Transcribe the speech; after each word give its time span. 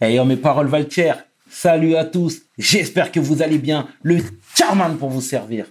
Ayant 0.00 0.24
mes 0.24 0.36
paroles 0.36 0.68
Valtier, 0.68 1.12
salut 1.50 1.96
à 1.96 2.04
tous, 2.04 2.42
j'espère 2.56 3.10
que 3.10 3.18
vous 3.18 3.42
allez 3.42 3.58
bien. 3.58 3.88
Le 4.02 4.18
Charman 4.54 4.96
pour 4.96 5.10
vous 5.10 5.20
servir. 5.20 5.66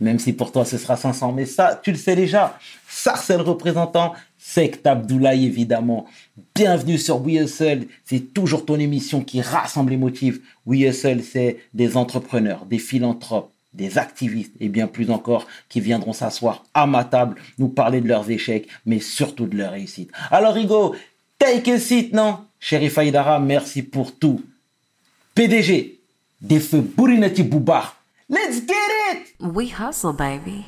Même 0.00 0.18
si 0.18 0.32
pour 0.32 0.50
toi 0.50 0.64
ce 0.64 0.78
sera 0.78 0.96
500, 0.96 1.32
mais 1.32 1.44
ça, 1.44 1.78
tu 1.82 1.90
le 1.90 1.98
sais 1.98 2.16
déjà. 2.16 2.58
Sarcel 2.88 3.42
représentant, 3.42 4.14
Sect 4.38 4.86
Abdoulaye 4.86 5.44
évidemment. 5.44 6.06
Bienvenue 6.54 6.96
sur 6.96 7.20
We 7.20 7.42
Hustle, 7.42 7.86
c'est 8.02 8.32
toujours 8.32 8.64
ton 8.64 8.78
émission 8.78 9.22
qui 9.22 9.42
rassemble 9.42 9.90
les 9.90 9.98
motifs. 9.98 10.40
We 10.64 10.88
Hustle, 10.88 11.22
c'est 11.22 11.58
des 11.74 11.98
entrepreneurs, 11.98 12.64
des 12.64 12.78
philanthropes, 12.78 13.52
des 13.74 13.98
activistes 13.98 14.54
et 14.58 14.70
bien 14.70 14.86
plus 14.86 15.10
encore 15.10 15.46
qui 15.68 15.80
viendront 15.80 16.14
s'asseoir 16.14 16.64
à 16.72 16.86
ma 16.86 17.04
table, 17.04 17.36
nous 17.58 17.68
parler 17.68 18.00
de 18.00 18.08
leurs 18.08 18.30
échecs, 18.30 18.68
mais 18.86 19.00
surtout 19.00 19.46
de 19.46 19.56
leurs 19.56 19.72
réussites. 19.72 20.10
Alors 20.30 20.54
Rigo, 20.54 20.94
take 21.40 21.68
a 21.68 21.78
seat, 21.78 22.12
non? 22.12 22.46
Chéri 22.60 22.90
Faïdara, 22.90 23.40
merci 23.40 23.82
pour 23.82 24.16
tout. 24.16 24.42
PDG, 25.34 25.98
des 26.40 26.60
feux 26.60 26.82
Bourinati 26.82 27.42
Boubar. 27.42 27.96
Let's 28.28 28.60
get 28.66 28.74
it! 29.10 29.34
We 29.40 29.70
hustle, 29.70 30.12
baby. 30.12 30.66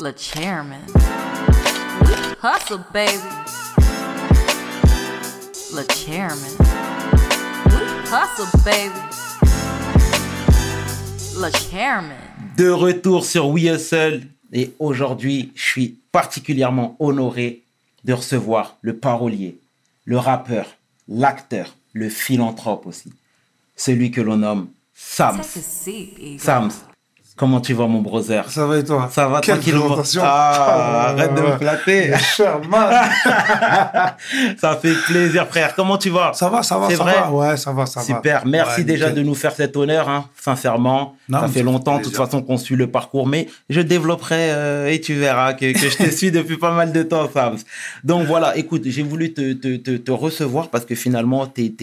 Le 0.00 0.12
chairman. 0.16 0.86
Hustle, 2.42 2.84
baby. 2.92 3.18
Le 5.74 5.82
chairman. 5.92 6.56
We 7.66 7.80
hustle, 8.12 8.46
baby. 8.64 9.00
Le 11.40 11.50
chairman. 11.50 12.16
De 12.56 12.70
retour 12.70 13.24
sur 13.24 13.48
We 13.48 13.64
Hustle 13.64 14.35
et 14.52 14.74
aujourd'hui, 14.78 15.52
je 15.54 15.62
suis 15.62 15.98
particulièrement 16.12 16.96
honoré 16.98 17.62
de 18.04 18.12
recevoir 18.12 18.76
le 18.82 18.96
parolier, 18.96 19.58
le 20.04 20.18
rappeur, 20.18 20.76
l'acteur, 21.08 21.74
le 21.92 22.08
philanthrope 22.08 22.86
aussi, 22.86 23.12
celui 23.76 24.10
que 24.10 24.20
l'on 24.20 24.38
nomme 24.38 24.68
Sams. 24.94 25.42
Sams, 26.38 26.70
comment 27.36 27.60
tu 27.60 27.74
vas 27.74 27.86
mon 27.86 28.00
brother 28.00 28.50
Ça 28.50 28.66
va 28.66 28.78
et 28.78 28.84
toi 28.84 29.08
Ça 29.12 29.28
va 29.28 29.40
Quelle 29.40 29.56
tranquillement 29.56 29.84
présentation 29.86 30.22
Ah, 30.24 31.08
arrête 31.10 31.34
de 31.34 31.40
me 31.42 31.56
flatter. 31.58 32.12
Ça 34.58 34.76
fait 34.76 34.94
plaisir 35.06 35.46
frère, 35.46 35.74
comment 35.74 35.98
tu 35.98 36.10
vas 36.10 36.32
Ça 36.32 36.48
va, 36.48 36.62
ça 36.62 36.78
va, 36.78 36.88
C'est 36.88 36.96
ça 36.96 37.02
vrai 37.04 37.14
va. 37.14 37.30
Ouais, 37.30 37.56
ça 37.56 37.72
va, 37.72 37.86
ça 37.86 38.00
va. 38.00 38.06
Super, 38.06 38.46
merci 38.46 38.80
Ouais, 38.80 38.84
déjà 38.84 39.08
nickel. 39.08 39.22
de 39.22 39.28
nous 39.28 39.34
faire 39.34 39.52
cet 39.52 39.76
honneur, 39.76 40.08
hein, 40.08 40.28
sincèrement. 40.40 41.16
Non, 41.28 41.40
ça 41.40 41.48
fait 41.48 41.62
longtemps, 41.62 41.98
de 41.98 42.04
toute 42.04 42.16
façon, 42.16 42.42
qu'on 42.42 42.56
suit 42.56 42.76
le 42.76 42.90
parcours, 42.90 43.26
mais 43.26 43.48
je 43.68 43.80
développerai 43.80 44.50
euh, 44.50 44.92
et 44.92 45.00
tu 45.00 45.14
verras 45.14 45.54
que, 45.54 45.72
que 45.72 45.90
je 45.90 45.96
te 45.96 46.10
suis 46.10 46.30
depuis 46.30 46.56
pas 46.56 46.72
mal 46.72 46.92
de 46.92 47.02
temps, 47.02 47.28
Sams. 47.32 47.58
Donc 48.04 48.26
voilà, 48.26 48.56
écoute, 48.56 48.82
j'ai 48.86 49.02
voulu 49.02 49.32
te, 49.32 49.52
te, 49.52 49.76
te, 49.76 49.96
te 49.96 50.10
recevoir 50.10 50.68
parce 50.68 50.84
que 50.84 50.94
finalement, 50.94 51.46
tu 51.46 51.74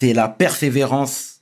es, 0.00 0.14
la 0.14 0.28
persévérance 0.28 1.40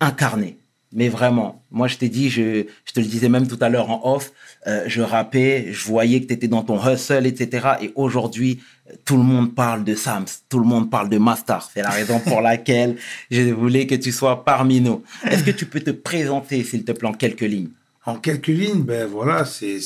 incarnée. 0.00 0.58
Mais 0.92 1.08
vraiment, 1.08 1.62
moi 1.70 1.88
je 1.88 1.96
t'ai 1.96 2.08
dit, 2.08 2.30
je, 2.30 2.64
je 2.84 2.92
te 2.92 3.00
le 3.00 3.06
disais 3.06 3.28
même 3.28 3.48
tout 3.48 3.58
à 3.60 3.68
l'heure 3.68 3.90
en 3.90 4.14
off, 4.14 4.32
euh, 4.66 4.84
je 4.86 5.02
rappais, 5.02 5.68
je 5.72 5.84
voyais 5.86 6.20
que 6.20 6.26
tu 6.26 6.34
étais 6.34 6.48
dans 6.48 6.62
ton 6.62 6.78
hustle, 6.78 7.26
etc. 7.26 7.68
Et 7.82 7.92
aujourd'hui, 7.96 8.60
tout 9.04 9.16
le 9.16 9.22
monde 9.22 9.54
parle 9.54 9.84
de 9.84 9.94
Sams, 9.94 10.26
tout 10.48 10.58
le 10.58 10.64
monde 10.64 10.90
parle 10.90 11.08
de 11.08 11.18
Master. 11.18 11.68
C'est 11.74 11.82
la 11.82 11.90
raison 11.90 12.20
pour 12.20 12.40
laquelle 12.40 12.96
je 13.30 13.42
voulais 13.50 13.86
que 13.86 13.96
tu 13.96 14.12
sois 14.12 14.44
parmi 14.44 14.80
nous. 14.80 15.02
Est-ce 15.24 15.42
que 15.42 15.50
tu 15.50 15.66
peux 15.66 15.80
te 15.80 15.90
présenter, 15.90 16.62
s'il 16.62 16.84
te 16.84 16.92
plaît, 16.92 17.08
en 17.08 17.14
quelques 17.14 17.40
lignes? 17.40 17.70
En 18.04 18.16
quelques 18.16 18.46
lignes, 18.46 18.84
ben 18.84 19.06
voilà, 19.06 19.44
c'est 19.44 19.80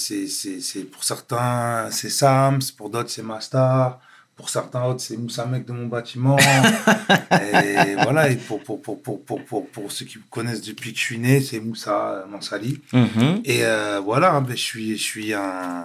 pour 0.92 1.02
certains 1.02 1.88
c'est 1.90 2.10
Sams, 2.10 2.60
pour 2.76 2.90
d'autres 2.90 3.08
c'est 3.08 3.22
Mastar, 3.22 3.98
pour 4.40 4.48
certains 4.48 4.82
autres 4.84 5.00
c'est 5.00 5.18
Moussa 5.18 5.44
mec 5.44 5.66
de 5.66 5.72
mon 5.72 5.86
bâtiment. 5.86 6.36
et 7.30 7.94
voilà, 8.02 8.30
et 8.30 8.36
pour 8.36 8.62
pour 8.62 8.80
pour 8.80 9.02
pour 9.02 9.22
pour 9.22 9.44
pour, 9.44 9.68
pour 9.68 9.92
ceux 9.92 10.06
qui 10.06 10.16
me 10.18 10.22
connaissent 10.30 10.62
depuis 10.62 10.92
que 10.92 10.98
je 10.98 11.04
suis 11.04 11.18
né, 11.18 11.40
c'est 11.42 11.60
Moussa 11.60 12.24
Mansali. 12.30 12.80
Mhm. 12.92 13.42
Et 13.44 13.64
euh, 13.64 14.00
voilà, 14.02 14.40
ben, 14.40 14.56
je 14.56 14.62
suis 14.62 14.96
je 14.96 15.02
suis 15.02 15.34
un 15.34 15.84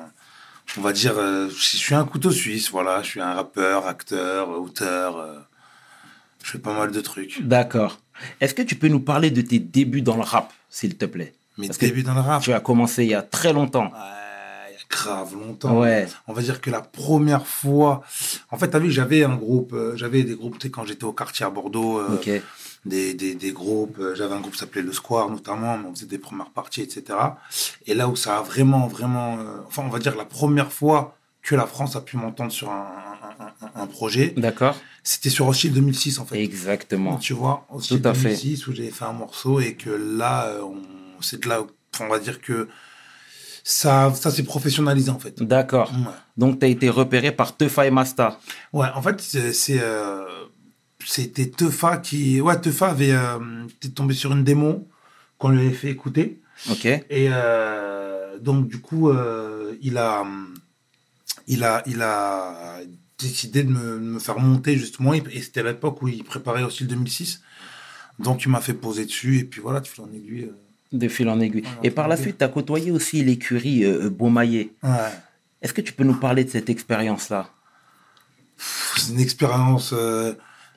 on 0.77 0.81
va 0.81 0.93
dire 0.93 1.15
euh, 1.17 1.49
je 1.49 1.77
suis 1.77 1.95
un 1.95 2.05
couteau 2.05 2.31
suisse, 2.31 2.71
voilà, 2.71 3.01
je 3.03 3.07
suis 3.09 3.21
un 3.21 3.33
rappeur, 3.33 3.87
acteur, 3.87 4.49
auteur. 4.49 5.17
euh, 5.17 5.39
je 6.43 6.51
fais 6.51 6.59
pas 6.59 6.73
mal 6.73 6.91
de 6.91 7.01
trucs. 7.01 7.41
D'accord. 7.41 7.99
Est-ce 8.39 8.53
que 8.53 8.61
tu 8.61 8.75
peux 8.75 8.87
nous 8.87 9.01
parler 9.01 9.31
de 9.31 9.41
tes 9.41 9.59
débuts 9.59 10.01
dans 10.01 10.15
le 10.15 10.21
rap, 10.23 10.53
s'il 10.69 10.95
te 10.95 11.05
plaît? 11.05 11.33
Mes 11.57 11.67
Parce 11.67 11.77
que 11.77 11.85
débuts 11.87 12.03
dans 12.03 12.13
le 12.13 12.21
rap? 12.21 12.41
Tu 12.41 12.53
as 12.53 12.59
commencé 12.61 13.03
il 13.03 13.09
y 13.09 13.15
a 13.15 13.21
très 13.21 13.51
longtemps. 13.51 13.85
Ouais, 13.85 14.24
grave 14.89 15.33
longtemps. 15.33 15.79
Ouais. 15.79 16.07
On 16.27 16.33
va 16.33 16.41
dire 16.41 16.61
que 16.61 16.69
la 16.69 16.81
première 16.81 17.45
fois. 17.47 18.01
En 18.51 18.57
fait, 18.57 18.69
t'as 18.69 18.79
vu, 18.79 18.91
j'avais 18.91 19.23
un 19.23 19.35
groupe, 19.35 19.73
euh, 19.73 19.95
j'avais 19.95 20.23
des 20.23 20.35
groupes, 20.35 20.57
tu 20.59 20.67
sais, 20.67 20.71
quand 20.71 20.85
j'étais 20.85 21.03
au 21.05 21.13
quartier 21.13 21.45
à 21.45 21.49
Bordeaux, 21.49 21.99
euh, 21.99 22.15
des, 22.85 23.13
des, 23.13 23.35
des 23.35 23.51
groupes. 23.51 23.97
euh, 23.99 24.13
j'avais 24.15 24.35
un 24.35 24.39
groupe 24.41 24.53
qui 24.53 24.59
s'appelait 24.59 24.81
Le 24.83 24.93
Square, 24.93 25.29
notamment, 25.29 25.77
mais 25.77 25.87
on 25.89 25.93
faisait 25.95 26.05
des 26.05 26.17
premières 26.19 26.51
parties, 26.51 26.81
etc. 26.81 27.03
Et 27.87 27.93
là 27.93 28.07
où 28.07 28.15
ça 28.15 28.37
a 28.37 28.41
vraiment, 28.41 28.87
vraiment. 28.87 29.37
euh, 29.39 29.57
enfin, 29.67 29.83
on 29.85 29.89
va 29.89 29.99
dire 29.99 30.15
la 30.15 30.25
première 30.25 30.71
fois 30.71 31.17
que 31.41 31.55
la 31.55 31.67
France 31.67 31.95
a 31.95 32.01
pu 32.01 32.17
m'entendre 32.17 32.51
sur 32.51 32.71
un, 32.71 32.87
un, 33.39 33.45
un- 33.45 33.81
un 33.83 33.85
projet, 33.87 34.33
D'accord. 34.35 34.75
c'était 35.03 35.29
sur 35.29 35.47
Hostile 35.47 35.73
2006, 35.73 36.17
en 36.19 36.25
fait. 36.25 36.41
Exactement. 36.41 37.17
Tu 37.17 37.33
vois, 37.33 37.65
fait. 38.15 38.29
2006, 38.29 38.65
où 38.67 38.73
j'avais 38.73 38.89
fait 38.89 39.05
un 39.05 39.13
morceau 39.13 39.59
et 39.59 39.75
que 39.75 39.91
là, 39.91 40.51
on- 40.63 41.21
c'est 41.21 41.43
de 41.43 41.47
là 41.49 41.61
où, 41.61 41.67
on 41.99 42.07
va 42.07 42.17
dire 42.19 42.41
que 42.41 42.67
ça, 43.67 44.13
ça 44.13 44.29
s'est 44.29 44.43
professionnalisé, 44.43 45.09
en 45.09 45.17
fait. 45.17 45.41
D'accord. 45.41 45.91
Ouais. 45.91 46.13
Donc, 46.37 46.59
tu 46.59 46.65
as 46.65 46.69
été 46.69 46.87
repéré 46.87 47.31
par 47.31 47.57
Tefa 47.57 47.87
et 47.87 47.91
Masta. 47.91 48.39
Ouais, 48.71 48.87
en 48.93 49.01
fait, 49.01 49.19
c'est, 49.19 49.81
euh, 49.81 50.23
c'était 51.03 51.47
Tefa 51.49 51.97
qui, 51.97 52.39
ouais, 52.41 52.61
Tefa 52.61 52.89
avait 52.89 53.11
euh, 53.11 53.65
était 53.67 53.89
tombé 53.89 54.13
sur 54.13 54.31
une 54.33 54.43
démo 54.43 54.87
qu'on 55.39 55.49
lui 55.49 55.61
avait 55.65 55.71
fait 55.75 55.89
écouter, 55.89 56.41
Ok. 56.69 56.85
et 56.85 57.03
euh, 57.11 58.37
donc 58.39 58.67
du 58.67 58.79
coup, 58.79 59.09
euh, 59.09 59.75
il 59.81 59.97
a, 59.97 60.23
il 61.47 61.63
a, 61.63 61.83
il 61.87 62.01
a 62.01 62.77
décidé 63.17 63.63
de 63.63 63.71
me, 63.71 63.95
de 63.95 63.99
me 63.99 64.19
faire 64.19 64.39
monter 64.39 64.77
justement, 64.77 65.13
et 65.13 65.23
c'était 65.41 65.61
à 65.61 65.63
l'époque 65.63 66.01
où 66.03 66.07
il 66.07 66.23
préparait 66.23 66.63
aussi 66.63 66.83
le 66.83 66.89
2006, 66.89 67.41
donc 68.19 68.43
il 68.45 68.49
m'a 68.49 68.61
fait 68.61 68.73
poser 68.75 69.05
dessus, 69.05 69.39
et 69.39 69.43
puis 69.43 69.59
voilà, 69.59 69.81
tu 69.81 69.91
fais 69.91 70.01
en 70.03 70.11
aiguille. 70.13 70.51
De 70.91 71.07
fil 71.07 71.27
en 71.29 71.39
aiguille. 71.39 71.63
Voilà, 71.63 71.79
et 71.83 71.91
par 71.91 72.07
la 72.07 72.15
suite, 72.17 72.37
tu 72.37 72.43
as 72.43 72.47
côtoyé 72.47 72.91
aussi 72.91 73.23
l'écurie 73.23 73.83
euh, 73.83 74.09
ouais. 74.19 74.69
Est-ce 75.61 75.73
que 75.73 75.81
tu 75.81 75.93
peux 75.93 76.03
nous 76.03 76.19
parler 76.19 76.43
de 76.43 76.49
cette 76.49 76.69
expérience-là? 76.69 77.49
C'est 78.57 79.11
une 79.11 79.19
expérience. 79.19 79.93
euh, 79.93 80.33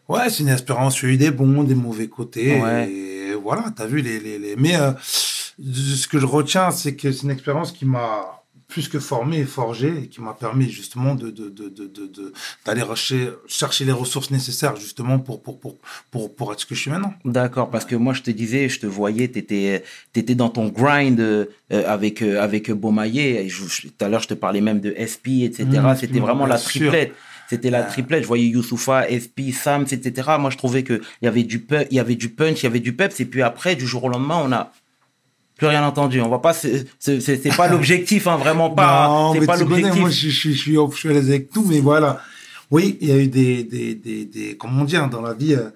Ouais, 0.08 0.30
c'est 0.30 0.42
une 0.42 0.48
expérience. 0.48 0.98
J'ai 0.98 1.08
eu 1.08 1.16
des 1.18 1.30
bons, 1.30 1.62
des 1.64 1.74
mauvais 1.74 2.08
côtés. 2.08 2.60
Ouais. 2.60 2.90
Et 2.90 3.34
voilà, 3.34 3.66
t'as 3.76 3.86
vu 3.86 4.00
les, 4.00 4.18
les, 4.18 4.38
les... 4.38 4.56
Mais 4.56 4.76
euh, 4.76 4.92
ce 5.02 6.08
que 6.08 6.18
je 6.18 6.24
retiens, 6.24 6.70
c'est 6.70 6.96
que 6.96 7.12
c'est 7.12 7.24
une 7.24 7.30
expérience 7.30 7.72
qui 7.72 7.84
m'a 7.84 8.37
plus 8.68 8.88
que 8.88 8.98
formé 9.00 9.38
et 9.38 9.44
forgé 9.44 9.88
et 10.04 10.06
qui 10.08 10.20
m'a 10.20 10.34
permis 10.34 10.68
justement 10.68 11.14
de 11.14 11.30
de 11.30 11.48
de 11.48 11.68
de 11.70 11.86
de- 11.86 12.06
de- 12.06 12.32
d'aller 12.66 12.82
chercher 12.82 13.30
chercher 13.46 13.84
les 13.86 13.92
ressources 13.92 14.30
nécessaires 14.30 14.76
justement 14.76 15.18
pour 15.18 15.42
pour 15.42 15.58
pour 15.58 15.76
pour 16.10 16.34
pour 16.36 16.52
être 16.52 16.60
ce 16.60 16.66
que 16.66 16.74
je 16.74 16.80
suis 16.82 16.90
maintenant. 16.90 17.14
D'accord, 17.24 17.70
parce 17.70 17.86
que 17.86 17.96
moi 17.96 18.12
je 18.12 18.20
te 18.22 18.30
disais, 18.30 18.68
je 18.68 18.78
te 18.80 18.86
voyais, 18.86 19.28
tu 19.30 19.38
étais, 19.38 19.82
dans 20.34 20.50
ton 20.50 20.68
grind 20.68 21.18
euh, 21.18 21.46
avec, 21.70 22.20
euh, 22.22 22.40
avec 22.42 22.70
Beaumaillé. 22.70 23.48
Tout 23.48 24.04
à 24.04 24.08
l'heure, 24.08 24.20
je 24.20 24.28
te 24.28 24.34
parlais 24.34 24.60
même 24.60 24.80
de 24.80 24.94
SP, 24.98 25.42
etc. 25.44 25.64
Mmh, 25.64 25.96
C'était 25.98 26.20
vraiment 26.20 26.46
la 26.46 26.58
sûr. 26.58 26.90
triplette. 26.90 27.14
C'était 27.48 27.70
la 27.70 27.82
triplette. 27.84 28.22
Je 28.24 28.28
voyais 28.28 28.44
Youssoufa, 28.46 29.06
SP, 29.08 29.50
Sams, 29.52 29.86
etc. 29.90 30.28
Moi, 30.38 30.50
je 30.50 30.58
trouvais 30.58 30.84
qu'il 30.84 31.00
y 31.22 31.26
avait 31.26 31.44
du 31.44 31.60
pu- 31.60 31.86
il 31.90 31.96
y 31.96 32.00
avait 32.00 32.14
du 32.16 32.28
punch, 32.28 32.60
il 32.60 32.64
y 32.64 32.66
avait 32.66 32.80
du 32.80 32.92
peps. 32.94 33.18
Et 33.20 33.24
puis 33.24 33.40
après, 33.40 33.74
du 33.74 33.86
jour 33.86 34.04
au 34.04 34.08
lendemain, 34.10 34.38
on 34.44 34.52
a 34.52 34.70
plus 35.58 35.66
rien 35.66 35.84
entendu. 35.84 36.20
On 36.22 36.28
va 36.30 36.38
pas, 36.38 36.54
c'est 36.54 36.86
pas 37.56 37.68
l'objectif, 37.68 38.26
hein, 38.26 38.36
vraiment 38.38 38.70
pas. 38.70 39.08
Non, 39.08 39.34
C'est 39.34 39.40
mais 39.40 39.46
pas 39.46 39.58
tu 39.58 39.64
connais, 39.64 39.82
l'objectif. 39.82 40.00
moi, 40.00 40.08
je, 40.10 40.28
je, 40.30 40.50
je, 40.52 40.56
suis 40.56 40.76
off, 40.78 40.94
je 40.94 40.98
suis 41.00 41.10
à 41.10 41.12
l'aise 41.12 41.28
avec 41.28 41.50
tout, 41.50 41.64
mais 41.68 41.80
voilà. 41.80 42.20
Oui, 42.70 42.98
il 43.00 43.08
y 43.08 43.12
a 43.12 43.16
eu 43.16 43.28
des, 43.28 43.64
des, 43.64 43.94
des, 43.94 44.24
des 44.26 44.56
comment 44.56 44.84
hein, 44.94 45.06
dans 45.08 45.22
la 45.22 45.32
vie, 45.34 45.54
euh, 45.54 45.70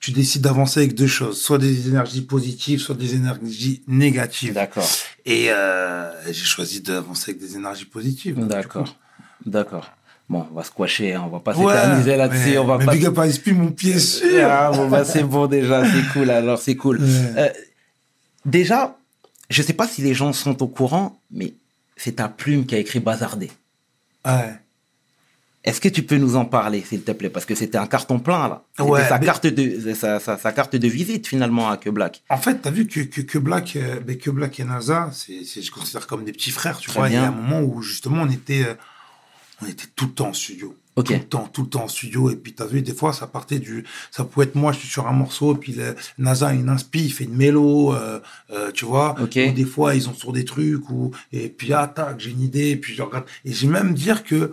tu 0.00 0.12
décides 0.12 0.40
d'avancer 0.42 0.80
avec 0.80 0.94
deux 0.94 1.06
choses, 1.06 1.38
soit 1.40 1.58
des 1.58 1.88
énergies 1.88 2.22
positives, 2.22 2.80
soit 2.80 2.94
des 2.94 3.14
énergies 3.14 3.82
négatives. 3.86 4.54
D'accord, 4.54 4.88
Et 5.26 5.48
euh, 5.50 6.10
j'ai 6.26 6.32
choisi 6.44 6.80
d'avancer 6.80 7.32
avec 7.32 7.40
des 7.42 7.54
énergies 7.56 7.84
positives. 7.84 8.38
d'accord, 8.46 8.96
d'accord. 9.46 9.90
Bon, 10.30 10.46
on 10.50 10.54
va 10.54 10.64
squasher, 10.64 11.12
hein, 11.12 11.24
on 11.26 11.28
va 11.30 11.40
pas 11.40 11.54
Ouais, 11.54 11.74
s'éterniser 11.74 12.16
là-dessus. 12.16 12.50
mais, 12.52 12.58
On 12.58 12.64
va 12.64 12.78
mais 12.78 12.86
pas 12.86 12.92
big 12.92 13.04
up 13.06 13.18
à 13.18 13.28
SP, 13.30 13.48
mon 13.52 13.70
pied 13.70 13.98
sûr. 13.98 14.48
Ah, 14.48 14.70
bon, 14.74 14.88
bah, 14.88 15.04
c'est 15.04 15.24
bon 15.24 15.46
déjà, 15.46 15.84
c'est 15.84 16.12
cool, 16.14 16.30
alors 16.30 16.58
c'est 16.58 16.76
cool. 16.76 16.98
Ouais. 17.02 17.08
Euh, 17.36 17.48
déjà, 18.46 18.96
je 19.52 19.62
sais 19.62 19.72
pas 19.72 19.86
si 19.86 20.02
les 20.02 20.14
gens 20.14 20.32
sont 20.32 20.62
au 20.62 20.66
courant, 20.68 21.18
mais 21.30 21.54
c'est 21.96 22.16
ta 22.16 22.28
plume 22.28 22.66
qui 22.66 22.74
a 22.74 22.78
écrit 22.78 23.00
Bazardé. 23.00 23.50
Ouais. 24.24 24.54
Est-ce 25.64 25.80
que 25.80 25.88
tu 25.88 26.02
peux 26.02 26.16
nous 26.16 26.34
en 26.34 26.44
parler, 26.44 26.82
s'il 26.82 27.02
te 27.02 27.12
plaît? 27.12 27.30
Parce 27.30 27.44
que 27.46 27.54
c'était 27.54 27.78
un 27.78 27.86
carton 27.86 28.18
plein, 28.18 28.48
là. 28.48 28.64
C'était 28.76 28.88
Ouais, 28.90 29.08
sa, 29.08 29.18
mais- 29.20 29.26
carte 29.26 29.46
de, 29.46 29.94
sa, 29.94 30.18
sa- 30.18 30.36
sa 30.36 30.50
carte 30.52 30.74
de 30.74 30.88
visite, 30.88 31.28
finalement, 31.28 31.70
à 31.70 31.76
Que 31.76 31.88
Black. 31.88 32.22
En 32.28 32.36
fait, 32.38 32.60
tu 32.62 32.66
as 32.66 32.70
vu 32.72 32.88
que, 32.88 32.98
que, 33.00 33.20
que 33.20 33.38
Black, 33.38 33.76
euh, 33.76 34.00
ben, 34.00 34.18
que 34.18 34.30
Black 34.30 34.58
et 34.58 34.64
NASA, 34.64 35.10
c'est, 35.12 35.44
c'est, 35.44 35.62
je 35.62 35.70
considère 35.70 36.08
comme 36.08 36.24
des 36.24 36.32
petits 36.32 36.50
frères, 36.50 36.78
tu 36.78 36.88
Très 36.90 36.98
vois. 36.98 37.08
Il 37.10 37.14
y 37.14 37.16
a 37.16 37.28
un 37.28 37.30
moment 37.30 37.60
où, 37.60 37.80
justement, 37.80 38.22
on 38.22 38.30
était, 38.30 38.64
euh, 38.64 38.74
on 39.62 39.66
était 39.66 39.86
tout 39.94 40.06
le 40.06 40.12
temps 40.12 40.30
en 40.30 40.32
studio. 40.32 40.76
Ok. 40.96 41.06
Tout 41.06 41.14
le 41.14 41.24
temps, 41.24 41.48
tout 41.52 41.62
le 41.62 41.68
temps 41.68 41.84
en 41.84 41.88
studio. 41.88 42.30
Et 42.30 42.36
puis, 42.36 42.52
t'as 42.52 42.66
vu, 42.66 42.82
des 42.82 42.92
fois, 42.92 43.12
ça 43.12 43.26
partait 43.26 43.58
du, 43.58 43.84
ça 44.10 44.24
pouvait 44.24 44.46
être 44.46 44.54
moi, 44.54 44.72
je 44.72 44.80
suis 44.80 44.88
sur 44.88 45.06
un 45.06 45.12
morceau, 45.12 45.54
puis 45.54 45.72
le, 45.72 45.94
NASA, 46.18 46.52
il 46.54 46.68
inspire, 46.68 47.02
il 47.02 47.12
fait 47.12 47.24
une 47.24 47.36
mélo, 47.36 47.94
euh, 47.94 48.20
euh, 48.50 48.70
tu 48.72 48.84
vois. 48.84 49.14
Ok. 49.20 49.38
Ou 49.48 49.52
des 49.52 49.64
fois, 49.64 49.94
ils 49.94 50.08
ont 50.08 50.14
sur 50.14 50.32
des 50.32 50.44
trucs, 50.44 50.88
ou, 50.90 51.10
et 51.32 51.48
puis, 51.48 51.72
ah, 51.72 51.86
tac, 51.86 52.20
j'ai 52.20 52.30
une 52.30 52.42
idée, 52.42 52.70
et 52.70 52.76
puis 52.76 52.94
je 52.94 53.02
regarde. 53.02 53.24
Et 53.44 53.52
j'ai 53.52 53.66
même 53.66 53.94
dire 53.94 54.22
que 54.24 54.52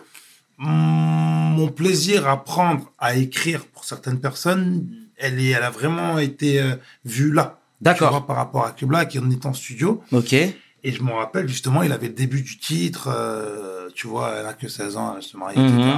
mm, 0.59 0.65
mon 0.67 1.67
plaisir 1.67 2.27
à 2.27 2.33
apprendre 2.33 2.91
à 2.97 3.15
écrire 3.15 3.65
pour 3.65 3.83
certaines 3.83 4.19
personnes, 4.19 4.87
elle 5.17 5.39
est, 5.39 5.49
elle 5.49 5.63
a 5.63 5.69
vraiment 5.71 6.19
été 6.19 6.61
euh, 6.61 6.75
vue 7.03 7.33
là. 7.33 7.59
D'accord. 7.81 8.25
par 8.25 8.35
rapport 8.35 8.65
à 8.65 8.71
Kubla, 8.71 9.05
qui 9.05 9.19
en 9.19 9.29
est 9.31 9.45
en 9.45 9.53
studio. 9.53 10.03
Ok. 10.11 10.35
Et 10.83 10.91
je 10.91 11.03
me 11.03 11.11
rappelle, 11.11 11.47
justement, 11.47 11.83
il 11.83 11.91
avait 11.91 12.07
le 12.07 12.13
début 12.13 12.41
du 12.41 12.57
titre, 12.57 13.09
euh, 13.11 13.89
tu 13.95 14.07
vois, 14.07 14.33
elle 14.35 14.45
a 14.45 14.53
que 14.53 14.67
16 14.67 14.95
ans, 14.97 15.15
elle 15.17 15.23
se 15.23 15.35
marie, 15.37 15.57
Mhm. 15.59 15.79
etc. 15.79 15.97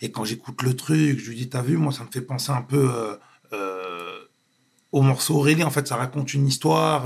Et 0.00 0.10
quand 0.10 0.24
j'écoute 0.24 0.62
le 0.62 0.74
truc, 0.74 1.18
je 1.18 1.28
lui 1.30 1.36
dis, 1.36 1.48
t'as 1.48 1.62
vu, 1.62 1.76
moi, 1.76 1.92
ça 1.92 2.02
me 2.04 2.10
fait 2.10 2.22
penser 2.22 2.50
un 2.52 2.62
peu 2.62 2.90
euh, 2.94 3.14
euh, 3.52 4.12
au 4.92 5.02
morceau 5.02 5.34
Aurélie. 5.36 5.62
En 5.64 5.70
fait, 5.70 5.86
ça 5.86 5.96
raconte 5.96 6.32
une 6.32 6.46
histoire 6.46 7.04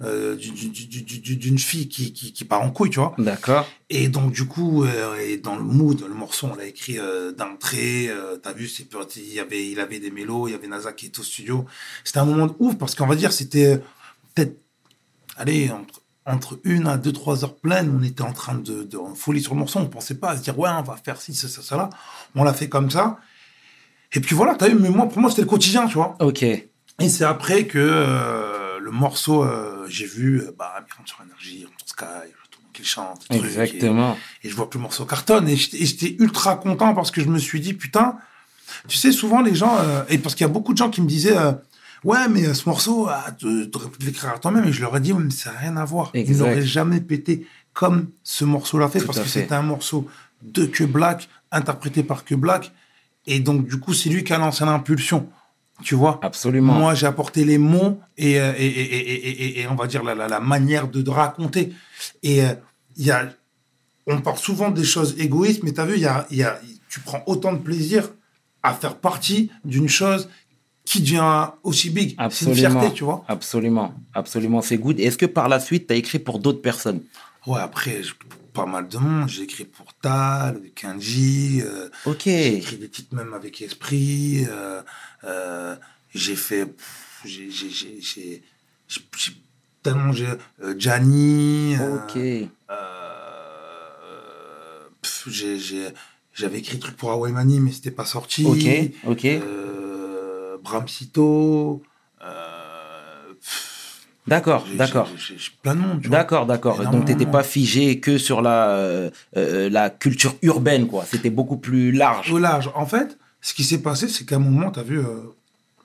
du- 0.00 0.36
du- 0.52 0.68
du- 0.68 1.02
du- 1.02 1.18
du- 1.18 1.36
d'une 1.36 1.58
fille 1.58 1.88
qui, 1.88 2.12
qui, 2.12 2.32
qui 2.32 2.44
part 2.44 2.62
en 2.62 2.70
couille, 2.70 2.90
tu 2.90 3.00
vois. 3.00 3.14
D'accord. 3.18 3.66
Et 3.90 4.08
donc, 4.08 4.30
du 4.32 4.44
coup, 4.46 4.84
et 5.20 5.38
dans 5.38 5.56
le 5.56 5.62
mood, 5.64 6.00
le 6.06 6.14
morceau, 6.14 6.48
on 6.52 6.54
l'a 6.54 6.66
écrit 6.66 6.98
d'entrée. 7.36 8.08
Euh, 8.08 8.36
T'as 8.36 8.52
vu, 8.52 8.68
c'est 8.68 8.86
il 9.16 9.40
avait, 9.40 9.68
il 9.70 9.80
avait 9.80 9.98
des 9.98 10.12
mélos, 10.12 10.46
il 10.46 10.52
y 10.52 10.54
avait 10.54 10.68
NASA 10.68 10.92
qui 10.92 11.06
était 11.06 11.18
au 11.18 11.24
studio. 11.24 11.66
C'était 12.04 12.18
un 12.20 12.24
moment 12.24 12.46
de 12.46 12.54
ouf 12.60 12.76
parce 12.78 12.94
qu'on 12.94 13.06
va 13.08 13.16
dire, 13.16 13.32
c'était 13.32 13.80
peut-être, 14.34 14.56
allez, 15.36 15.70
entre, 15.72 16.00
entre 16.28 16.58
une 16.64 16.86
à 16.86 16.96
deux, 16.96 17.12
trois 17.12 17.44
heures 17.44 17.56
pleines, 17.56 17.96
on 17.98 18.02
était 18.04 18.22
en 18.22 18.32
train 18.32 18.54
de, 18.54 18.82
de 18.84 18.96
en 18.96 19.14
folie 19.14 19.42
sur 19.42 19.54
le 19.54 19.60
morceau. 19.60 19.78
On 19.80 19.86
pensait 19.86 20.14
pas 20.16 20.30
à 20.30 20.36
se 20.36 20.42
dire, 20.42 20.58
ouais, 20.58 20.70
on 20.70 20.82
va 20.82 20.96
faire 20.96 21.20
ci, 21.20 21.34
ça, 21.34 21.48
ça, 21.48 21.62
ça, 21.62 21.76
là. 21.76 21.90
On 22.34 22.44
l'a 22.44 22.52
fait 22.52 22.68
comme 22.68 22.90
ça. 22.90 23.18
Et 24.12 24.20
puis 24.20 24.34
voilà, 24.34 24.54
t'as 24.54 24.68
vu, 24.68 24.76
mais 24.78 24.90
moi, 24.90 25.08
pour 25.08 25.18
moi, 25.20 25.30
c'était 25.30 25.42
le 25.42 25.48
quotidien, 25.48 25.86
tu 25.86 25.94
vois. 25.94 26.16
Ok. 26.20 26.42
Et 26.42 27.08
c'est 27.08 27.24
après 27.24 27.66
que 27.66 27.78
euh, 27.78 28.78
le 28.80 28.90
morceau, 28.90 29.44
euh, 29.44 29.86
j'ai 29.88 30.06
vu, 30.06 30.40
euh, 30.40 30.54
bah, 30.58 30.74
rentre 30.96 31.08
sur 31.08 31.20
énergie, 31.24 31.58
il 31.60 31.64
rentre 31.66 31.78
sur 31.78 31.88
Sky, 31.88 32.04
tout 32.50 32.58
le 32.60 32.64
monde 32.64 32.72
qui 32.72 32.82
le 32.82 32.86
chante. 32.86 33.26
et- 33.30 33.36
Exactement. 33.36 34.16
et 34.42 34.48
je 34.48 34.54
vois 34.56 34.66
que 34.66 34.74
le 34.78 34.82
morceau 34.82 35.04
cartonne 35.04 35.48
et 35.48 35.56
j'étais 35.56 36.16
ultra 36.18 36.56
content 36.56 36.94
parce 36.94 37.10
que 37.10 37.20
je 37.20 37.28
me 37.28 37.38
suis 37.38 37.60
dit 37.60 37.74
putain 37.74 38.16
tu 38.86 38.96
sais 38.96 39.12
souvent 39.12 39.40
les 39.42 39.54
gens 39.54 39.76
euh, 39.78 40.02
et 40.08 40.18
parce 40.18 40.34
qu'il 40.34 40.44
y 40.46 40.50
a 40.50 40.52
beaucoup 40.52 40.72
de 40.72 40.78
gens 40.78 40.90
qui 40.90 41.00
me 41.00 41.06
disaient 41.08 41.36
ouais 42.04 42.28
mais 42.28 42.46
euh, 42.46 42.54
ce 42.54 42.68
morceau 42.68 43.06
ah, 43.08 43.26
tu- 43.38 43.68
t'aurais 43.70 43.88
pu 43.88 44.04
l'écrire 44.06 44.30
à 44.34 44.38
toi-même 44.38 44.64
et 44.66 44.72
je 44.72 44.80
leur 44.80 44.96
ai 44.96 45.00
dit 45.00 45.12
ouais, 45.12 45.22
mais 45.22 45.30
ça 45.30 45.52
n'a 45.52 45.58
rien 45.58 45.76
à 45.76 45.84
voir 45.84 46.10
il 46.14 46.20
Exact. 46.20 46.38
n'aurait 46.38 46.62
jamais 46.62 47.00
pété 47.00 47.46
comme 47.72 48.08
ce 48.22 48.44
morceau 48.44 48.78
l'a 48.78 48.88
fait 48.88 48.98
Tout 49.00 49.06
parce 49.06 49.20
que 49.20 49.28
c'était 49.28 49.54
un 49.54 49.62
morceau 49.62 50.06
de 50.42 50.66
que 50.66 50.84
Black 50.84 51.28
interprété 51.50 52.02
par 52.02 52.24
que 52.24 52.34
Black 52.34 52.72
et 53.26 53.40
donc 53.40 53.66
du 53.68 53.78
coup 53.80 53.94
c'est 53.94 54.08
lui 54.10 54.24
qui 54.24 54.32
a 54.32 54.38
lancé 54.38 54.64
l'impulsion 54.64 55.28
tu 55.82 55.94
vois 55.94 56.18
Absolument. 56.22 56.72
moi, 56.74 56.94
j'ai 56.96 57.06
apporté 57.06 57.44
les 57.44 57.56
mots 57.56 58.00
et, 58.16 58.40
euh, 58.40 58.52
et, 58.58 58.66
et, 58.66 59.60
et, 59.60 59.68
on 59.68 59.76
va 59.76 59.86
dire 59.86 60.02
la, 60.02 60.16
la, 60.16 60.26
la 60.26 60.40
manière 60.40 60.88
de, 60.88 61.02
de 61.02 61.10
raconter. 61.10 61.72
Et 62.24 62.42
euh, 62.44 62.52
il 62.96 63.06
y 63.06 63.12
a, 63.12 63.28
on 64.08 64.20
parle 64.20 64.38
souvent 64.38 64.72
des 64.72 64.82
choses 64.82 65.14
égoïstes, 65.20 65.62
mais 65.62 65.72
tu 65.72 65.80
as 65.80 65.84
vu, 65.86 65.96
y 66.00 66.04
a, 66.04 66.26
y 66.32 66.42
a, 66.42 66.58
tu 66.88 66.98
prends 66.98 67.22
autant 67.26 67.52
de 67.52 67.58
plaisir 67.58 68.10
à 68.64 68.74
faire 68.74 68.96
partie 68.96 69.52
d'une 69.64 69.88
chose 69.88 70.28
qui 70.88 71.00
devient 71.02 71.48
aussi 71.62 71.90
big. 71.90 72.08
C'est 72.10 72.14
une 72.14 72.24
Absolument. 72.52 72.80
fierté, 72.80 72.94
tu 72.94 73.04
vois. 73.04 73.24
Absolument. 73.28 73.94
Absolument. 74.14 74.62
C'est 74.62 74.78
good. 74.78 74.98
Est-ce 75.00 75.18
que 75.18 75.26
par 75.26 75.48
la 75.48 75.60
suite, 75.60 75.86
tu 75.86 75.92
as 75.92 75.96
écrit 75.96 76.18
pour 76.18 76.38
d'autres 76.38 76.62
personnes? 76.62 77.02
Ouais, 77.46 77.60
après, 77.60 78.00
pas 78.54 78.64
mal 78.66 78.88
de 78.88 78.96
monde. 78.98 79.28
J'ai 79.28 79.42
écrit 79.42 79.64
pour 79.64 79.92
Tal, 80.00 80.60
Kenji. 80.74 81.60
euh, 81.62 81.88
Ok. 82.06 82.22
J'ai 82.24 82.56
écrit 82.56 82.76
des 82.78 82.88
titres 82.88 83.14
même 83.14 83.34
avec 83.34 83.60
Esprit. 83.60 84.46
euh, 84.48 84.80
euh, 85.24 85.76
j'ai 86.14 86.36
fait. 86.36 86.66
J'ai 87.24 87.50
j'ai- 87.50 88.42
tellement. 89.82 90.12
j'ai, 90.12 90.26
euh, 90.62 90.74
Gianni. 90.78 91.76
Ok. 91.76 92.14
pff, 95.02 95.28
j'ai- 95.28 95.58
j'ai- 95.58 95.88
J'avais 96.34 96.58
écrit 96.60 96.74
des 96.76 96.80
trucs 96.80 96.96
pour 96.96 97.10
Hawaii 97.10 97.32
Mani, 97.32 97.58
mais 97.58 97.72
c'était 97.72 97.90
pas 97.90 98.04
sorti. 98.04 98.44
Ok. 98.46 99.10
Ok. 99.10 99.24
Bramsito. 100.70 101.82
euh, 102.22 102.26
D'accord. 104.26 104.66
D'accord. 104.76 105.08
plein 105.62 105.74
de 105.74 105.80
monde. 105.80 106.00
D'accord, 106.02 106.44
d'accord. 106.44 106.78
Donc, 106.90 107.06
tu 107.06 107.12
n'étais 107.12 107.24
pas 107.30 107.42
figé 107.42 107.98
que 107.98 108.18
sur 108.18 108.42
la, 108.42 108.68
euh, 108.70 109.10
euh, 109.38 109.70
la 109.70 109.88
culture 109.88 110.34
urbaine, 110.42 110.86
quoi. 110.86 111.04
C'était 111.10 111.30
beaucoup 111.30 111.56
plus 111.56 111.92
large. 111.92 112.30
Au 112.32 112.38
large. 112.38 112.70
En 112.74 112.84
fait, 112.84 113.16
ce 113.40 113.54
qui 113.54 113.64
s'est 113.64 113.80
passé, 113.80 114.06
c'est 114.08 114.26
qu'à 114.26 114.36
un 114.36 114.40
moment, 114.40 114.70
tu 114.70 114.80
as 114.80 114.82
vu, 114.82 114.98
euh, 114.98 115.04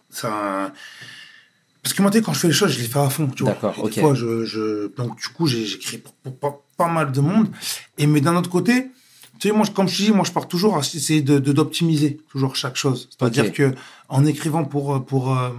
ça. 0.09 0.73
Parce 1.81 1.93
que 1.93 2.01
moi, 2.01 2.11
quand 2.11 2.33
je 2.33 2.39
fais 2.39 2.47
les 2.47 2.53
choses, 2.53 2.71
je 2.71 2.79
les 2.81 2.87
fais 2.87 2.99
à 2.99 3.09
fond, 3.09 3.27
tu 3.27 3.43
vois. 3.43 3.53
D'accord, 3.53 3.75
ok. 3.77 3.93
Des 3.95 4.01
fois, 4.01 4.13
je, 4.13 4.45
je... 4.45 4.87
Donc, 4.95 5.19
du 5.21 5.27
coup, 5.29 5.47
j'ai- 5.47 5.65
j'écris 5.65 5.97
pour, 5.97 6.13
pour 6.13 6.35
pas, 6.37 6.61
pas 6.77 6.87
mal 6.87 7.11
de 7.13 7.21
monde. 7.21 7.47
Et 7.97 8.07
mais 8.07 8.19
d'un 8.21 8.35
autre 8.35 8.49
côté, 8.49 8.87
tu 9.43 9.49
sais, 9.49 9.53
moi, 9.53 9.65
comme 9.75 9.89
je 9.89 9.97
te 9.97 10.03
dis, 10.03 10.11
moi, 10.11 10.23
je 10.23 10.31
pars 10.31 10.47
toujours 10.47 10.77
à 10.77 10.79
essayer 10.79 11.21
de 11.21 11.37
d'optimiser 11.37 12.21
toujours 12.29 12.55
chaque 12.55 12.77
chose. 12.77 13.09
C'est-à-dire 13.11 13.47
Ok. 13.47 13.53
que 13.53 13.75
en 14.07 14.25
écrivant 14.25 14.63
pour 14.63 15.03
pour 15.05 15.37
euh, 15.37 15.49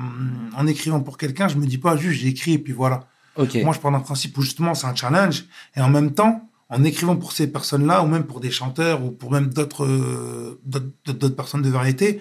en 0.56 0.66
écrivant 0.66 1.00
pour 1.00 1.18
quelqu'un, 1.18 1.48
je 1.48 1.56
me 1.56 1.66
dis 1.66 1.76
pas 1.76 1.94
juste 1.98 2.20
j'écris 2.22 2.54
et 2.54 2.58
puis 2.58 2.72
voilà. 2.72 3.06
Moi, 3.36 3.74
je 3.74 3.80
pars 3.80 3.92
d'un 3.92 4.00
principe 4.00 4.38
où 4.38 4.42
justement 4.42 4.74
c'est 4.74 4.86
un 4.86 4.94
challenge. 4.94 5.44
Et 5.76 5.80
en 5.82 5.90
même 5.90 6.12
temps, 6.14 6.48
en 6.70 6.82
écrivant 6.82 7.16
pour 7.16 7.32
ces 7.32 7.46
personnes-là, 7.46 8.02
ou 8.02 8.06
même 8.06 8.24
pour 8.24 8.40
des 8.40 8.50
chanteurs, 8.50 9.04
ou 9.04 9.10
pour 9.10 9.30
même 9.32 9.48
d'autres 9.48 9.84
euh, 9.84 10.58
d'autres 10.64 10.86
d'autres 11.12 11.36
personnes 11.36 11.60
de 11.62 11.68
variété, 11.68 12.20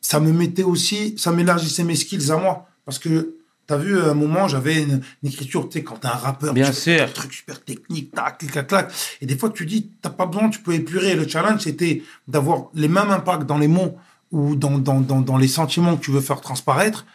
ça 0.00 0.20
me 0.20 0.32
mettait 0.32 0.62
aussi, 0.62 1.16
ça 1.18 1.32
m'élargissait 1.32 1.84
mes 1.84 1.96
skills 1.96 2.30
à 2.30 2.38
moi. 2.38 2.66
Parce 2.86 2.98
que, 2.98 3.34
t'as 3.66 3.76
vu, 3.76 3.98
à 4.00 4.10
un 4.10 4.14
moment, 4.14 4.48
j'avais 4.48 4.82
une, 4.82 5.00
une 5.22 5.28
écriture, 5.28 5.68
tu 5.68 5.78
sais, 5.78 5.84
quand 5.84 5.96
t'es 5.96 6.08
un 6.08 6.10
rappeur, 6.10 6.52
Bien 6.54 6.70
tu 6.70 6.76
sûr. 6.76 7.02
un 7.02 7.06
truc 7.08 7.32
super 7.32 7.62
technique, 7.62 8.12
tac, 8.12 8.38
clic, 8.38 8.52
clac, 8.52 8.66
clac. 8.66 8.92
Et 9.20 9.26
des 9.26 9.36
fois, 9.36 9.50
tu 9.50 9.64
dis, 9.66 9.90
t'as 10.02 10.10
pas 10.10 10.26
besoin, 10.26 10.48
tu 10.50 10.60
peux 10.60 10.74
épurer. 10.74 11.14
Le 11.16 11.26
challenge, 11.28 11.60
c'était 11.62 12.02
d'avoir 12.28 12.64
les 12.74 12.88
mêmes 12.88 13.10
impacts 13.10 13.46
dans 13.46 13.58
les 13.58 13.68
mots 13.68 13.96
ou 14.32 14.56
dans, 14.56 14.78
dans, 14.78 15.00
dans, 15.00 15.20
dans 15.20 15.36
les 15.36 15.48
sentiments 15.48 15.96
que 15.96 16.04
tu 16.04 16.10
veux 16.10 16.20
faire 16.20 16.40
transparaître 16.40 17.06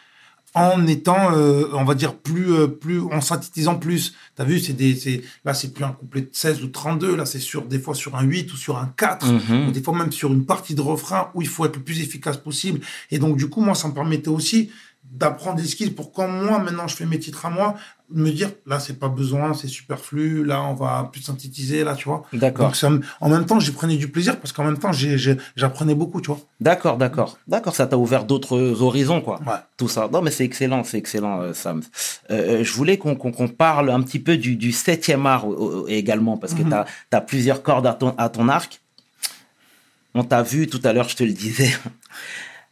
en 0.55 0.87
étant, 0.87 1.31
euh, 1.35 1.65
on 1.73 1.83
va 1.85 1.93
dire, 1.93 2.15
plus, 2.15 2.51
euh, 2.53 2.65
plus, 2.67 3.01
en 3.01 3.21
synthétisant 3.21 3.75
plus. 3.75 4.15
T'as 4.35 4.45
vu, 4.45 4.59
c'est 4.59 4.73
des, 4.73 4.95
c'est, 4.95 5.21
là, 5.45 5.53
c'est 5.53 5.71
plus 5.75 5.83
un 5.83 5.91
couplet 5.91 6.21
de 6.21 6.29
16 6.31 6.63
ou 6.63 6.69
32, 6.69 7.15
là, 7.15 7.27
c'est 7.27 7.37
sur, 7.39 7.65
des 7.65 7.77
fois 7.77 7.93
sur 7.93 8.15
un 8.15 8.23
8 8.23 8.51
ou 8.51 8.57
sur 8.57 8.77
un 8.79 8.91
4, 8.97 9.27
Mhm. 9.27 9.67
ou 9.67 9.71
des 9.71 9.81
fois 9.83 9.95
même 9.95 10.11
sur 10.11 10.31
une 10.33 10.45
partie 10.45 10.73
de 10.73 10.81
refrain 10.81 11.29
où 11.35 11.43
il 11.43 11.47
faut 11.47 11.65
être 11.65 11.75
le 11.75 11.83
plus 11.83 12.01
efficace 12.01 12.37
possible. 12.37 12.79
Et 13.11 13.19
donc, 13.19 13.37
du 13.37 13.47
coup, 13.47 13.61
moi, 13.61 13.75
ça 13.75 13.87
me 13.89 13.93
permettait 13.93 14.29
aussi 14.29 14.71
d'apprendre 15.11 15.57
des 15.57 15.67
skills 15.67 15.91
pour 15.91 16.11
quand 16.13 16.27
moi, 16.27 16.59
maintenant, 16.59 16.87
je 16.87 16.95
fais 16.95 17.05
mes 17.05 17.19
titres 17.19 17.45
à 17.45 17.49
moi, 17.49 17.75
me 18.11 18.31
dire, 18.31 18.49
là, 18.65 18.79
c'est 18.79 18.97
pas 18.97 19.07
besoin, 19.09 19.53
c'est 19.53 19.67
superflu, 19.67 20.43
là, 20.43 20.63
on 20.63 20.73
va 20.73 21.09
plus 21.11 21.21
synthétiser, 21.21 21.83
là, 21.83 21.95
tu 21.95 22.07
vois. 22.09 22.23
D'accord. 22.33 22.65
Donc, 22.67 22.75
ça 22.75 22.89
me- 22.89 23.01
en 23.21 23.29
même 23.29 23.45
temps, 23.45 23.59
j'y 23.59 23.71
prenais 23.71 23.97
du 23.97 24.07
plaisir 24.07 24.39
parce 24.39 24.51
qu'en 24.51 24.63
même 24.63 24.77
temps, 24.79 24.91
j'apprenais 25.55 25.93
beaucoup, 25.93 26.19
tu 26.21 26.27
vois. 26.27 26.39
D'accord, 26.59 26.97
d'accord. 26.97 27.37
D'accord, 27.47 27.75
ça 27.75 27.85
t'a 27.87 27.97
ouvert 27.97 28.23
d'autres 28.25 28.81
horizons, 28.81 29.21
quoi. 29.21 29.39
Ouais. 29.45 29.53
Tout 29.77 29.87
ça. 29.87 30.09
Non, 30.11 30.21
mais 30.23 30.31
c'est 30.31 30.43
excellent, 30.45 30.83
c'est 30.83 30.97
excellent, 30.97 31.41
euh, 31.41 31.53
Sam. 31.53 31.81
Euh, 32.31 32.63
je 32.63 32.73
voulais 32.73 32.97
qu'on 32.97 33.15
parle 33.47 33.89
un 33.91 34.01
petit 34.01 34.19
peu 34.19 34.37
du, 34.37 34.55
du 34.55 34.71
septième 34.71 35.25
art 35.27 35.47
euh, 35.51 35.85
euh, 35.85 35.89
également, 35.89 36.37
parce 36.37 36.53
que 36.55 36.63
Mhm. 36.63 36.83
tu 37.09 37.15
as, 37.17 37.21
plusieurs 37.21 37.61
cordes 37.61 37.85
à 37.87 37.93
ton, 37.93 38.15
à 38.17 38.29
ton 38.29 38.47
arc. 38.49 38.81
On 40.15 40.23
t'a 40.23 40.41
vu 40.41 40.65
tout 40.67 40.81
à 40.83 40.93
l'heure, 40.93 41.07
je 41.09 41.15
te 41.15 41.23
le 41.23 41.33
disais, 41.33 41.71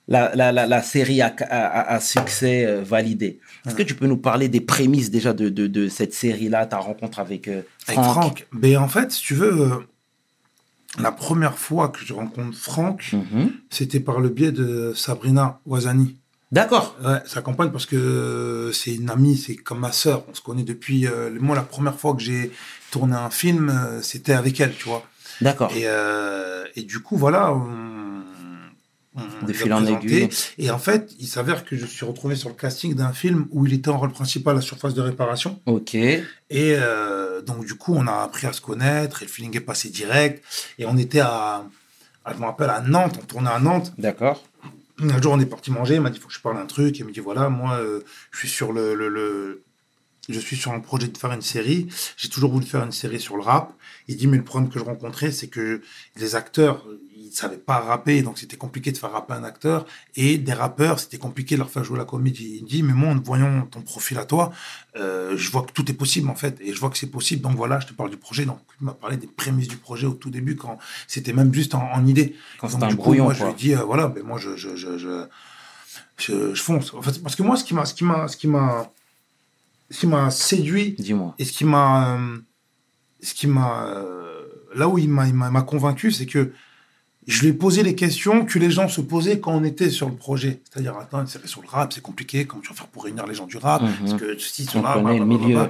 la, 0.08 0.34
la, 0.36 0.52
la, 0.52 0.66
la 0.68 0.82
série 0.82 1.22
à, 1.22 1.34
à, 1.50 1.94
à 1.96 2.00
succès 2.00 2.66
euh, 2.66 2.82
validé. 2.84 3.40
Est-ce 3.66 3.76
que 3.76 3.84
tu 3.84 3.94
peux 3.96 4.08
nous 4.08 4.18
parler 4.18 4.48
des 4.50 4.62
prémices 4.62 5.12
déjà 5.12 5.34
de, 5.34 5.50
de, 5.50 5.68
de 5.68 5.90
cette 5.90 6.14
série-là, 6.14 6.66
ta 6.66 6.78
rencontre 6.78 7.20
avec 7.20 7.48
euh, 7.48 7.62
Avec 7.88 8.00
Franck, 8.02 8.14
Franck. 8.14 8.48
Ben, 8.54 8.78
en 8.78 8.88
fait, 8.88 9.12
si 9.12 9.22
tu 9.22 9.34
veux, 9.34 9.62
euh, 9.62 9.70
la 11.00 11.12
première 11.12 11.58
fois 11.58 11.90
que 11.90 12.00
je 12.06 12.14
rencontre 12.14 12.58
Franck, 12.58 13.12
Mhm. 13.14 13.52
c'était 13.70 14.00
par 14.00 14.20
le 14.20 14.30
biais 14.30 14.52
de 14.52 14.94
Sabrina 14.96 15.60
Ouazani. 15.66 16.16
D'accord. 16.52 16.96
Ouais, 17.04 17.20
sa 17.26 17.42
compagne, 17.42 17.72
parce 17.72 17.86
que 17.86 18.72
c'est 18.74 18.96
une 18.96 19.10
amie, 19.10 19.36
c'est 19.36 19.56
comme 19.58 19.80
ma 19.80 19.92
sœur. 19.92 20.24
On 20.30 20.34
se 20.34 20.40
connaît 20.42 20.64
depuis. 20.64 21.06
euh, 21.06 21.30
moi, 21.42 21.56
la 21.58 21.62
première 21.62 21.96
fois 22.00 22.14
que 22.16 22.22
j'ai 22.22 22.52
tourné 22.90 23.16
un 23.18 23.30
film, 23.30 23.70
euh, 23.70 24.02
c'était 24.02 24.32
avec 24.34 24.58
elle, 24.62 24.74
tu 24.74 24.86
vois. 24.88 25.06
D'accord. 25.42 25.72
Et, 25.76 25.82
euh, 25.86 26.64
et 26.78 26.84
du 26.84 27.00
coup, 27.02 27.18
voilà. 27.18 27.54
On 27.54 28.07
De 29.42 29.48
les 29.52 29.54
a 29.60 29.64
fil 29.64 29.74
en 29.74 29.86
aiguille. 29.86 30.30
Et 30.58 30.70
en 30.72 30.78
fait, 30.78 31.12
il 31.20 31.28
s'avère 31.28 31.66
que 31.66 31.76
je 31.76 31.86
suis 31.86 32.06
retrouvé 32.06 32.36
sur 32.36 32.50
le 32.50 32.56
casting 32.56 32.94
d'un 32.96 33.14
film 33.14 33.48
où 33.52 33.66
il 33.66 33.74
était 33.74 33.90
en 33.90 33.98
rôle 33.98 34.12
principal 34.12 34.58
à 34.58 34.62
surface 34.62 34.94
de 34.94 35.02
réparation. 35.02 35.60
Ok. 35.66 35.96
Et 35.96 36.24
euh, 36.52 37.42
donc, 37.42 37.66
du 37.66 37.74
coup, 37.76 37.96
on 37.96 38.06
a 38.08 38.22
appris 38.24 38.46
à 38.48 38.54
se 38.54 38.62
connaître, 38.62 39.22
et 39.24 39.26
le 39.26 39.32
feeling 39.32 39.56
est 39.58 39.62
passé 39.62 39.90
direct. 39.90 40.44
Et 40.78 40.86
on 40.86 40.98
était 40.98 41.20
à, 41.20 41.66
à- 42.26 42.34
je 42.34 42.40
me 42.40 42.46
rappelle, 42.46 42.70
à 42.70 42.82
Nantes, 42.82 43.18
on 43.22 43.26
tournait 43.26 43.50
à 43.50 43.60
Nantes. 43.60 43.94
D'accord. 43.98 44.44
Un 45.00 45.22
jour, 45.22 45.34
on 45.34 45.40
est 45.40 45.46
parti 45.46 45.70
manger, 45.72 45.96
il 45.96 46.02
m'a 46.02 46.10
dit, 46.10 46.18
il 46.18 46.22
faut 46.22 46.28
que 46.28 46.34
je 46.34 46.40
parle 46.42 46.58
d'un 46.58 46.66
truc. 46.66 46.98
Il 47.00 47.06
m'a 47.06 47.12
dit, 47.12 47.20
voilà, 47.20 47.50
moi, 47.50 47.76
euh, 47.80 48.02
je 48.32 48.40
suis 48.40 48.50
sur 48.50 48.72
le, 48.74 48.94
le, 48.96 49.10
le, 49.10 49.64
je 50.30 50.40
suis 50.40 50.58
sur 50.58 50.72
un 50.72 50.80
projet 50.80 51.08
de 51.08 51.18
faire 51.18 51.32
une 51.32 51.42
série. 51.42 51.88
J'ai 52.18 52.30
toujours 52.30 52.52
voulu 52.52 52.66
faire 52.66 52.84
une 52.84 52.92
série 52.92 53.20
sur 53.20 53.38
le 53.38 53.44
rap. 53.44 53.74
Il 54.08 54.18
dit, 54.18 54.28
mais 54.28 54.38
le 54.38 54.44
problème 54.44 54.70
que 54.70 54.80
je 54.80 54.84
rencontrais, 54.84 55.32
c'est 55.32 55.48
que 55.48 55.82
les 56.16 56.36
acteurs, 56.36 56.86
ils 57.16 57.32
savaient 57.32 57.58
pas 57.58 57.80
rapper, 57.80 58.22
donc 58.22 58.38
c'était 58.38 58.56
compliqué 58.56 58.92
de 58.92 58.98
faire 58.98 59.12
rapper 59.12 59.34
un 59.34 59.44
acteur. 59.44 59.86
Et 60.16 60.38
des 60.38 60.54
rappeurs, 60.54 61.00
c'était 61.00 61.18
compliqué 61.18 61.56
de 61.56 61.60
leur 61.60 61.70
faire 61.70 61.84
jouer 61.84 61.98
la 61.98 62.06
comédie. 62.06 62.60
Il 62.62 62.66
dit, 62.66 62.84
mais 62.84 62.94
moi, 62.94 63.10
en 63.10 63.20
voyant 63.20 63.66
ton 63.66 63.82
profil 63.82 64.18
à 64.18 64.26
toi, 64.26 64.54
euh, 64.96 65.36
je 65.36 65.52
vois 65.52 65.64
que 65.64 65.72
tout 65.72 65.90
est 65.92 65.94
possible, 65.94 66.30
en 66.30 66.36
fait. 66.36 66.58
Et 66.62 66.74
je 66.74 66.80
vois 66.80 66.90
que 66.90 66.98
c'est 66.98 67.12
possible. 67.12 67.42
Donc 67.42 67.56
voilà, 67.56 67.80
je 67.80 67.88
te 67.88 67.94
parle 67.94 68.10
du 68.10 68.18
projet. 68.18 68.46
Donc, 68.46 68.60
il 68.80 68.86
m'a 68.86 68.94
parlé 68.94 69.18
des 69.18 69.28
prémices 69.28 69.68
du 69.68 69.78
projet 69.78 70.08
au 70.08 70.14
tout 70.14 70.30
début, 70.30 70.56
quand 70.56 70.78
c'était 71.08 71.34
même 71.34 71.54
juste 71.54 71.76
en, 71.76 71.92
en 71.92 72.06
idée. 72.06 72.36
Quand 72.60 72.70
c'était 72.70 72.84
un 72.84 72.88
du 72.88 72.96
coup, 72.96 73.04
brouillon, 73.04 73.26
moi, 73.26 73.34
je 73.34 73.44
lui 73.44 73.52
ai 73.52 73.56
dit, 73.56 73.74
euh, 73.74 73.84
voilà, 73.84 74.08
ben 74.08 74.24
moi, 74.24 74.38
je, 74.38 74.56
je, 74.56 74.76
je, 74.76 74.98
je, 74.98 75.26
je, 76.18 76.54
je 76.56 76.62
fonce. 76.62 76.94
En 76.94 77.02
fait, 77.02 77.22
parce 77.22 77.36
que 77.36 77.44
moi, 77.44 77.58
ce 77.58 77.64
qui 77.66 77.74
m'a, 77.74 77.86
ce 77.86 77.94
qui 77.94 78.06
m'a, 78.06 78.28
ce 78.28 78.38
qui 78.38 78.48
m'a, 78.48 78.90
ce 79.90 80.00
qui 80.02 80.08
m'a 80.08 80.30
séduit 80.32 80.96
Dis-moi. 81.00 81.34
et 81.40 81.46
ce 81.46 81.52
qui 81.52 81.66
m'a, 81.66 82.16
euh, 82.18 82.38
ce 83.22 83.34
qui 83.34 83.48
m'a, 83.48 83.86
euh, 83.88 84.44
là 84.76 84.88
où 84.88 84.98
il 84.98 85.10
m'a, 85.10 85.28
il 85.28 85.34
m'a, 85.34 85.50
m'a 85.50 85.62
convaincu, 85.62 86.12
c'est 86.12 86.26
que 86.26 86.52
je 87.26 87.42
lui 87.42 87.48
ai 87.50 87.54
posé 87.54 87.84
les 87.84 87.94
questions 87.96 88.46
que 88.46 88.58
les 88.58 88.72
gens 88.72 88.88
se 88.88 89.02
posaient 89.02 89.40
quand 89.40 89.52
on 89.54 89.64
était 89.66 89.90
sur 89.90 90.08
le 90.10 90.16
projet. 90.16 90.62
C'est-à-dire, 90.70 90.96
attends, 90.98 91.26
série 91.26 91.48
sur 91.48 91.62
le 91.62 91.68
rap, 91.68 91.92
c'est 91.92 92.02
compliqué. 92.02 92.46
Comment 92.46 92.62
tu 92.62 92.70
vas 92.70 92.76
faire 92.76 92.88
pour 92.88 93.04
réunir 93.04 93.28
les 93.28 93.34
gens 93.36 93.48
du 93.48 93.58
rap 93.58 93.82
Mhm. 93.82 93.90
Parce 94.00 94.14
que 94.22 94.38
ceci, 94.38 94.66
On 94.70 94.80
cela, 94.80 94.94
connaît 94.94 95.20
le 95.20 95.26
blablabla. 95.26 95.48
milieu. 95.64 95.70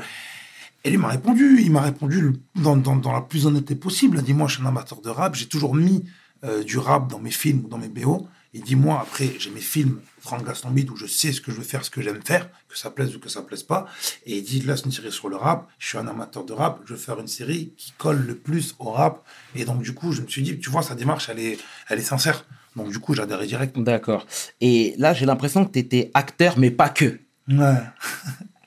Et 0.83 0.91
lui 0.91 0.97
m'a 0.97 1.07
répondu. 1.07 1.59
Il 1.61 1.71
m'a 1.71 1.81
répondu 1.81 2.33
dans, 2.55 2.77
dans, 2.77 2.95
dans 2.95 3.11
la 3.11 3.21
plus 3.21 3.47
honnêteté 3.47 3.73
possible. 3.75 4.17
Il 4.19 4.23
dit, 4.23 4.33
moi, 4.35 4.47
je 4.47 4.55
suis 4.55 4.63
un 4.63 4.67
amateur 4.67 5.01
de 5.01 5.09
rap. 5.09 5.33
J'ai 5.33 5.47
toujours 5.47 5.73
mis 5.73 6.05
euh, 6.43 6.63
du 6.63 6.77
rap 6.77 7.09
dans 7.09 7.19
mes 7.19 7.31
films 7.31 7.63
ou 7.65 7.69
dans 7.69 7.79
mes 7.79 7.89
BO. 7.89 8.27
Il 8.53 8.61
dit, 8.61 8.75
moi, 8.75 8.99
après, 9.01 9.33
j'ai 9.39 9.49
mes 9.49 9.59
films, 9.59 9.99
Franck 10.27 10.45
Gaston 10.45 10.71
Bide, 10.71 10.89
où 10.89 10.97
je 10.97 11.05
sais 11.05 11.31
ce 11.31 11.39
que 11.39 11.51
je 11.51 11.57
veux 11.57 11.63
faire, 11.63 11.85
ce 11.85 11.89
que 11.89 12.01
j'aime 12.01 12.21
faire, 12.21 12.49
que 12.67 12.77
ça 12.77 12.91
plaise 12.91 13.15
ou 13.15 13.19
que 13.19 13.29
ça 13.29 13.41
plaise 13.41 13.63
pas. 13.63 13.87
Et 14.25 14.37
il 14.37 14.43
dit, 14.43 14.59
là, 14.61 14.75
c'est 14.75 14.85
une 14.85 14.91
série 14.91 15.11
sur 15.11 15.29
le 15.29 15.37
rap. 15.37 15.69
Je 15.79 15.87
suis 15.87 15.97
un 15.97 16.07
amateur 16.07 16.43
de 16.43 16.51
rap. 16.51 16.81
Je 16.85 16.93
veux 16.93 16.99
faire 16.99 17.19
une 17.19 17.27
série 17.27 17.73
qui 17.77 17.93
colle 17.97 18.25
le 18.27 18.35
plus 18.35 18.75
au 18.79 18.91
rap. 18.91 19.23
Et 19.55 19.63
donc, 19.63 19.81
du 19.81 19.93
coup, 19.93 20.11
je 20.11 20.21
me 20.21 20.27
suis 20.27 20.43
dit, 20.43 20.59
tu 20.59 20.69
vois, 20.69 20.83
sa 20.83 20.95
démarche, 20.95 21.29
elle 21.29 21.39
est, 21.39 21.57
elle 21.87 21.99
est 21.99 22.03
sincère. 22.03 22.45
Donc, 22.75 22.91
du 22.91 22.99
coup, 22.99 23.13
adhéré 23.19 23.47
direct. 23.47 23.79
D'accord. 23.79 24.27
Et 24.59 24.95
là, 24.97 25.13
j'ai 25.13 25.25
l'impression 25.25 25.65
que 25.65 25.71
tu 25.71 25.79
étais 25.79 26.11
acteur, 26.13 26.57
mais 26.57 26.71
pas 26.71 26.89
que. 26.89 27.19
Ouais. 27.47 27.77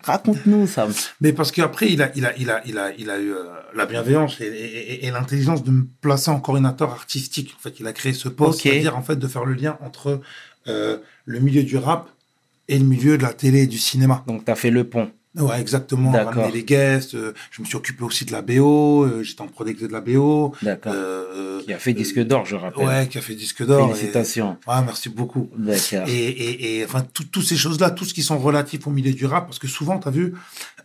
Raconte-nous, 0.03 0.67
Sam. 0.67 0.93
Mais 1.21 1.33
parce 1.33 1.53
qu'après, 1.53 1.91
il 1.93 2.01
a, 2.03 2.11
il 2.17 2.25
a, 2.25 2.37
il 2.37 2.51
a, 2.51 2.63
il 2.67 2.79
a, 2.79 2.93
il 2.97 3.11
a 3.11 3.19
eu 3.19 3.33
euh, 3.33 3.45
la 3.75 3.87
bienveillance 3.87 4.41
et, 4.41 4.45
et- 4.47 4.93
et- 4.93 5.07
et 5.07 5.11
l'intelligence 5.11 5.63
de 5.63 5.71
me 5.71 5.85
placer 6.01 6.31
en 6.31 6.41
coordinateur 6.41 6.91
artistique. 6.91 7.55
En 7.59 7.63
fait, 7.63 7.79
il 7.81 7.87
a 7.87 7.93
créé 7.93 8.13
ce 8.13 8.29
poste, 8.29 8.61
c'est-à-dire 8.73 8.97
en 8.97 9.03
fait 9.03 9.17
de 9.17 9.29
faire 9.29 9.45
le 9.45 9.55
lien 9.55 9.77
entre 9.83 10.21
euh, 10.69 10.99
le 11.27 11.41
milieu 11.41 11.63
du 11.63 11.77
rap 11.77 12.09
et 12.69 12.79
le 12.79 12.85
milieu 12.85 13.19
de 13.19 13.23
la 13.23 13.33
télé 13.35 13.63
et 13.63 13.67
du 13.67 13.79
cinéma. 13.79 14.25
Donc, 14.27 14.45
tu 14.45 14.51
as 14.51 14.55
fait 14.57 14.71
le 14.71 14.85
pont. 14.85 15.11
Ouais, 15.37 15.61
exactement. 15.61 16.11
Ramener 16.11 16.51
les 16.51 16.65
guests. 16.65 17.15
euh, 17.15 17.33
je 17.53 17.63
me 17.63 17.67
suis 17.67 17.77
occupé 17.77 18.03
aussi 18.03 18.25
de 18.25 18.33
la 18.33 18.43
BO. 18.43 19.05
euh, 19.05 19.23
J'étais 19.23 19.43
en 19.43 19.47
production 19.47 19.87
de 19.87 19.93
la 19.93 20.01
BO. 20.01 20.53
D'accord. 20.61 20.93
euh, 20.95 21.63
Qui 21.63 21.73
a 21.73 21.79
fait 21.79 21.93
disque 21.93 22.19
d'or, 22.21 22.45
je 22.47 22.57
rappelle. 22.57 22.85
Ouais, 22.85 23.07
qui 23.09 23.19
a 23.19 23.21
fait 23.21 23.37
disque 23.37 23.65
d'or. 23.65 23.91
et- 23.91 23.95
Félicitations. 23.95 24.59
Ouais, 24.67 24.83
merci 24.85 25.09
beaucoup. 25.09 25.49
D'accord. 25.57 26.09
Et, 26.09 26.13
et, 26.29 26.79
et 26.81 26.85
enfin, 26.85 27.03
tout- 27.15 27.25
toutes 27.25 27.45
ces 27.47 27.57
choses-là, 27.57 27.91
tout 27.93 28.05
ce 28.05 28.13
qui 28.13 28.23
sont 28.25 28.39
relatifs 28.39 28.87
au 28.89 28.91
milieu 28.91 29.13
du 29.13 29.25
rap, 29.27 29.47
parce 29.47 29.61
que 29.61 29.69
souvent, 29.69 29.99
tu 30.01 30.09
as 30.09 30.11
vu, 30.11 30.35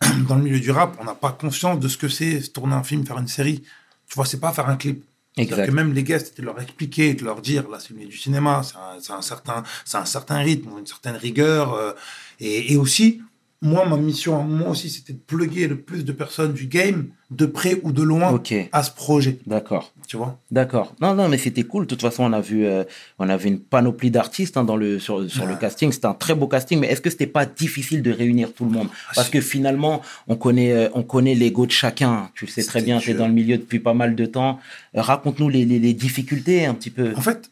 dans 0.29 0.35
le 0.35 0.43
milieu 0.43 0.59
du 0.59 0.69
rap, 0.69 0.95
on 1.01 1.05
n'a 1.05 1.15
pas 1.15 1.31
conscience 1.31 1.79
de 1.79 1.87
ce 1.87 1.97
que 1.97 2.07
c'est 2.07 2.39
tourner 2.53 2.75
un 2.75 2.83
film, 2.83 3.03
faire 3.05 3.17
une 3.17 3.27
série. 3.27 3.61
Tu 4.07 4.13
vois, 4.15 4.25
c'est 4.25 4.39
pas 4.39 4.51
faire 4.51 4.69
un 4.69 4.75
clip. 4.77 5.03
Exact. 5.37 5.65
que 5.65 5.71
même 5.71 5.91
les 5.93 6.03
guests, 6.03 6.27
c'était 6.27 6.43
de 6.43 6.45
leur 6.47 6.61
expliquer, 6.61 7.13
de 7.13 7.25
leur 7.25 7.41
dire, 7.41 7.67
là, 7.69 7.77
c'est 7.81 7.89
le 7.89 7.97
milieu 7.97 8.09
du 8.09 8.15
cinéma, 8.17 8.61
c'est 8.63 9.11
un, 9.11 9.17
un 9.17 9.21
certain, 9.21 9.63
c'est 9.83 9.97
un 9.97 10.05
certain 10.05 10.37
rythme, 10.37 10.69
une 10.79 10.85
certaine 10.87 11.17
rigueur. 11.17 11.95
et, 12.39 12.71
et 12.71 12.77
aussi, 12.77 13.21
moi, 13.61 13.85
ma 13.87 13.97
mission, 13.97 14.43
moi 14.43 14.69
aussi, 14.69 14.89
c'était 14.89 15.13
de 15.13 15.17
plugger 15.25 15.67
le 15.67 15.77
plus 15.79 16.05
de 16.05 16.11
personnes 16.11 16.53
du 16.53 16.67
game, 16.67 17.07
de 17.31 17.45
près 17.47 17.79
ou 17.83 17.91
de 17.91 18.03
loin, 18.03 18.29
Ok. 18.31 18.53
à 18.71 18.83
ce 18.83 18.91
projet. 18.91 19.39
D'accord. 19.47 19.91
Tu 20.07 20.17
vois? 20.17 20.37
D'accord. 20.51 20.93
Non, 21.01 21.15
non, 21.15 21.29
mais 21.29 21.39
c'était 21.39 21.63
cool. 21.63 21.85
De 21.85 21.89
toute 21.89 22.01
façon, 22.01 22.23
on 22.25 22.33
a 22.33 22.41
vu, 22.41 22.65
euh, 22.65 22.83
on 23.17 23.27
avait 23.27 23.49
une 23.49 23.59
panoplie 23.59 24.11
d'artistes 24.11 24.55
hein, 24.57 24.63
dans 24.63 24.75
le 24.75 24.99
sur, 24.99 25.27
sur 25.31 25.47
le 25.47 25.55
casting. 25.55 25.91
C'était 25.91 26.05
un 26.05 26.13
très 26.13 26.35
beau 26.35 26.47
casting. 26.47 26.79
Mais 26.79 26.87
est-ce 26.87 27.01
que 27.01 27.09
c'était 27.09 27.25
pas 27.25 27.47
difficile 27.47 28.03
de 28.03 28.11
réunir 28.11 28.53
tout 28.53 28.65
le 28.65 28.71
monde? 28.71 28.89
Parce 29.15 29.27
si. 29.27 29.33
que 29.33 29.41
finalement, 29.41 30.01
on 30.27 30.35
connaît, 30.35 30.71
euh, 30.71 30.89
on 30.93 31.01
connaît 31.01 31.33
l'ego 31.33 31.65
de 31.65 31.71
chacun. 31.71 32.29
Tu 32.35 32.45
le 32.45 32.51
sais 32.51 32.63
très 32.63 32.83
bien. 32.83 32.99
Tu 32.99 33.11
es 33.11 33.13
dans 33.15 33.27
le 33.27 33.33
milieu 33.33 33.57
depuis 33.57 33.79
pas 33.79 33.95
mal 33.95 34.15
de 34.15 34.25
temps. 34.27 34.59
Euh, 34.95 35.01
Raconte-nous 35.01 35.49
les, 35.49 35.65
les, 35.65 35.79
les 35.79 35.93
difficultés 35.95 36.65
un 36.67 36.75
petit 36.75 36.91
peu. 36.91 37.13
En 37.15 37.21
fait, 37.21 37.49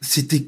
c'était 0.00 0.46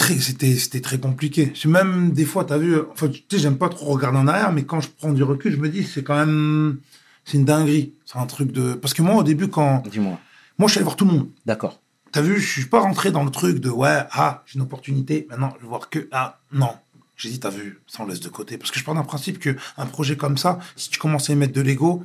très, 0.00 0.18
c'était, 0.18 0.56
c'était 0.56 0.80
très 0.80 0.98
compliqué. 0.98 1.52
C'est 1.54 1.68
Même 1.68 2.12
des 2.12 2.24
fois, 2.24 2.44
tu 2.44 2.52
as 2.52 2.58
vu, 2.58 2.76
enfin, 2.92 3.08
tu 3.08 3.22
sais, 3.30 3.38
j'aime 3.38 3.58
pas 3.58 3.68
trop 3.68 3.86
regarder 3.92 4.18
en 4.18 4.26
arrière, 4.26 4.50
mais 4.52 4.64
quand 4.64 4.80
je 4.80 4.88
prends 4.88 5.12
du 5.12 5.22
recul, 5.22 5.52
je 5.52 5.58
me 5.58 5.68
dis, 5.68 5.84
c'est 5.84 6.02
quand 6.02 6.16
même, 6.16 6.78
c'est 7.24 7.36
une 7.36 7.44
dinguerie. 7.44 7.92
C'est 8.06 8.18
un 8.18 8.26
truc 8.26 8.50
de. 8.50 8.74
Parce 8.74 8.94
que 8.94 9.02
moi, 9.02 9.16
au 9.16 9.22
début, 9.22 9.48
quand. 9.48 9.82
Dis-moi. 9.90 10.18
Moi, 10.58 10.68
je 10.68 10.72
suis 10.72 10.78
allé 10.78 10.84
voir 10.84 10.96
tout 10.96 11.04
le 11.04 11.12
monde. 11.12 11.28
D'accord. 11.46 11.80
T'as 12.12 12.22
vu, 12.22 12.40
je 12.40 12.50
suis 12.50 12.66
pas 12.66 12.80
rentré 12.80 13.12
dans 13.12 13.22
le 13.22 13.30
truc 13.30 13.60
de 13.60 13.68
ouais, 13.70 14.00
ah, 14.10 14.42
j'ai 14.46 14.56
une 14.56 14.62
opportunité, 14.62 15.28
maintenant 15.30 15.52
je 15.56 15.62
vais 15.62 15.68
voir 15.68 15.90
que 15.90 16.08
ah, 16.10 16.40
non. 16.52 16.72
J'ai 17.16 17.28
dit, 17.28 17.38
t'as 17.38 17.50
vu, 17.50 17.78
ça 17.86 18.02
on 18.02 18.06
laisse 18.06 18.20
de 18.20 18.28
côté. 18.28 18.58
Parce 18.58 18.70
que 18.70 18.80
je 18.80 18.84
pars 18.84 18.94
d'un 18.94 19.04
principe 19.04 19.38
que 19.38 19.54
un 19.76 19.86
projet 19.86 20.16
comme 20.16 20.36
ça, 20.36 20.58
si 20.74 20.88
tu 20.90 20.98
commences 20.98 21.30
à 21.30 21.34
y 21.34 21.36
mettre 21.36 21.52
de 21.52 21.60
l'ego, 21.60 22.02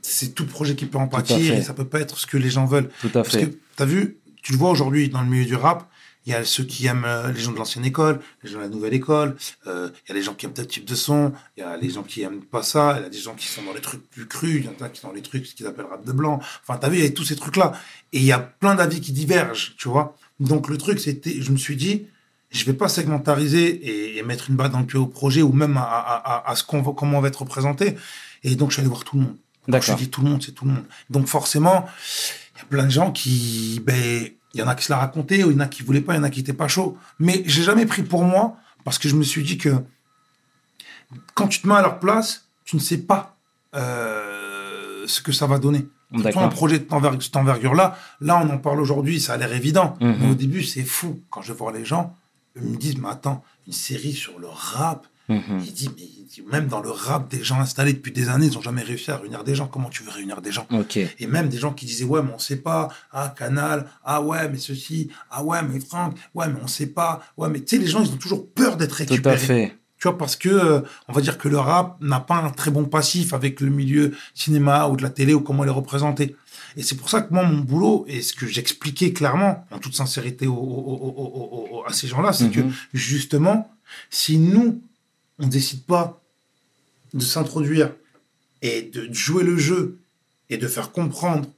c'est 0.00 0.34
tout 0.34 0.46
projet 0.46 0.74
qui 0.74 0.86
peut 0.86 0.98
en 0.98 1.06
pâtir 1.06 1.54
et 1.54 1.62
ça 1.62 1.74
peut 1.74 1.84
pas 1.84 2.00
être 2.00 2.18
ce 2.18 2.26
que 2.26 2.38
les 2.38 2.50
gens 2.50 2.64
veulent. 2.64 2.90
Tout 3.02 3.08
à 3.08 3.22
Parce 3.22 3.36
fait. 3.36 3.50
que 3.50 3.56
t'as 3.76 3.84
vu, 3.84 4.16
tu 4.42 4.52
le 4.52 4.58
vois 4.58 4.70
aujourd'hui 4.70 5.08
dans 5.10 5.20
le 5.20 5.28
milieu 5.28 5.44
du 5.44 5.54
rap, 5.54 5.88
il 6.24 6.32
y 6.32 6.34
a 6.34 6.44
ceux 6.44 6.64
qui 6.64 6.86
aiment 6.86 7.04
euh, 7.04 7.32
les 7.32 7.40
gens 7.40 7.52
de 7.52 7.58
l'ancienne 7.58 7.84
école, 7.84 8.20
les 8.42 8.50
gens 8.50 8.58
de 8.58 8.62
la 8.62 8.68
nouvelle 8.68 8.94
école, 8.94 9.36
euh, 9.66 9.90
il 10.04 10.08
y 10.08 10.12
a 10.12 10.14
les 10.14 10.22
gens 10.22 10.34
qui 10.34 10.46
aiment 10.46 10.52
tel 10.52 10.66
type 10.66 10.84
de 10.84 10.94
son, 10.94 11.32
il 11.56 11.60
y 11.60 11.62
a 11.64 11.76
les 11.76 11.90
gens 11.90 12.02
qui 12.02 12.22
aiment 12.22 12.42
pas 12.42 12.62
ça, 12.62 12.96
il 12.98 13.02
y 13.02 13.06
a 13.06 13.08
des 13.08 13.18
gens 13.18 13.34
qui 13.34 13.46
sont 13.48 13.62
dans 13.62 13.72
les 13.72 13.80
trucs 13.80 14.08
plus 14.10 14.26
crus, 14.26 14.60
il 14.60 14.64
y 14.64 14.68
en 14.68 14.84
a 14.84 14.88
qui 14.88 15.00
sont 15.00 15.08
dans 15.08 15.14
les 15.14 15.22
trucs 15.22 15.46
ce 15.46 15.54
qu'ils 15.54 15.66
appellent 15.66 15.86
rap 15.86 16.04
de 16.04 16.12
blanc. 16.12 16.40
Enfin, 16.62 16.78
t'as 16.78 16.88
vu, 16.88 16.98
il 16.98 17.04
y 17.04 17.06
a 17.06 17.10
tous 17.10 17.24
ces 17.24 17.36
trucs-là. 17.36 17.72
Et 18.12 18.18
il 18.18 18.24
y 18.24 18.32
a 18.32 18.38
plein 18.38 18.74
d'avis 18.74 19.00
qui 19.00 19.12
divergent, 19.12 19.74
tu 19.76 19.88
vois. 19.88 20.16
Donc 20.38 20.68
le 20.68 20.78
truc, 20.78 21.00
c'était, 21.00 21.40
je 21.40 21.50
me 21.50 21.56
suis 21.56 21.76
dit, 21.76 22.06
je 22.50 22.64
vais 22.64 22.74
pas 22.74 22.88
segmentariser 22.88 23.66
et, 23.66 24.18
et 24.18 24.22
mettre 24.22 24.50
une 24.50 24.56
balle 24.56 24.70
dans 24.70 24.80
le 24.80 24.86
pied 24.86 24.98
au 24.98 25.06
projet 25.06 25.42
ou 25.42 25.52
même 25.52 25.76
à, 25.76 25.82
à, 25.82 26.16
à, 26.16 26.50
à 26.50 26.54
ce 26.54 26.62
qu'on 26.64 26.82
va, 26.82 26.92
comment 26.96 27.18
on 27.18 27.20
va 27.20 27.28
être 27.28 27.40
représenté. 27.40 27.96
Et 28.44 28.54
donc 28.56 28.70
je 28.70 28.74
suis 28.74 28.80
allé 28.80 28.88
voir 28.88 29.04
tout 29.04 29.16
le 29.16 29.22
monde. 29.22 29.36
Quand 29.66 29.72
je 29.72 29.78
D'accord. 29.78 29.96
dis 29.96 30.10
tout 30.10 30.22
le 30.22 30.28
monde, 30.28 30.42
c'est 30.42 30.52
tout 30.52 30.64
le 30.64 30.72
monde. 30.72 30.84
Donc 31.08 31.28
forcément, 31.28 31.86
il 32.54 32.58
y 32.58 32.62
a 32.62 32.64
plein 32.66 32.84
de 32.84 32.90
gens 32.90 33.12
qui, 33.12 33.80
ben, 33.84 34.28
il 34.54 34.60
y 34.60 34.62
en 34.62 34.68
a 34.68 34.74
qui 34.74 34.84
se 34.84 34.92
la 34.92 34.98
racontaient, 34.98 35.44
ou 35.44 35.50
il 35.50 35.54
y 35.54 35.56
en 35.56 35.60
a 35.60 35.68
qui 35.68 35.82
voulaient 35.82 36.00
pas, 36.00 36.14
il 36.14 36.16
y 36.16 36.20
en 36.20 36.24
a 36.24 36.30
qui 36.30 36.40
étaient 36.40 36.52
pas 36.52 36.68
chauds. 36.68 36.96
Mais 37.18 37.42
j'ai 37.46 37.62
jamais 37.62 37.86
pris 37.86 38.02
pour 38.02 38.24
moi 38.24 38.56
parce 38.84 38.98
que 38.98 39.08
je 39.08 39.14
me 39.14 39.22
suis 39.22 39.42
dit 39.42 39.58
que 39.58 39.74
quand 41.34 41.48
tu 41.48 41.60
te 41.60 41.68
mets 41.68 41.74
à 41.74 41.82
leur 41.82 41.98
place, 41.98 42.48
tu 42.64 42.76
ne 42.76 42.80
sais 42.80 42.98
pas 42.98 43.36
euh, 43.74 45.04
ce 45.06 45.20
que 45.20 45.32
ça 45.32 45.46
va 45.46 45.58
donner. 45.58 45.86
Surtout 46.14 46.40
un 46.40 46.48
projet 46.48 46.78
de 46.78 46.86
cette 47.20 47.36
envergure-là, 47.36 47.96
là 48.20 48.42
on 48.44 48.50
en 48.50 48.58
parle 48.58 48.80
aujourd'hui, 48.80 49.18
ça 49.18 49.34
a 49.34 49.36
l'air 49.38 49.52
évident. 49.52 49.96
Mhm. 50.00 50.16
Mais 50.20 50.30
au 50.30 50.34
début, 50.34 50.62
c'est 50.62 50.84
fou. 50.84 51.22
Quand 51.30 51.40
je 51.40 51.54
vois 51.54 51.72
les 51.72 51.86
gens, 51.86 52.14
ils 52.56 52.62
me 52.62 52.76
disent, 52.76 52.98
mais 52.98 53.08
attends, 53.08 53.42
une 53.66 53.72
série 53.72 54.12
sur 54.12 54.38
le 54.38 54.48
rap, 54.48 55.06
Mhm. 55.28 55.60
il 55.64 55.72
dit, 55.72 55.90
mais 55.96 56.02
il 56.02 56.22
même 56.50 56.66
dans 56.66 56.80
le 56.80 56.90
rap, 56.90 57.30
des 57.30 57.44
gens 57.44 57.60
installés 57.60 57.92
depuis 57.92 58.10
des 58.12 58.28
années, 58.28 58.46
ils 58.46 58.54
n'ont 58.54 58.62
jamais 58.62 58.82
réussi 58.82 59.10
à 59.10 59.16
réunir 59.18 59.44
des 59.44 59.54
gens. 59.54 59.66
Comment 59.66 59.88
tu 59.90 60.02
veux 60.02 60.10
réunir 60.10 60.40
des 60.42 60.50
gens 60.50 60.66
Ok. 60.72 60.96
Et 60.96 61.26
même 61.26 61.48
des 61.48 61.58
gens 61.58 61.72
qui 61.72 61.84
disaient, 61.86 62.04
ouais, 62.04 62.22
mais 62.22 62.30
on 62.34 62.38
sait 62.38 62.56
pas. 62.56 62.88
Ah, 63.12 63.32
Canal. 63.36 63.86
Ah, 64.04 64.20
ouais, 64.22 64.48
mais 64.48 64.58
ceci. 64.58 65.08
Ah, 65.30 65.44
ouais, 65.44 65.58
mais 65.62 65.78
Franck. 65.80 66.16
Ouais, 66.34 66.48
mais 66.48 66.58
on 66.62 66.66
sait 66.66 66.86
pas. 66.86 67.22
Ouais, 67.36 67.48
mais 67.50 67.60
tu 67.60 67.76
sais, 67.76 67.82
les 67.82 67.88
gens, 67.88 68.02
ils 68.02 68.10
ont 68.10 68.16
toujours 68.16 68.48
peur 68.50 68.76
d'être 68.76 68.90
Tout 68.96 69.10
récupérés. 69.10 69.34
à 69.34 69.38
fait. 69.38 69.76
Tu 69.98 70.08
vois, 70.08 70.18
parce 70.18 70.34
que, 70.36 70.48
euh, 70.48 70.80
on 71.06 71.12
va 71.12 71.20
dire 71.20 71.38
que 71.38 71.48
le 71.48 71.58
rap 71.58 71.96
n'a 72.00 72.18
pas 72.18 72.36
un 72.36 72.50
très 72.50 72.70
bon 72.72 72.86
passif 72.86 73.32
avec 73.34 73.60
le 73.60 73.68
milieu 73.70 74.12
cinéma 74.34 74.88
ou 74.88 74.96
de 74.96 75.02
la 75.02 75.10
télé 75.10 75.32
ou 75.34 75.40
comment 75.40 75.62
les 75.64 75.70
représenter. 75.70 76.34
Et 76.76 76.82
c'est 76.82 76.96
pour 76.96 77.08
ça 77.10 77.20
que 77.20 77.32
moi, 77.32 77.44
mon 77.44 77.58
boulot, 77.58 78.04
et 78.08 78.20
ce 78.22 78.32
que 78.34 78.46
j'expliquais 78.46 79.12
clairement, 79.12 79.64
en 79.70 79.78
toute 79.78 79.94
sincérité 79.94 80.46
au- 80.46 80.54
au- 80.54 81.78
au- 81.78 81.84
à 81.86 81.92
ces 81.92 82.08
gens-là, 82.08 82.32
c'est 82.32 82.46
Mhm. 82.46 82.52
que, 82.52 82.60
justement, 82.94 83.70
si 84.10 84.38
nous, 84.38 84.80
on 85.42 85.46
décide 85.48 85.84
pas 85.84 86.22
de 87.12 87.20
s'introduire 87.20 87.92
et 88.62 88.82
de 88.82 89.12
jouer 89.12 89.44
le 89.44 89.58
jeu 89.58 89.98
et 90.48 90.56
de 90.56 90.66
faire 90.68 90.92
comprendre 90.92 91.48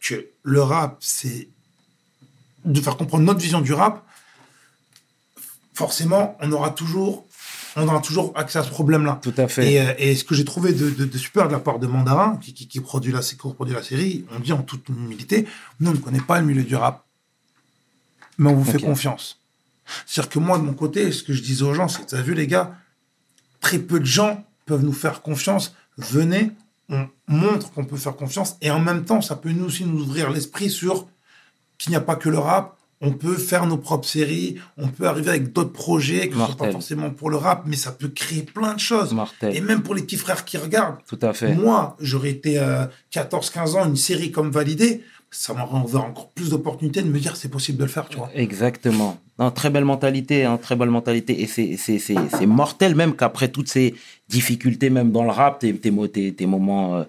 que 0.00 0.26
le 0.42 0.62
rap, 0.62 0.98
c'est 1.00 1.48
de 2.64 2.80
faire 2.80 2.96
comprendre 2.96 3.24
notre 3.24 3.40
vision 3.40 3.60
du 3.60 3.72
rap, 3.72 4.06
forcément, 5.74 6.36
on 6.40 6.52
aura 6.52 6.70
toujours, 6.70 7.26
on 7.76 7.88
aura 7.88 8.00
toujours 8.00 8.32
accès 8.36 8.58
à 8.58 8.62
ce 8.62 8.70
problème-là. 8.70 9.18
Tout 9.22 9.32
à 9.36 9.48
fait. 9.48 9.72
Et, 9.72 9.80
euh, 9.80 9.94
et 9.98 10.14
ce 10.14 10.24
que 10.24 10.34
j'ai 10.34 10.44
trouvé 10.44 10.72
de, 10.72 10.90
de- 10.90 11.04
de 11.06 11.18
super 11.18 11.48
de 11.48 11.52
la 11.52 11.58
part 11.60 11.78
de 11.78 11.86
Mandarin, 11.86 12.36
qui, 12.36 12.52
qui, 12.52 12.68
qui 12.68 12.80
produit 12.80 13.12
la, 13.12 13.20
qui 13.20 13.34
produit 13.36 13.74
la 13.74 13.82
série, 13.82 14.24
on 14.30 14.38
dit 14.40 14.52
en 14.52 14.62
toute 14.62 14.88
humilité, 14.88 15.46
nous, 15.80 15.90
on 15.90 15.94
ne 15.94 15.98
connaît 15.98 16.20
pas 16.20 16.38
le 16.40 16.46
milieu 16.46 16.62
du 16.64 16.76
rap, 16.76 17.04
mais 18.38 18.50
on 18.50 18.54
vous 18.54 18.64
fait 18.70 18.80
confiance. 18.80 19.38
C'est-à-dire 20.06 20.30
que 20.30 20.38
moi, 20.38 20.58
de 20.58 20.62
mon 20.64 20.74
côté, 20.74 21.10
ce 21.12 21.22
que 21.22 21.32
je 21.32 21.42
disais 21.42 21.62
aux 21.62 21.74
gens, 21.74 21.88
c'est, 21.88 22.06
tu 22.06 22.14
as 22.14 22.22
vu 22.22 22.34
les 22.34 22.46
gars, 22.46 22.76
très 23.62 23.78
peu 23.78 23.98
de 23.98 24.04
gens 24.04 24.44
peuvent 24.66 24.84
nous 24.84 24.92
faire 24.92 25.22
confiance. 25.22 25.74
Venez, 25.96 26.50
on 26.90 27.06
montre 27.28 27.72
qu'on 27.72 27.86
peut 27.86 27.96
faire 27.96 28.16
confiance, 28.16 28.56
et 28.60 28.70
en 28.70 28.80
même 28.80 29.04
temps, 29.04 29.22
ça 29.22 29.36
peut 29.36 29.50
nous 29.50 29.64
aussi 29.64 29.86
nous 29.86 30.02
ouvrir 30.02 30.30
l'esprit 30.30 30.68
sur 30.68 31.06
qu'il 31.78 31.90
n'y 31.90 31.96
a 31.96 32.00
pas 32.02 32.16
que 32.16 32.28
le 32.28 32.38
rap, 32.38 32.76
on 33.00 33.12
peut 33.12 33.36
faire 33.36 33.66
nos 33.66 33.78
propres 33.78 34.06
séries, 34.06 34.58
on 34.76 34.88
peut 34.88 35.08
arriver 35.08 35.30
avec 35.30 35.52
d'autres 35.52 35.72
projets, 35.72 36.28
que 36.28 36.36
ce 36.36 36.44
soit 36.44 36.56
pas 36.56 36.70
forcément 36.70 37.10
pour 37.10 37.30
le 37.30 37.36
rap, 37.36 37.62
mais 37.66 37.76
ça 37.76 37.90
peut 37.90 38.08
créer 38.08 38.42
plein 38.42 38.74
de 38.74 38.80
choses. 38.80 39.16
Et 39.42 39.60
même 39.60 39.82
pour 39.82 39.94
les 39.94 40.02
petits 40.02 40.16
frères 40.16 40.44
qui 40.44 40.56
regardent, 40.58 40.98
Tout 41.08 41.18
à 41.22 41.32
fait. 41.32 41.54
moi, 41.54 41.96
j'aurais 41.98 42.30
été 42.30 42.58
euh, 42.60 42.86
14-15 43.12 43.76
ans, 43.76 43.86
une 43.86 43.96
série 43.96 44.30
comme 44.30 44.50
validée, 44.50 45.02
ça 45.32 45.54
m'aurait 45.54 45.96
encore 45.96 46.28
plus 46.28 46.50
d'opportunités 46.50 47.00
de 47.00 47.08
me 47.08 47.18
dire 47.18 47.36
c'est 47.36 47.48
possible 47.48 47.78
de 47.78 47.84
le 47.84 47.88
faire, 47.90 48.06
tu 48.08 48.18
vois. 48.18 48.30
Exactement. 48.34 49.16
Non, 49.38 49.50
très 49.50 49.70
belle 49.70 49.86
mentalité, 49.86 50.44
hein, 50.44 50.58
très 50.60 50.76
belle 50.76 50.90
mentalité. 50.90 51.42
Et 51.42 51.46
c'est, 51.46 52.46
mortel 52.46 52.94
même 52.94 53.16
qu'après 53.16 53.48
toutes 53.48 53.68
ces 53.68 53.94
difficultés, 54.28 54.90
même 54.90 55.10
dans 55.10 55.24
le 55.24 55.30
rap, 55.30 55.58
tes, 55.58 55.74
tes, 55.74 56.32
tes, 56.34 56.46
moments 56.46 56.96
euh, 56.96 57.04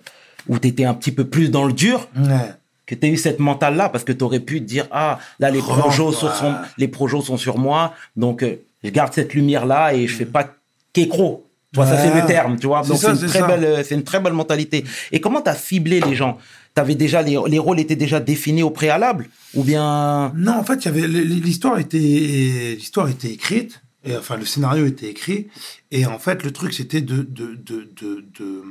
où 0.48 0.58
tu 0.58 0.70
étais 0.70 0.86
un 0.86 0.94
petit 0.94 1.12
peu 1.12 1.26
plus 1.26 1.52
dans 1.52 1.66
le 1.66 1.74
dur, 1.74 2.08
Ouais. 2.18 2.54
que 2.86 2.96
tu 2.96 3.06
as 3.06 3.10
eu 3.10 3.18
cette 3.18 3.40
mentale-là, 3.40 3.90
parce 3.90 4.06
que 4.06 4.14
tu 4.14 4.24
aurais 4.24 4.40
pu 4.40 4.62
te 4.62 4.66
dire, 4.66 4.88
ah, 4.92 5.20
là, 5.40 5.52
les 5.52 5.60
Oh, 5.60 5.64
projets, 5.64 6.04
ouais. 6.04 6.14
sont, 6.14 6.56
les 6.78 6.92
sont 7.24 7.38
sur 7.38 7.58
moi, 7.58 7.94
donc 8.16 8.42
euh, 8.42 8.56
je 8.86 8.90
garde 8.90 9.14
cette 9.14 9.34
lumière-là 9.34 9.94
et 9.94 10.08
je 10.08 10.16
fais 10.16 10.26
pas 10.26 10.48
qu'écro. 10.94 11.46
Tu 11.74 11.78
vois, 11.78 11.88
ça 11.88 11.98
c'est 11.98 12.14
le 12.14 12.26
terme, 12.28 12.58
tu 12.60 12.68
vois. 12.68 12.84
Donc 12.84 12.98
c'est 13.00 13.10
une, 13.10 13.18
très 13.18 13.40
ça. 13.40 13.48
belle, 13.48 13.66
euh, 13.66 13.84
c'est 13.84 13.96
une 13.96 14.04
très 14.04 14.20
belle 14.20 14.34
mentalité. 14.34 14.86
Et 15.12 15.20
comment 15.20 15.42
tu 15.42 15.50
as 15.50 15.56
ciblé 15.56 16.00
les 16.02 16.16
gens? 16.16 16.38
T'avais 16.74 16.96
déjà 16.96 17.22
les, 17.22 17.38
les 17.48 17.60
rôles 17.60 17.80
étaient 17.80 17.96
déjà 17.96 18.20
définis 18.20 18.64
au 18.64 18.72
préalable 18.72 19.30
ou 19.54 19.64
bien 19.64 20.32
Non, 20.36 20.54
en 20.54 20.64
fait, 20.64 20.84
il 20.84 20.86
y 20.86 20.88
avait 20.88 21.08
l'histoire 21.08 21.78
était 21.78 22.76
l'histoire 22.78 23.10
était 23.10 23.32
écrite, 23.32 23.82
et 24.04 24.18
enfin 24.18 24.38
le 24.38 24.46
scénario 24.46 24.86
était 24.86 25.10
écrit, 25.10 25.50
et 25.92 26.06
en 26.06 26.18
fait 26.18 26.44
le 26.44 26.52
truc 26.52 26.74
c'était 26.74 27.02
de 27.02 27.22
de, 27.22 27.56
de, 27.56 27.92
de, 28.00 28.64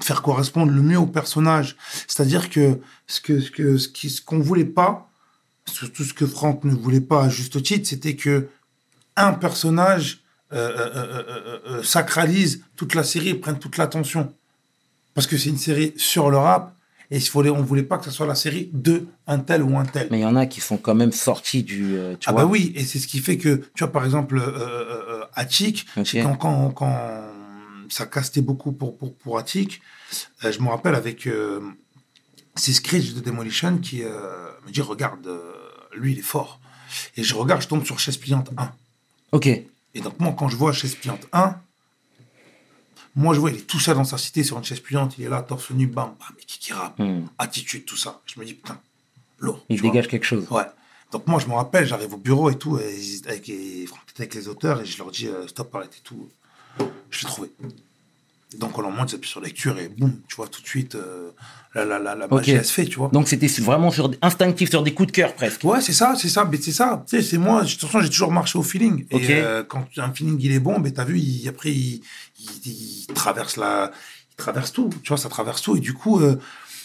faire 0.00 0.22
correspondre 0.22 0.72
le 0.72 0.82
mieux 0.82 0.98
au 0.98 1.06
personnage. 1.06 1.76
C'est-à-dire 2.08 2.50
que 2.50 2.80
ce 3.06 3.20
que 3.20 3.40
ce 3.40 3.50
que 3.50 3.78
ce 3.78 4.20
qu'on 4.20 4.40
voulait 4.40 4.64
pas, 4.64 5.08
surtout 5.66 6.04
ce 6.04 6.14
que 6.14 6.26
Franck 6.26 6.64
ne 6.64 6.74
voulait 6.74 7.00
pas 7.00 7.24
à 7.24 7.28
juste 7.28 7.62
titre, 7.62 7.88
c'était 7.88 8.16
que 8.16 8.48
un 9.16 9.32
personnage 9.32 10.22
euh, 10.52 10.70
euh, 10.76 11.22
euh, 11.66 11.82
sacralise 11.82 12.62
toute 12.76 12.94
la 12.94 13.04
série 13.04 13.30
et 13.30 13.34
prenne 13.34 13.58
toute 13.58 13.78
l'attention. 13.78 14.34
Parce 15.14 15.26
que 15.26 15.38
c'est 15.38 15.48
une 15.48 15.58
série 15.58 15.94
sur 15.96 16.30
le 16.30 16.36
rap, 16.36 16.74
et 17.12 17.16
il 17.18 17.20
fallait, 17.20 17.50
on 17.50 17.62
voulait 17.62 17.82
pas 17.82 17.98
que 17.98 18.06
ce 18.06 18.10
soit 18.10 18.26
la 18.26 18.34
série 18.34 18.70
de 18.72 19.06
un 19.26 19.38
tel 19.38 19.62
ou 19.62 19.76
un 19.76 19.84
tel. 19.84 20.08
Mais 20.10 20.20
il 20.20 20.22
y 20.22 20.24
en 20.24 20.34
a 20.34 20.46
qui 20.46 20.62
sont 20.62 20.78
quand 20.78 20.94
même 20.94 21.12
sortis 21.12 21.62
du. 21.62 21.94
euh, 21.98 22.16
tu 22.18 22.26
Ah 22.30 22.32
vois 22.32 22.44
bah 22.44 22.48
oui, 22.50 22.72
et 22.74 22.84
c'est 22.84 22.98
ce 22.98 23.06
qui 23.06 23.18
fait 23.18 23.36
que, 23.36 23.56
tu 23.74 23.84
vois, 23.84 23.92
par 23.92 24.06
exemple, 24.06 24.38
euh, 24.38 25.20
euh, 25.20 25.24
Attic, 25.34 25.86
c'est 26.06 26.22
quand, 26.22 26.36
quand, 26.36 26.70
quand 26.70 26.96
ça 27.90 28.06
castait 28.06 28.40
beaucoup 28.40 28.72
pour, 28.72 28.96
pour, 28.96 29.14
pour 29.14 29.36
Attic, 29.38 29.82
je 30.40 30.58
me 30.60 30.68
rappelle 30.68 30.94
avec 30.94 31.26
euh, 31.26 31.60
ces 32.56 32.72
Screech 32.72 33.12
de 33.12 33.20
Demolition 33.20 33.76
qui 33.76 34.00
me 34.02 34.70
dit, 34.72 34.80
regarde, 34.80 35.28
lui, 35.94 36.12
il 36.12 36.18
est 36.20 36.22
fort. 36.22 36.60
Et 37.18 37.22
je 37.22 37.34
regarde, 37.34 37.60
je 37.60 37.68
tombe 37.68 37.84
sur 37.84 37.98
Chaise 37.98 38.16
Pliante 38.16 38.50
1. 38.56 38.72
Ok. 39.32 39.46
Et 39.48 40.00
donc, 40.02 40.18
moi, 40.18 40.34
quand 40.38 40.48
je 40.48 40.56
vois 40.56 40.72
Chaise 40.72 40.94
Pliante 40.94 41.26
1, 41.34 41.56
moi, 43.14 43.34
je 43.34 43.40
vois, 43.40 43.50
il 43.50 43.56
est 43.58 43.66
tout 43.66 43.78
seul 43.80 43.94
dans 43.96 44.04
sa 44.04 44.18
cité 44.18 44.42
sur 44.42 44.56
une 44.58 44.64
chaise 44.64 44.80
pliante, 44.80 45.16
il 45.18 45.24
est 45.24 45.28
là, 45.28 45.42
torse 45.42 45.70
nu, 45.70 45.86
bam, 45.86 46.14
bam, 46.18 46.28
mais 46.36 46.42
qui 46.44 46.58
qui 46.58 46.72
rappe, 46.72 46.98
Hmm. 46.98 47.26
attitude, 47.38 47.84
tout 47.84 47.96
ça. 47.96 48.20
Je 48.26 48.38
me 48.40 48.44
dis, 48.44 48.54
putain, 48.54 48.78
lourd. 49.38 49.64
Il 49.68 49.80
vois. 49.80 49.90
dégage 49.90 50.08
quelque 50.08 50.24
chose. 50.24 50.46
Ouais. 50.50 50.64
Donc 51.10 51.26
moi, 51.26 51.38
je 51.40 51.46
me 51.46 51.52
rappelle, 51.54 51.86
j'arrive 51.86 52.14
au 52.14 52.16
bureau 52.16 52.48
et 52.50 52.56
tout, 52.56 52.78
et 52.78 52.96
avec, 53.26 53.48
était 53.48 53.88
avec 54.18 54.34
les 54.34 54.48
auteurs, 54.48 54.80
et 54.80 54.86
je 54.86 54.96
leur 54.98 55.10
dis, 55.10 55.26
euh, 55.28 55.46
stop, 55.46 55.74
arrêtez 55.74 55.98
tout. 56.02 56.28
Je 57.10 57.20
l'ai 57.20 57.26
trouvé. 57.26 57.50
Donc 58.58 58.76
on 58.78 58.82
leur 58.82 58.90
montre, 58.90 59.12
ils 59.12 59.16
appuient 59.16 59.30
sur 59.30 59.40
lecture, 59.40 59.78
et 59.78 59.88
boum, 59.88 60.12
tu 60.28 60.36
vois, 60.36 60.46
tout 60.48 60.60
de 60.62 60.66
suite, 60.66 60.94
euh, 60.94 61.30
la, 61.74 61.84
la, 61.84 61.98
la, 61.98 62.14
la 62.14 62.26
magie, 62.28 62.50
elle 62.52 62.64
se 62.64 62.72
fait, 62.72 62.84
tu 62.84 62.96
vois. 62.98 63.08
Donc 63.12 63.28
c'était 63.28 63.46
vraiment 63.62 63.90
sur 63.90 64.10
instinctif 64.20 64.68
sur 64.70 64.82
des 64.82 64.92
coups 64.94 65.08
de 65.08 65.12
cœur 65.12 65.34
presque. 65.34 65.64
Ouais, 65.64 65.80
c'est 65.80 65.92
ça, 65.92 66.14
c'est 66.16 66.28
ça, 66.28 66.44
mais 66.50 66.58
c'est 66.60 66.72
ça. 66.72 67.04
Tu 67.08 67.16
sais, 67.16 67.22
c'est 67.22 67.38
moi, 67.38 67.62
de 67.62 67.68
toute 67.70 67.80
façon, 67.80 68.00
j'ai 68.00 68.10
toujours 68.10 68.30
marché 68.32 68.58
au 68.58 68.62
feeling. 68.62 69.06
Ok. 69.10 69.22
Et 69.22 69.34
euh, 69.36 69.62
quand 69.64 69.86
un 69.96 70.12
feeling, 70.12 70.36
il 70.40 70.52
est 70.52 70.60
bon, 70.60 70.78
ben, 70.80 70.92
t'as 70.92 71.04
vu, 71.04 71.18
il- 71.18 71.48
après, 71.48 71.70
il, 71.70 72.02
il, 72.40 73.06
il 73.08 73.14
traverse 73.14 73.56
la, 73.56 73.90
il 74.32 74.36
traverse 74.36 74.72
tout, 74.72 74.90
tu 75.02 75.08
vois, 75.08 75.16
ça 75.18 75.28
traverse 75.28 75.62
tout. 75.62 75.76
Et 75.76 75.80
du 75.80 75.94
coup, 75.94 76.20
euh, 76.20 76.36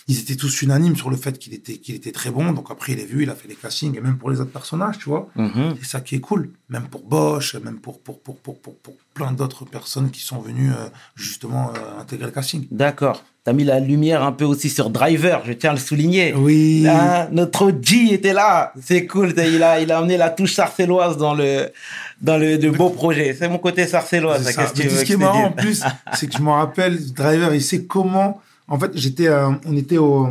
ils 0.10 0.20
étaient 0.20 0.36
tous 0.36 0.62
unanimes 0.62 0.96
sur 0.96 1.10
le 1.10 1.18
fait 1.18 1.38
qu'il 1.38 1.54
était, 1.54 1.78
qu'il 1.78 1.94
était 1.96 2.14
très 2.14 2.30
bon. 2.30 2.54
Donc 2.54 2.72
après, 2.72 2.94
il 2.94 3.00
est 3.00 3.06
vu, 3.06 3.24
il 3.24 3.30
a 3.30 3.36
fait 3.36 3.50
les 3.50 3.56
castings, 3.56 3.98
et 3.98 4.02
même 4.02 4.18
pour 4.18 4.30
les 4.30 4.40
autres 4.40 4.52
personnages, 4.52 4.98
tu 5.00 5.10
vois. 5.10 5.30
C'est 5.82 5.86
ça 5.86 6.02
qui 6.02 6.16
est 6.16 6.20
cool. 6.20 6.52
Même 6.70 6.88
pour 6.90 7.02
Bosch, 7.02 7.56
même 7.56 7.80
pour, 7.80 8.00
pour, 8.00 8.20
pour, 8.20 8.38
pour, 8.38 8.58
pour, 8.60 8.76
pour 8.76 8.94
plein 9.14 9.32
d'autres 9.34 9.66
personnes 9.66 10.10
qui 10.12 10.22
sont 10.22 10.40
venues, 10.40 10.72
euh, 10.72 10.90
justement, 11.16 11.72
euh, 11.72 12.02
intégrer 12.02 12.28
le 12.28 12.32
casting. 12.32 12.68
D'accord. 12.72 13.24
T'as 13.44 13.54
mis 13.54 13.64
la 13.64 13.80
lumière 13.80 14.24
un 14.24 14.34
peu 14.34 14.44
aussi 14.44 14.70
sur 14.70 14.90
Driver, 14.90 15.42
je 15.46 15.54
tiens 15.54 15.72
à 15.72 15.74
le 15.74 15.80
souligner. 15.80 16.34
Oui. 16.34 16.86
Hein, 16.88 17.30
notre 17.32 17.72
G 17.82 18.14
était 18.14 18.34
là. 18.34 18.74
C'est 18.82 19.08
cool. 19.08 19.34
Il 19.38 19.64
a, 19.64 19.80
il 19.80 19.92
a 19.92 20.00
amené 20.00 20.18
la 20.18 20.30
touche 20.30 20.54
sarcelloise 20.54 21.18
dans 21.18 21.34
le, 21.34 21.72
dans 22.22 22.38
le, 22.38 22.58
de 22.58 22.70
beau 22.70 22.90
projet. 22.90 23.36
C'est 23.40 23.48
mon 23.48 23.58
côté 23.58 23.88
sarcellois. 23.88 24.40
C'est 24.40 24.52
ça, 24.52 24.66
que 24.66 24.84
veux 24.84 24.90
ce 24.90 25.06
qui 25.06 25.14
est 25.14 25.18
marrant 25.18 25.46
en 25.46 25.52
plus, 25.52 25.84
c'est 26.14 26.28
que 26.28 26.38
je 26.38 26.42
me 26.42 26.50
rappelle, 26.50 27.14
Driver, 27.14 27.54
il 27.56 27.62
sait 27.62 27.86
comment. 27.86 28.42
En 28.68 28.80
fait, 28.80 28.92
j'étais, 28.96 29.28
euh, 29.28 29.50
on 29.66 29.76
était 29.78 29.98
au, 29.98 30.28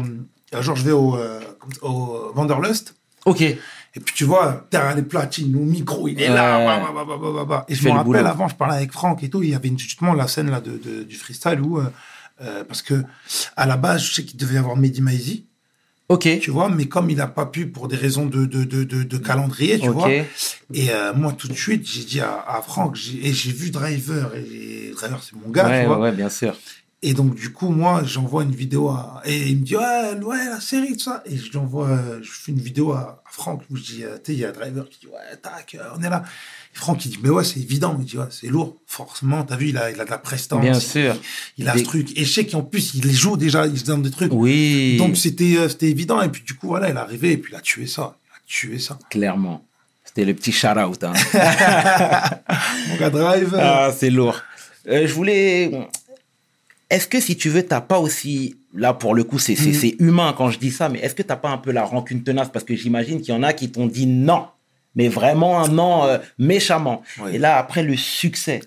un 0.52 0.62
jour 0.62 0.76
je 0.76 0.84
vais 0.84 0.92
au, 0.92 1.16
euh, 1.16 1.40
au 1.82 2.32
Wanderlust. 2.34 2.94
Ok. 3.24 3.40
Et 3.40 3.58
puis 4.00 4.14
tu 4.14 4.24
vois, 4.24 4.66
derrière 4.70 4.94
les 4.94 5.02
platines, 5.02 5.50
le 5.52 5.58
micro, 5.60 6.06
il 6.06 6.20
est 6.20 6.28
là. 6.28 6.58
Ouais. 6.58 6.92
bah, 6.94 7.04
bah, 7.18 7.44
bah. 7.48 7.64
Et 7.68 7.74
je 7.74 7.82
me 7.84 7.88
le 7.88 7.92
rappelle, 7.94 8.04
boulot. 8.12 8.26
avant, 8.26 8.48
je 8.48 8.54
parlais 8.54 8.76
avec 8.76 8.92
Franck 8.92 9.22
et 9.24 9.30
tout, 9.30 9.42
il 9.42 9.50
y 9.50 9.54
avait 9.54 9.72
justement 9.76 10.12
la 10.12 10.28
scène 10.28 10.50
là 10.50 10.60
de, 10.60 10.72
de- 10.76 11.02
du 11.04 11.16
freestyle 11.16 11.60
où, 11.62 11.78
euh, 11.78 11.84
euh, 12.42 12.62
parce 12.64 12.82
que 12.82 13.02
à 13.56 13.64
la 13.66 13.78
base, 13.78 14.02
je 14.04 14.12
sais 14.12 14.24
qu'il 14.24 14.38
devait 14.38 14.56
y 14.56 14.58
avoir 14.58 14.76
Mehdi 14.76 15.00
Maizi, 15.00 15.46
Ok. 16.10 16.28
tu 16.40 16.50
vois, 16.50 16.68
mais 16.68 16.84
comme 16.86 17.08
il 17.08 17.16
n'a 17.16 17.26
pas 17.26 17.46
pu 17.46 17.66
pour 17.68 17.88
des 17.88 17.96
raisons 17.96 18.26
de, 18.26 18.44
de, 18.44 18.64
de, 18.64 18.84
de, 18.84 19.02
de 19.02 19.16
calendrier, 19.16 19.78
tu 19.78 19.88
Ok. 19.88 19.94
vois. 19.94 20.10
Et 20.10 20.90
euh, 20.90 21.14
moi, 21.14 21.32
tout 21.32 21.48
de 21.48 21.54
suite, 21.54 21.88
j'ai 21.88 22.04
dit 22.04 22.20
à, 22.20 22.44
à 22.46 22.60
Franck, 22.60 22.96
j'ai- 22.96 23.26
et 23.26 23.32
j'ai 23.32 23.50
vu 23.50 23.70
Driver, 23.70 24.30
et 24.36 24.90
Driver, 24.94 25.22
c'est 25.22 25.34
mon 25.36 25.48
gars, 25.50 25.68
ouais, 25.68 25.80
tu 25.80 25.86
vois. 25.86 25.98
ouais, 25.98 26.12
bien 26.12 26.28
sûr. 26.28 26.54
Et 27.02 27.12
donc, 27.12 27.34
du 27.34 27.52
coup, 27.52 27.68
moi, 27.68 28.02
j'envoie 28.04 28.42
une 28.42 28.54
vidéo 28.54 28.88
à. 28.88 29.20
Et 29.26 29.48
il 29.48 29.58
me 29.58 29.64
dit, 29.64 29.76
ouais, 29.76 30.14
ouais, 30.24 30.44
la 30.46 30.60
série, 30.60 30.94
tout 30.94 31.04
ça. 31.04 31.22
Et 31.26 31.36
je 31.36 31.44
je 31.52 32.30
fais 32.30 32.52
une 32.52 32.58
vidéo 32.58 32.92
à, 32.92 33.22
Franck 33.30 33.62
où 33.70 33.76
je 33.76 33.82
dis, 33.82 34.02
euh, 34.02 34.16
tu 34.16 34.32
sais, 34.32 34.32
il 34.32 34.38
y 34.38 34.44
a 34.46 34.50
Driver 34.50 34.88
qui 34.88 35.00
dit, 35.00 35.06
ouais, 35.06 35.36
tac, 35.42 35.74
euh, 35.74 35.84
on 35.96 36.02
est 36.02 36.08
là. 36.08 36.22
Et 36.74 36.78
Franck, 36.78 37.04
il 37.04 37.10
dit, 37.10 37.18
mais 37.22 37.28
ouais, 37.28 37.44
c'est 37.44 37.60
évident. 37.60 37.94
Il 38.00 38.06
dit, 38.06 38.16
ouais, 38.16 38.24
c'est 38.30 38.46
lourd. 38.46 38.76
Forcément, 38.86 39.44
t'as 39.44 39.56
vu, 39.56 39.68
il 39.68 39.78
a, 39.78 39.90
il 39.90 40.00
a 40.00 40.06
de 40.06 40.10
la 40.10 40.16
prestance. 40.16 40.62
Bien 40.62 40.80
sûr. 40.80 41.14
Il, 41.58 41.68
a 41.68 41.74
Des- 41.74 41.80
ce 41.80 41.84
truc. 41.84 42.18
Et 42.18 42.24
je 42.24 42.32
sais 42.32 42.46
qu'en 42.46 42.62
plus, 42.62 42.94
il 42.94 43.04
les 43.04 43.12
joue 43.12 43.36
déjà, 43.36 43.66
il 43.66 43.78
se 43.78 43.84
donne 43.84 44.00
des 44.00 44.10
trucs. 44.10 44.32
Oui. 44.32 44.96
Donc, 44.96 45.18
c'était 45.18 45.58
euh, 45.58 45.68
c'était 45.68 45.90
évident. 45.90 46.22
Et 46.22 46.30
puis, 46.30 46.42
du 46.44 46.54
coup, 46.54 46.68
voilà, 46.68 46.88
il 46.88 46.96
est 46.96 46.98
arrivé 46.98 47.32
et 47.32 47.36
puis 47.36 47.52
il 47.52 47.56
a 47.56 47.60
tué 47.60 47.86
ça. 47.86 48.16
Il 48.26 48.34
a 48.34 48.40
tué 48.46 48.78
ça. 48.78 48.98
Clairement. 49.10 49.62
C'était 50.02 50.24
le 50.24 50.32
petit 50.34 50.50
shout-out. 50.50 51.04
hein. 51.04 51.12
Mon 52.88 52.96
gars, 52.96 53.10
Driver. 53.10 53.60
Ah, 53.60 53.92
c'est 53.96 54.08
lourd. 54.10 54.40
Euh, 54.88 55.06
je 55.06 55.12
voulais. 55.12 55.70
Est-ce 56.88 57.08
que 57.08 57.20
si 57.20 57.36
tu 57.36 57.48
veux, 57.48 57.64
t'as 57.64 57.80
pas 57.80 57.98
aussi. 57.98 58.56
Là, 58.74 58.92
pour 58.92 59.14
le 59.14 59.24
coup, 59.24 59.38
c'est 59.38 59.56
c'est 59.56 59.96
humain 59.98 60.34
quand 60.36 60.50
je 60.50 60.58
dis 60.58 60.70
ça, 60.70 60.88
mais 60.88 60.98
est-ce 61.00 61.14
que 61.14 61.22
t'as 61.22 61.36
pas 61.36 61.48
un 61.48 61.58
peu 61.58 61.72
la 61.72 61.84
rancune 61.84 62.22
tenace? 62.22 62.50
Parce 62.52 62.64
que 62.64 62.74
j'imagine 62.74 63.20
qu'il 63.20 63.34
y 63.34 63.36
en 63.36 63.42
a 63.42 63.52
qui 63.52 63.70
t'ont 63.70 63.86
dit 63.86 64.06
non, 64.06 64.46
mais 64.94 65.08
vraiment 65.08 65.62
un 65.62 65.68
non 65.68 66.04
euh, 66.04 66.18
méchamment. 66.38 67.02
Oui. 67.20 67.34
Et 67.34 67.38
là, 67.38 67.56
après 67.56 67.82
le 67.82 67.96
succès 67.96 68.60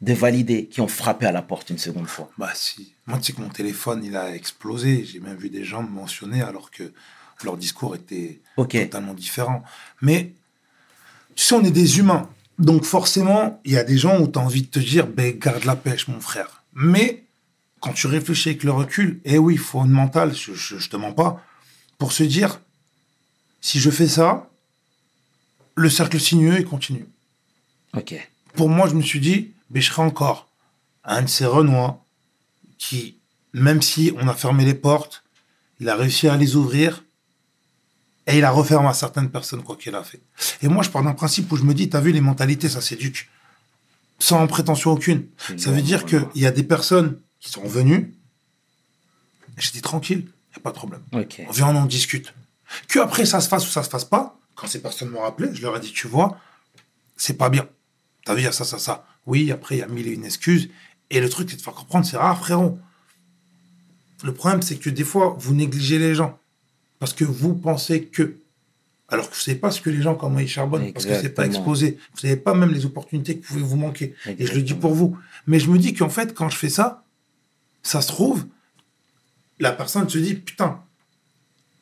de 0.00 0.12
valider, 0.12 0.66
qui 0.66 0.80
ont 0.80 0.88
frappé 0.88 1.26
à 1.26 1.32
la 1.32 1.42
porte 1.42 1.70
une 1.70 1.78
seconde 1.78 2.06
fois. 2.06 2.30
Bah 2.38 2.50
si. 2.54 2.92
Moi, 3.06 3.18
tu 3.18 3.24
sais 3.24 3.32
que 3.32 3.40
mon 3.40 3.48
téléphone, 3.48 4.02
il 4.04 4.16
a 4.16 4.34
explosé. 4.34 5.04
J'ai 5.04 5.20
même 5.20 5.36
vu 5.36 5.48
des 5.48 5.64
gens 5.64 5.82
me 5.82 5.88
mentionner 5.88 6.42
alors 6.42 6.70
que 6.70 6.92
leur 7.44 7.56
discours 7.56 7.94
était 7.94 8.40
totalement 8.56 9.14
différent. 9.14 9.62
Mais 10.00 10.32
tu 11.34 11.44
sais, 11.44 11.54
on 11.54 11.64
est 11.64 11.70
des 11.70 11.98
humains. 11.98 12.28
Donc 12.58 12.84
forcément, 12.84 13.60
il 13.64 13.72
y 13.72 13.78
a 13.78 13.84
des 13.84 13.98
gens 13.98 14.18
où 14.20 14.26
tu 14.26 14.38
as 14.38 14.42
envie 14.42 14.62
de 14.62 14.68
te 14.68 14.78
dire, 14.78 15.06
ben, 15.06 15.38
garde 15.38 15.64
la 15.64 15.76
pêche, 15.76 16.08
mon 16.08 16.20
frère. 16.20 16.62
Mais 16.74 17.24
quand 17.86 17.92
tu 17.92 18.08
réfléchis 18.08 18.48
avec 18.48 18.64
le 18.64 18.72
recul, 18.72 19.20
eh 19.24 19.38
oui, 19.38 19.54
il 19.54 19.60
faut 19.60 19.84
une 19.84 19.92
mentale, 19.92 20.34
je, 20.34 20.52
je, 20.54 20.76
je 20.76 20.90
te 20.90 20.96
mens 20.96 21.12
pas, 21.12 21.40
pour 21.98 22.10
se 22.10 22.24
dire, 22.24 22.60
si 23.60 23.78
je 23.78 23.90
fais 23.90 24.08
ça, 24.08 24.50
le 25.76 25.88
cercle 25.88 26.18
sinueux, 26.18 26.58
il 26.58 26.64
continue. 26.64 27.06
Ok. 27.94 28.14
Pour 28.54 28.68
moi, 28.68 28.88
je 28.88 28.94
me 28.94 29.02
suis 29.02 29.20
dit, 29.20 29.52
mais 29.70 29.80
je 29.80 29.92
serai 29.92 30.02
encore 30.02 30.48
un 31.04 31.22
de 31.22 31.28
ces 31.28 31.46
Renois 31.46 32.04
qui, 32.76 33.18
même 33.52 33.82
si 33.82 34.12
on 34.16 34.26
a 34.26 34.34
fermé 34.34 34.64
les 34.64 34.74
portes, 34.74 35.22
il 35.78 35.88
a 35.88 35.94
réussi 35.94 36.26
à 36.26 36.36
les 36.36 36.56
ouvrir 36.56 37.04
et 38.26 38.38
il 38.38 38.44
a 38.44 38.50
refermé 38.50 38.88
à 38.88 38.94
certaines 38.94 39.30
personnes 39.30 39.62
quoi 39.62 39.76
qu'il 39.76 39.94
a 39.94 40.02
fait. 40.02 40.22
Et 40.60 40.66
moi, 40.66 40.82
je 40.82 40.90
pars 40.90 41.04
d'un 41.04 41.14
principe 41.14 41.52
où 41.52 41.56
je 41.56 41.62
me 41.62 41.72
dis, 41.72 41.88
t'as 41.88 42.00
vu, 42.00 42.10
les 42.10 42.20
mentalités, 42.20 42.68
ça 42.68 42.80
s'éduque. 42.80 43.28
Sans 44.18 44.44
prétention 44.48 44.90
aucune. 44.90 45.26
Ça 45.56 45.70
veut 45.70 45.82
dire 45.82 46.04
qu'il 46.04 46.26
y 46.34 46.46
a 46.46 46.50
des 46.50 46.64
personnes 46.64 47.20
sont 47.50 47.62
j'ai 49.58 49.70
dit, 49.72 49.80
tranquille, 49.80 50.26
il 50.52 50.58
a 50.58 50.60
pas 50.60 50.70
de 50.70 50.76
problème. 50.76 51.00
On 51.12 51.50
vient, 51.50 51.68
on 51.68 51.76
en 51.76 51.86
discute. 51.86 52.34
Que 52.88 52.98
après 52.98 53.26
ça 53.26 53.40
se 53.40 53.48
fasse 53.48 53.66
ou 53.66 53.70
ça 53.70 53.82
se 53.82 53.88
fasse 53.88 54.04
pas, 54.04 54.38
quand 54.54 54.66
ces 54.66 54.80
personnes 54.80 55.10
m'ont 55.10 55.22
rappelé, 55.22 55.50
je 55.54 55.62
leur 55.62 55.76
ai 55.76 55.80
dit, 55.80 55.92
tu 55.92 56.08
vois, 56.08 56.38
c'est 57.16 57.34
pas 57.34 57.48
bien. 57.48 57.68
T'as 58.24 58.34
vu, 58.34 58.40
il 58.40 58.44
y 58.44 58.48
a 58.48 58.52
ça, 58.52 58.64
ça, 58.64 58.78
ça. 58.78 59.06
Oui, 59.26 59.50
après, 59.52 59.76
il 59.76 59.78
y 59.78 59.82
a 59.82 59.86
mille 59.86 60.08
et 60.08 60.12
une 60.12 60.24
excuses. 60.24 60.68
Et 61.10 61.20
le 61.20 61.28
truc, 61.28 61.50
c'est 61.50 61.56
de 61.56 61.62
faire 61.62 61.74
comprendre, 61.74 62.06
c'est 62.06 62.16
rare, 62.16 62.38
frérot. 62.38 62.78
Le 64.24 64.32
problème, 64.32 64.62
c'est 64.62 64.76
que 64.76 64.90
des 64.90 65.04
fois, 65.04 65.36
vous 65.38 65.54
négligez 65.54 65.98
les 65.98 66.14
gens. 66.14 66.38
Parce 66.98 67.12
que 67.12 67.24
vous 67.24 67.54
pensez 67.54 68.04
que. 68.04 68.36
Alors 69.08 69.30
que 69.30 69.36
vous 69.36 69.40
savez 69.40 69.58
pas 69.58 69.70
ce 69.70 69.80
que 69.80 69.90
les 69.90 70.02
gens, 70.02 70.16
comment 70.16 70.40
ils 70.40 70.48
charbonnent, 70.48 70.92
parce 70.92 71.06
que 71.06 71.20
c'est 71.20 71.30
pas 71.30 71.46
exposé. 71.46 71.98
Vous 72.14 72.20
savez 72.20 72.36
pas 72.36 72.54
même 72.54 72.72
les 72.72 72.84
opportunités 72.86 73.36
qui 73.36 73.42
pouvaient 73.42 73.60
vous 73.60 73.76
manquer. 73.76 74.16
Et 74.26 74.46
je 74.46 74.54
le 74.54 74.62
dis 74.62 74.74
pour 74.74 74.94
vous. 74.94 75.16
Mais 75.46 75.60
je 75.60 75.70
me 75.70 75.78
dis 75.78 75.94
qu'en 75.94 76.08
fait, 76.08 76.34
quand 76.34 76.48
je 76.48 76.56
fais 76.56 76.70
ça, 76.70 77.04
ça 77.86 78.00
se 78.02 78.08
trouve, 78.08 78.44
la 79.58 79.72
personne 79.72 80.08
se 80.08 80.18
dit, 80.18 80.34
putain, 80.34 80.80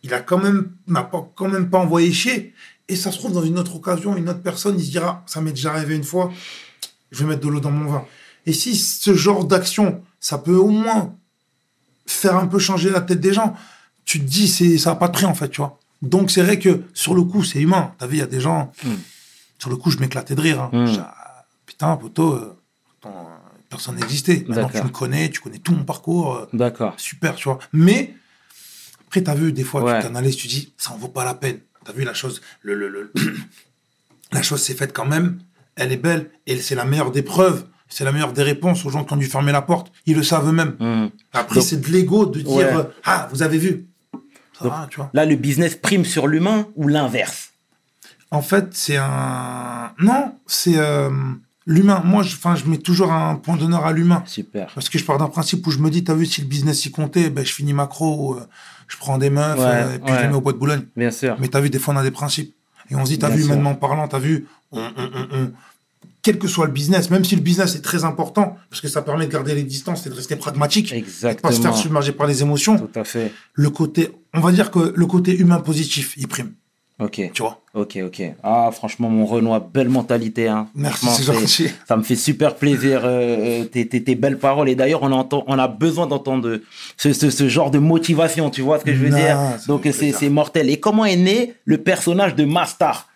il 0.02 0.12
a 0.14 0.20
quand 0.20 0.38
même, 0.38 0.72
m'a 0.86 1.02
pas, 1.02 1.26
quand 1.34 1.48
même 1.48 1.70
pas 1.70 1.78
envoyé 1.78 2.12
chier. 2.12 2.54
Et 2.88 2.96
ça 2.96 3.10
se 3.10 3.18
trouve, 3.18 3.32
dans 3.32 3.42
une 3.42 3.58
autre 3.58 3.76
occasion, 3.76 4.16
une 4.16 4.28
autre 4.28 4.42
personne, 4.42 4.78
il 4.78 4.84
se 4.84 4.90
dira, 4.90 5.22
ça 5.26 5.40
m'est 5.40 5.52
déjà 5.52 5.72
arrivé 5.72 5.96
une 5.96 6.04
fois, 6.04 6.30
je 7.10 7.20
vais 7.24 7.30
mettre 7.30 7.40
de 7.40 7.48
l'eau 7.48 7.60
dans 7.60 7.70
mon 7.70 7.90
vin. 7.90 8.04
Et 8.46 8.52
si 8.52 8.76
ce 8.76 9.14
genre 9.14 9.46
d'action, 9.46 10.02
ça 10.20 10.36
peut 10.36 10.54
au 10.56 10.68
moins 10.68 11.14
faire 12.06 12.36
un 12.36 12.46
peu 12.46 12.58
changer 12.58 12.90
la 12.90 13.00
tête 13.00 13.20
des 13.20 13.32
gens, 13.32 13.56
tu 14.04 14.20
te 14.20 14.24
dis, 14.24 14.48
c'est, 14.48 14.76
ça 14.76 14.90
n'a 14.90 14.96
pas 14.96 15.08
de 15.08 15.12
prix, 15.12 15.24
en 15.24 15.34
fait, 15.34 15.48
tu 15.48 15.62
vois. 15.62 15.78
Donc, 16.02 16.30
c'est 16.30 16.42
vrai 16.42 16.58
que, 16.58 16.82
sur 16.92 17.14
le 17.14 17.22
coup, 17.22 17.42
c'est 17.42 17.60
humain. 17.60 17.94
T'as 17.98 18.06
vu, 18.06 18.16
il 18.16 18.20
y 18.20 18.22
a 18.22 18.26
des 18.26 18.40
gens, 18.40 18.70
Mm. 18.84 18.90
sur 19.58 19.70
le 19.70 19.76
coup, 19.76 19.90
je 19.90 19.98
m'éclatais 19.98 20.34
de 20.34 20.40
rire. 20.42 20.60
hein. 20.60 20.70
Mm. 20.74 20.84
Dis, 20.84 20.98
ah, 21.00 21.46
putain, 21.64 21.96
poteau, 21.96 22.34
euh, 22.34 22.54
euh, 23.06 23.08
personne 23.74 23.96
n'existait. 23.96 24.44
Maintenant, 24.48 24.68
tu 24.68 24.82
me 24.82 24.88
connais, 24.88 25.28
tu 25.30 25.40
connais 25.40 25.58
tout 25.58 25.72
mon 25.74 25.84
parcours. 25.84 26.36
euh, 26.36 26.46
D'accord. 26.52 26.94
super, 26.96 27.34
tu 27.34 27.44
vois. 27.48 27.58
Mais, 27.72 28.14
après, 29.06 29.22
t'as 29.22 29.34
vu, 29.34 29.52
des 29.52 29.64
fois, 29.64 29.82
Ouais. 29.82 29.98
tu 29.98 30.06
t'analyses, 30.06 30.36
tu 30.36 30.46
dis, 30.46 30.72
ça 30.76 30.92
en 30.92 30.96
vaut 30.96 31.08
pas 31.08 31.24
la 31.24 31.34
peine. 31.34 31.58
T'as 31.84 31.92
vu 31.92 32.04
la 32.04 32.14
chose, 32.14 32.40
le, 32.62 32.74
le, 32.76 32.88
le- 32.88 33.12
la 34.32 34.42
chose 34.42 34.62
s'est 34.62 34.74
faite 34.74 34.92
quand 34.92 35.04
même, 35.06 35.38
elle 35.76 35.92
est 35.92 35.96
belle, 35.96 36.30
et 36.46 36.56
c'est 36.60 36.74
la 36.76 36.84
meilleure 36.84 37.10
des 37.10 37.22
preuves, 37.22 37.64
c'est 37.88 38.04
la 38.04 38.12
meilleure 38.12 38.32
des 38.32 38.42
réponses 38.42 38.84
aux 38.86 38.90
gens 38.90 39.04
qui 39.04 39.12
ont 39.12 39.16
dû 39.16 39.26
fermer 39.26 39.52
la 39.52 39.62
porte. 39.62 39.92
Ils 40.06 40.16
le 40.16 40.22
savent 40.22 40.48
eux-mêmes. 40.48 40.76
Hmm. 40.78 41.08
Après, 41.32 41.60
c'est 41.60 41.80
de 41.80 41.88
l'ego 41.88 42.26
de 42.26 42.40
dire, 42.40 42.54
Ouais. 42.56 42.64
euh, 42.76 42.84
ah, 43.04 43.28
vous 43.32 43.42
avez 43.42 43.58
vu. 43.58 43.86
Ça 44.58 44.64
Donc- 44.64 44.72
va, 44.72 44.86
tu 44.90 44.96
vois. 44.96 45.10
Là, 45.12 45.24
le 45.26 45.34
business 45.36 45.74
prime 45.74 46.04
sur 46.04 46.26
l'humain 46.28 46.68
ou 46.76 46.86
l'inverse? 46.88 47.50
En 48.30 48.40
fait, 48.42 48.68
c'est 48.72 48.96
un. 48.96 49.92
Non, 50.00 50.34
c'est 50.46 50.76
euh, 50.78 51.10
l'humain. 51.66 52.02
Moi, 52.04 52.22
je, 52.22 52.36
je 52.36 52.68
mets 52.68 52.78
toujours 52.78 53.12
un 53.12 53.36
point 53.36 53.56
d'honneur 53.56 53.84
à 53.86 53.92
l'humain. 53.92 54.22
Super. 54.26 54.70
Parce 54.74 54.88
que 54.88 54.98
je 54.98 55.04
pars 55.04 55.18
d'un 55.18 55.28
principe 55.28 55.66
où 55.66 55.70
je 55.70 55.78
me 55.78 55.90
dis, 55.90 56.04
t'as 56.04 56.14
vu, 56.14 56.26
si 56.26 56.40
le 56.40 56.46
business 56.46 56.84
y 56.86 56.90
comptait, 56.90 57.30
ben, 57.30 57.44
je 57.44 57.52
finis 57.52 57.72
macro, 57.72 58.34
euh, 58.36 58.46
je 58.88 58.96
prends 58.96 59.18
des 59.18 59.30
meufs, 59.30 59.58
Ouais, 59.58 59.64
euh, 59.66 59.94
et 59.96 59.98
puis 59.98 60.14
je 60.14 60.20
les 60.20 60.28
mets 60.28 60.34
au 60.34 60.40
bois 60.40 60.52
de 60.52 60.58
Boulogne. 60.58 60.84
Bien 60.96 61.10
sûr. 61.10 61.36
Mais 61.40 61.48
t'as 61.48 61.60
vu, 61.60 61.70
des 61.70 61.78
fois, 61.78 61.94
on 61.94 61.96
a 61.96 62.02
des 62.02 62.10
principes. 62.10 62.54
Et 62.90 62.96
on 62.96 63.04
se 63.04 63.10
dit, 63.10 63.18
t'as 63.18 63.30
vu, 63.30 63.42
sûr. 63.42 63.52
humainement 63.52 63.74
parlant, 63.74 64.06
t'as 64.08 64.18
vu, 64.18 64.46
on, 64.72 64.80
on- 64.80 64.90
on- 64.98 65.36
on- 65.38 65.52
quel 66.20 66.38
que 66.38 66.48
soit 66.48 66.64
le 66.66 66.72
business, 66.72 67.10
même 67.10 67.22
si 67.24 67.36
le 67.36 67.42
business 67.42 67.74
est 67.74 67.82
très 67.82 68.04
important, 68.04 68.56
parce 68.70 68.80
que 68.80 68.88
ça 68.88 69.02
permet 69.02 69.26
de 69.26 69.32
garder 69.32 69.54
les 69.54 69.62
distances 69.62 70.06
et 70.06 70.10
de 70.10 70.14
rester 70.14 70.36
pragmatique, 70.36 70.90
et 70.92 71.00
de 71.00 71.04
pas 71.04 71.10
se 71.10 71.26
Exactement. 71.26 71.60
faire 71.62 71.76
submerger 71.76 72.12
par 72.12 72.26
les 72.26 72.40
émotions, 72.40 72.78
Tout 72.78 72.98
à 72.98 73.04
fait. 73.04 73.30
le 73.52 73.68
côté, 73.70 74.10
on 74.32 74.40
va 74.40 74.50
dire 74.52 74.70
que 74.70 74.92
le 74.96 75.06
côté 75.06 75.36
humain 75.36 75.60
positif, 75.60 76.14
il 76.16 76.26
prime, 76.26 76.52
Ok. 77.00 77.20
tu 77.32 77.42
vois. 77.42 77.60
Ok, 77.74 77.98
ok. 78.06 78.22
Ah, 78.44 78.70
franchement, 78.72 79.08
mon 79.08 79.26
Renoir, 79.26 79.60
belle 79.60 79.88
mentalité. 79.88 80.46
Hein. 80.48 80.68
Merci, 80.76 81.06
c'est 81.08 81.24
gentil. 81.24 81.68
Ça 81.88 81.96
me 81.96 82.02
fait 82.04 82.14
super 82.14 82.54
plaisir, 82.54 83.00
euh, 83.04 83.62
euh, 83.62 83.64
tes, 83.64 83.88
tes- 83.88 84.02
tes 84.04 84.14
belles 84.14 84.38
paroles. 84.38 84.68
Et 84.68 84.76
d'ailleurs, 84.76 85.02
on, 85.02 85.10
entend, 85.10 85.42
on 85.48 85.58
a 85.58 85.66
besoin 85.66 86.06
d'entendre 86.06 86.60
ce, 86.96 87.12
ce, 87.12 87.30
ce 87.30 87.48
genre 87.48 87.72
de 87.72 87.80
motivation, 87.80 88.48
tu 88.48 88.62
vois 88.62 88.78
ce 88.78 88.84
que 88.84 88.94
je 88.94 88.98
veux 89.00 89.08
Non, 89.10 89.16
dire? 89.16 89.36
Donc, 89.66 89.88
c'est 89.92 90.28
mortel. 90.28 90.70
Et 90.70 90.78
comment 90.78 91.04
est 91.04 91.16
né 91.16 91.54
le 91.64 91.78
personnage 91.78 92.36
de 92.36 92.44
Mastar? 92.44 93.08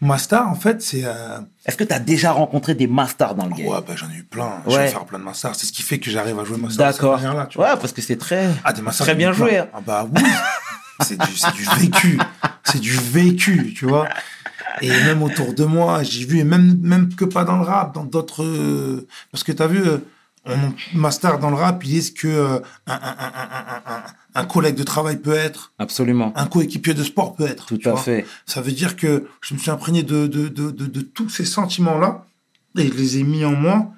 Mastar, 0.00 0.48
en 0.48 0.54
fait, 0.54 0.80
c'est, 0.80 1.02
euh, 1.04 1.38
Est-ce 1.66 1.76
que 1.76 1.84
tu 1.84 1.92
as 1.92 1.98
déjà 1.98 2.30
rencontré 2.32 2.74
des 2.74 2.86
Mastars 2.86 3.34
dans 3.34 3.44
le 3.46 3.50
game? 3.54 3.66
Ouais, 3.66 3.78
ben, 3.86 3.96
j'en 3.96 4.08
ai 4.10 4.14
eu 4.14 4.22
plein. 4.24 4.62
Je 4.66 4.70
Ouais. 4.70 4.84
vais 4.84 4.88
faire 4.88 5.04
plein 5.04 5.18
de 5.18 5.24
Mastars. 5.24 5.56
C'est 5.58 5.66
ce 5.66 5.72
qui 5.72 5.82
fait 5.82 5.98
que 5.98 6.08
j'arrive 6.10 6.38
à 6.38 6.44
jouer 6.44 6.56
Mastar. 6.56 6.92
D'accord. 6.92 7.20
Ouais, 7.56 7.76
parce 7.80 7.92
que 7.92 8.00
c'est 8.00 8.16
très, 8.16 8.46
Ah, 8.64 8.72
des 8.72 8.80
très 8.82 9.14
bien 9.16 9.32
joué. 9.32 9.58
hein. 9.58 9.68
Ah 9.74 9.80
bah 9.84 10.06
oui, 10.14 10.22
c'est 11.00 11.18
du, 11.20 11.36
c'est 11.36 11.52
du 11.52 11.64
vécu, 11.80 12.18
c'est 12.70 12.80
du 12.80 12.92
vécu, 12.92 13.74
tu 13.74 13.86
vois. 13.86 14.08
Et 14.80 14.88
même 14.88 15.22
autour 15.22 15.54
de 15.54 15.64
moi, 15.64 16.02
j'ai 16.02 16.24
vu, 16.24 16.38
et 16.38 16.44
même, 16.44 16.78
même 16.82 17.14
que 17.14 17.24
pas 17.24 17.44
dans 17.44 17.56
le 17.56 17.64
rap, 17.64 17.94
dans 17.94 18.04
d'autres... 18.04 18.44
euh, 18.44 19.06
parce 19.32 19.42
que 19.42 19.52
tu 19.52 19.62
as 19.62 19.66
vu, 19.66 19.80
euh, 19.80 19.98
on, 20.46 20.72
Master 20.94 21.38
dans 21.38 21.50
le 21.50 21.56
rap, 21.56 21.84
il 21.84 21.96
est 21.96 22.00
ce 22.00 22.12
que 22.12 22.28
euh, 22.28 22.60
un, 24.34 24.44
collègue 24.44 24.76
de 24.76 24.84
travail 24.84 25.16
peut 25.16 25.34
être, 25.34 25.72
Absolument. 25.78 26.32
un 26.36 26.46
coéquipier 26.46 26.94
de 26.94 27.02
sport 27.02 27.34
peut 27.34 27.46
être. 27.46 27.66
Tout 27.66 27.88
à 27.88 27.96
fait. 27.96 28.26
Ça 28.46 28.60
veut 28.60 28.72
dire 28.72 28.96
que 28.96 29.26
je 29.40 29.54
me 29.54 29.58
suis 29.58 29.70
imprégné 29.70 30.02
de, 30.02 30.26
de, 30.26 30.48
de, 30.48 30.70
de, 30.70 30.86
de 30.86 31.00
tous 31.00 31.28
ces 31.28 31.44
sentiments-là, 31.44 32.24
et 32.76 32.86
je 32.86 32.94
les 32.94 33.18
ai 33.18 33.22
mis 33.24 33.44
en 33.44 33.52
moi, 33.52 33.90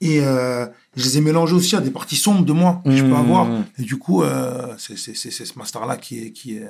et 0.00 0.20
euh, 0.22 0.66
je 0.96 1.04
les 1.04 1.18
ai 1.18 1.20
mélangés 1.20 1.54
aussi 1.54 1.76
à 1.76 1.80
des 1.80 1.90
parties 1.90 2.16
sombres 2.16 2.44
de 2.44 2.52
moi 2.52 2.80
que 2.84 2.90
je 2.96 3.02
peux 3.02 3.08
Mmh. 3.10 3.14
avoir. 3.14 3.48
Et 3.78 3.82
du 3.82 3.96
coup, 3.96 4.22
euh, 4.22 4.74
c'est 4.78 4.96
ce 4.96 5.58
master-là 5.58 5.96
qui 5.96 6.18
est, 6.24 6.30
qui, 6.32 6.56
est, 6.56 6.66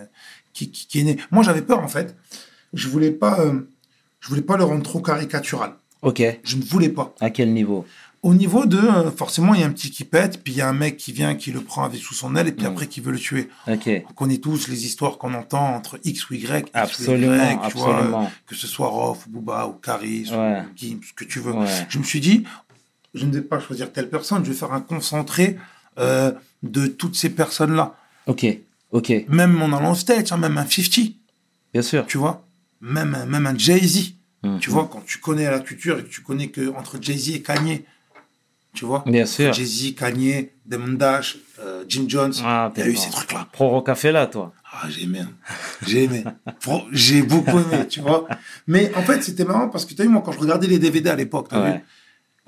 qui, 0.52 0.70
qui, 0.70 0.86
qui 0.86 1.00
est 1.00 1.04
né. 1.04 1.16
Moi, 1.30 1.42
j'avais 1.42 1.62
peur, 1.62 1.82
en 1.82 1.88
fait. 1.88 2.16
Je 2.72 2.88
voulais 2.88 3.12
pas, 3.12 3.40
euh, 3.40 3.60
je 4.20 4.28
voulais 4.28 4.42
pas 4.42 4.56
le 4.56 4.64
rendre 4.64 4.82
trop 4.82 5.00
caricatural. 5.00 5.72
Ok. 6.02 6.22
Je 6.44 6.56
ne 6.56 6.62
voulais 6.64 6.88
pas. 6.90 7.14
À 7.20 7.30
quel 7.30 7.52
niveau? 7.52 7.86
Au 8.22 8.34
niveau 8.34 8.66
de, 8.66 8.78
euh, 8.78 9.10
forcément, 9.12 9.54
il 9.54 9.60
y 9.60 9.62
a 9.62 9.66
un 9.66 9.70
petit 9.70 9.90
qui 9.90 10.02
pète, 10.02 10.42
puis 10.42 10.52
il 10.54 10.56
y 10.56 10.60
a 10.60 10.68
un 10.68 10.72
mec 10.72 10.96
qui 10.96 11.12
vient, 11.12 11.36
qui 11.36 11.52
le 11.52 11.60
prend 11.60 11.84
avec 11.84 12.00
sous 12.00 12.14
son 12.14 12.34
aile, 12.34 12.48
et 12.48 12.52
puis 12.52 12.64
Mmh. 12.64 12.68
après 12.70 12.86
qui 12.88 13.00
veut 13.00 13.12
le 13.12 13.18
tuer. 13.20 13.48
Ok. 13.68 13.88
On 14.10 14.12
connaît 14.14 14.38
tous 14.38 14.66
les 14.68 14.84
histoires 14.84 15.16
qu'on 15.18 15.32
entend 15.34 15.76
entre 15.76 16.00
X 16.02 16.28
ou 16.28 16.34
Y. 16.34 16.66
X 16.66 16.70
ou 16.74 16.76
Absolument, 16.76 17.34
Y, 17.36 17.68
tu 17.70 17.78
vois, 17.78 17.94
absolument. 17.96 18.32
que 18.48 18.54
ce 18.56 18.66
soit 18.66 18.88
Rof, 18.88 19.26
ou 19.26 19.30
Booba, 19.30 19.66
ou 19.68 19.74
Caris, 19.74 20.28
Ouais. 20.32 20.62
ou 20.62 20.76
Gims, 20.76 21.00
ce 21.06 21.12
que 21.12 21.24
tu 21.24 21.38
veux. 21.38 21.52
Ouais. 21.52 21.66
Je 21.88 21.98
me 21.98 22.04
suis 22.04 22.20
dit, 22.20 22.44
je 23.16 23.26
ne 23.26 23.32
vais 23.32 23.40
pas 23.42 23.58
choisir 23.60 23.92
telle 23.92 24.08
personne, 24.08 24.44
je 24.44 24.50
vais 24.52 24.56
faire 24.56 24.72
un 24.72 24.80
concentré 24.80 25.56
euh, 25.98 26.30
de 26.62 26.86
toutes 26.86 27.16
ces 27.16 27.30
personnes-là. 27.30 27.94
Ok. 28.26 28.46
Ok. 28.92 29.12
Même 29.28 29.60
en 29.62 29.72
allant 29.76 29.92
au 29.92 29.94
stage, 29.96 30.30
hein, 30.32 30.36
même 30.36 30.56
un 30.58 30.66
50, 30.66 31.12
Bien 31.72 31.82
sûr. 31.82 32.06
tu 32.06 32.18
vois. 32.18 32.46
Même, 32.80 33.14
un- 33.14 33.26
même 33.26 33.46
un 33.46 33.56
Jay-Z. 33.56 34.12
Mhm. 34.42 34.60
Tu 34.60 34.70
vois, 34.70 34.88
quand 34.92 35.02
tu 35.04 35.18
connais 35.18 35.50
la 35.50 35.58
culture 35.60 35.98
et 35.98 36.04
que 36.04 36.08
tu 36.08 36.20
connais 36.22 36.48
que 36.48 36.68
entre 36.76 36.98
Jay-Z 37.00 37.30
et 37.30 37.42
Kanye, 37.42 37.84
tu 38.74 38.84
vois. 38.84 39.02
Bien 39.06 39.24
sûr. 39.26 39.52
Jay-Z, 39.52 39.94
Kanye, 39.94 40.50
Damon 40.66 40.92
Dash, 40.92 41.38
euh, 41.60 41.84
Jim 41.88 42.04
Jones, 42.06 42.32
Ah, 42.44 42.70
il 42.74 42.78
y 42.78 42.82
a 42.82 42.84
t'es 42.84 42.92
eu 42.92 42.96
ces 42.96 43.10
trucs-là. 43.10 43.48
Pro 43.52 43.80
Café 43.82 44.12
là, 44.12 44.26
toi. 44.26 44.52
Ah, 44.72 44.88
j'ai 44.90 45.04
aimé. 45.04 45.20
hein. 45.20 45.30
J'ai 45.86 46.04
aimé. 46.04 46.22
J'ai 46.92 47.22
beaucoup 47.22 47.58
aimé, 47.58 47.88
tu 47.88 48.00
vois. 48.00 48.28
Mais 48.66 48.94
en 48.94 49.02
fait, 49.02 49.22
c'était 49.22 49.44
marrant 49.44 49.68
parce 49.68 49.86
que 49.86 49.94
tu 49.94 50.02
as 50.02 50.04
vu, 50.04 50.10
moi, 50.10 50.22
quand 50.24 50.32
je 50.32 50.38
regardais 50.38 50.66
les 50.66 50.78
DVD 50.78 51.08
à 51.10 51.16
l'époque, 51.16 51.46
t'as 51.48 51.62
Ouais. 51.62 51.72
vu, 51.78 51.80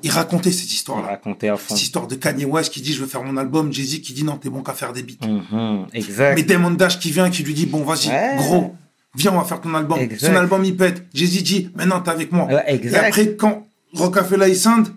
ils 0.03 0.11
racontaient 0.11 0.53
cette 0.53 0.69
On 0.69 0.73
histoire-là. 0.73 1.09
racontait 1.09 1.49
à 1.49 1.57
fond. 1.57 1.75
Cette 1.75 1.83
histoire 1.83 2.07
de 2.07 2.15
Kanye 2.15 2.45
West 2.45 2.73
qui 2.73 2.81
dit 2.81 2.93
je 2.93 3.01
veux 3.01 3.07
faire 3.07 3.25
mon 3.25 3.37
album, 3.37 3.73
Jay-Z 3.73 4.01
qui 4.01 4.13
dit 4.13 4.25
non, 4.25 4.37
t'es 4.37 4.49
bon 4.51 4.63
qu'à 4.63 4.73
faire 4.75 4.93
des 4.93 5.03
beats. 5.03 5.27
Mhm. 5.27 5.87
Exact. 5.93 6.35
Mais 6.37 6.43
Damon 6.43 6.71
Dash 6.73 6.99
qui 6.99 7.11
vient, 7.11 7.31
qui 7.31 7.43
lui 7.43 7.55
dit 7.55 7.67
bon, 7.67 7.83
vas-y, 7.85 8.09
Ouais. 8.09 8.37
gros, 8.37 8.75
viens, 9.17 9.33
on 9.33 9.39
va 9.39 9.45
faire 9.45 9.61
ton 9.61 9.75
album. 9.75 9.99
Exact. 9.99 10.31
Son 10.33 10.37
album, 10.37 10.65
il 10.65 10.77
pète. 10.77 11.07
Jay-Z 11.15 11.43
dit 11.43 11.71
maintenant, 11.75 12.01
t'es 12.01 12.11
avec 12.11 12.31
moi. 12.33 12.45
Ouais, 12.47 12.63
Et 12.69 12.75
exact. 12.75 13.05
après, 13.09 13.35
quand 13.37 13.67
Rockefeller 13.95 14.49
il 14.51 14.57
scinde, 14.57 14.89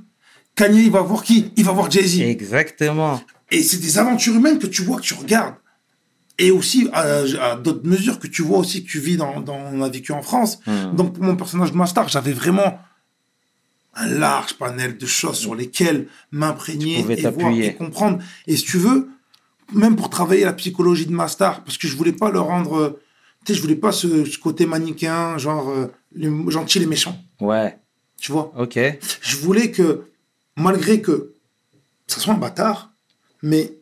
Kanye, 0.56 0.84
il 0.84 0.92
va 0.92 1.02
voir 1.02 1.24
qui? 1.24 1.52
Il 1.58 1.64
va 1.66 1.72
voir 1.72 1.90
Jay-Z. 1.90 2.22
Exactement. 2.22 3.22
Et 3.50 3.64
c'est 3.64 3.80
des 3.80 3.98
aventures 3.98 4.36
humaines 4.36 4.60
que 4.60 4.68
tu 4.68 4.84
vois, 4.84 4.98
que 4.98 5.02
tu 5.04 5.14
regardes. 5.14 5.56
Et 6.38 6.52
aussi, 6.52 6.90
à, 6.94 7.02
à 7.52 7.56
d'autres 7.56 7.86
mesures 7.88 8.18
que 8.20 8.28
tu 8.28 8.42
vois 8.42 8.58
aussi, 8.60 8.84
que 8.84 8.90
tu 8.90 9.00
vis 9.00 9.16
dans, 9.18 9.42
dans 9.42 9.58
on 9.74 9.82
a 9.82 9.90
vécu 9.90 10.12
en 10.12 10.22
France. 10.22 10.60
Mhm. 10.66 10.96
Donc, 10.96 11.14
pour 11.14 11.24
mon 11.24 11.36
personnage 11.36 11.72
de 11.72 11.78
Master, 11.78 12.08
j'avais 12.10 12.32
vraiment 12.34 12.80
un 13.94 14.08
large 14.08 14.54
panel 14.54 14.98
de 14.98 15.06
choses 15.06 15.38
sur 15.38 15.54
lesquelles 15.56 16.08
m'imprégner 16.32 17.00
et 17.00 17.30
voir 17.30 17.52
et 17.54 17.74
comprendre. 17.76 18.20
Et 18.48 18.56
si 18.56 18.64
tu 18.64 18.78
veux, 18.78 19.10
même 19.74 19.96
pour 19.96 20.10
travailler 20.10 20.46
la 20.46 20.54
psychologie 20.54 21.06
de 21.06 21.12
Master, 21.12 21.64
parce 21.64 21.78
que 21.78 21.88
je 21.88 21.96
voulais 21.98 22.14
pas 22.14 22.32
le 22.32 22.40
rendre, 22.40 22.76
euh, 22.78 23.02
tu 23.46 23.52
sais, 23.52 23.58
je 23.58 23.62
voulais 23.62 23.76
pas 23.76 23.92
ce, 23.92 24.24
ce 24.26 24.38
côté 24.38 24.66
manichéen, 24.66 25.38
genre 25.38 25.70
euh, 25.70 25.88
les 26.16 26.30
gentils 26.50 26.78
et 26.78 26.82
les 26.82 26.88
méchants, 26.88 27.18
Ouais. 27.42 27.78
tu 28.20 28.32
vois? 28.32 28.54
Ok. 28.58 28.80
Je 29.22 29.38
voulais 29.38 29.72
que, 29.72 30.04
malgré 30.56 31.02
que 31.02 31.34
ça 32.08 32.20
soit 32.20 32.34
un 32.34 32.38
bâtard, 32.38 32.92
mais 33.42 33.74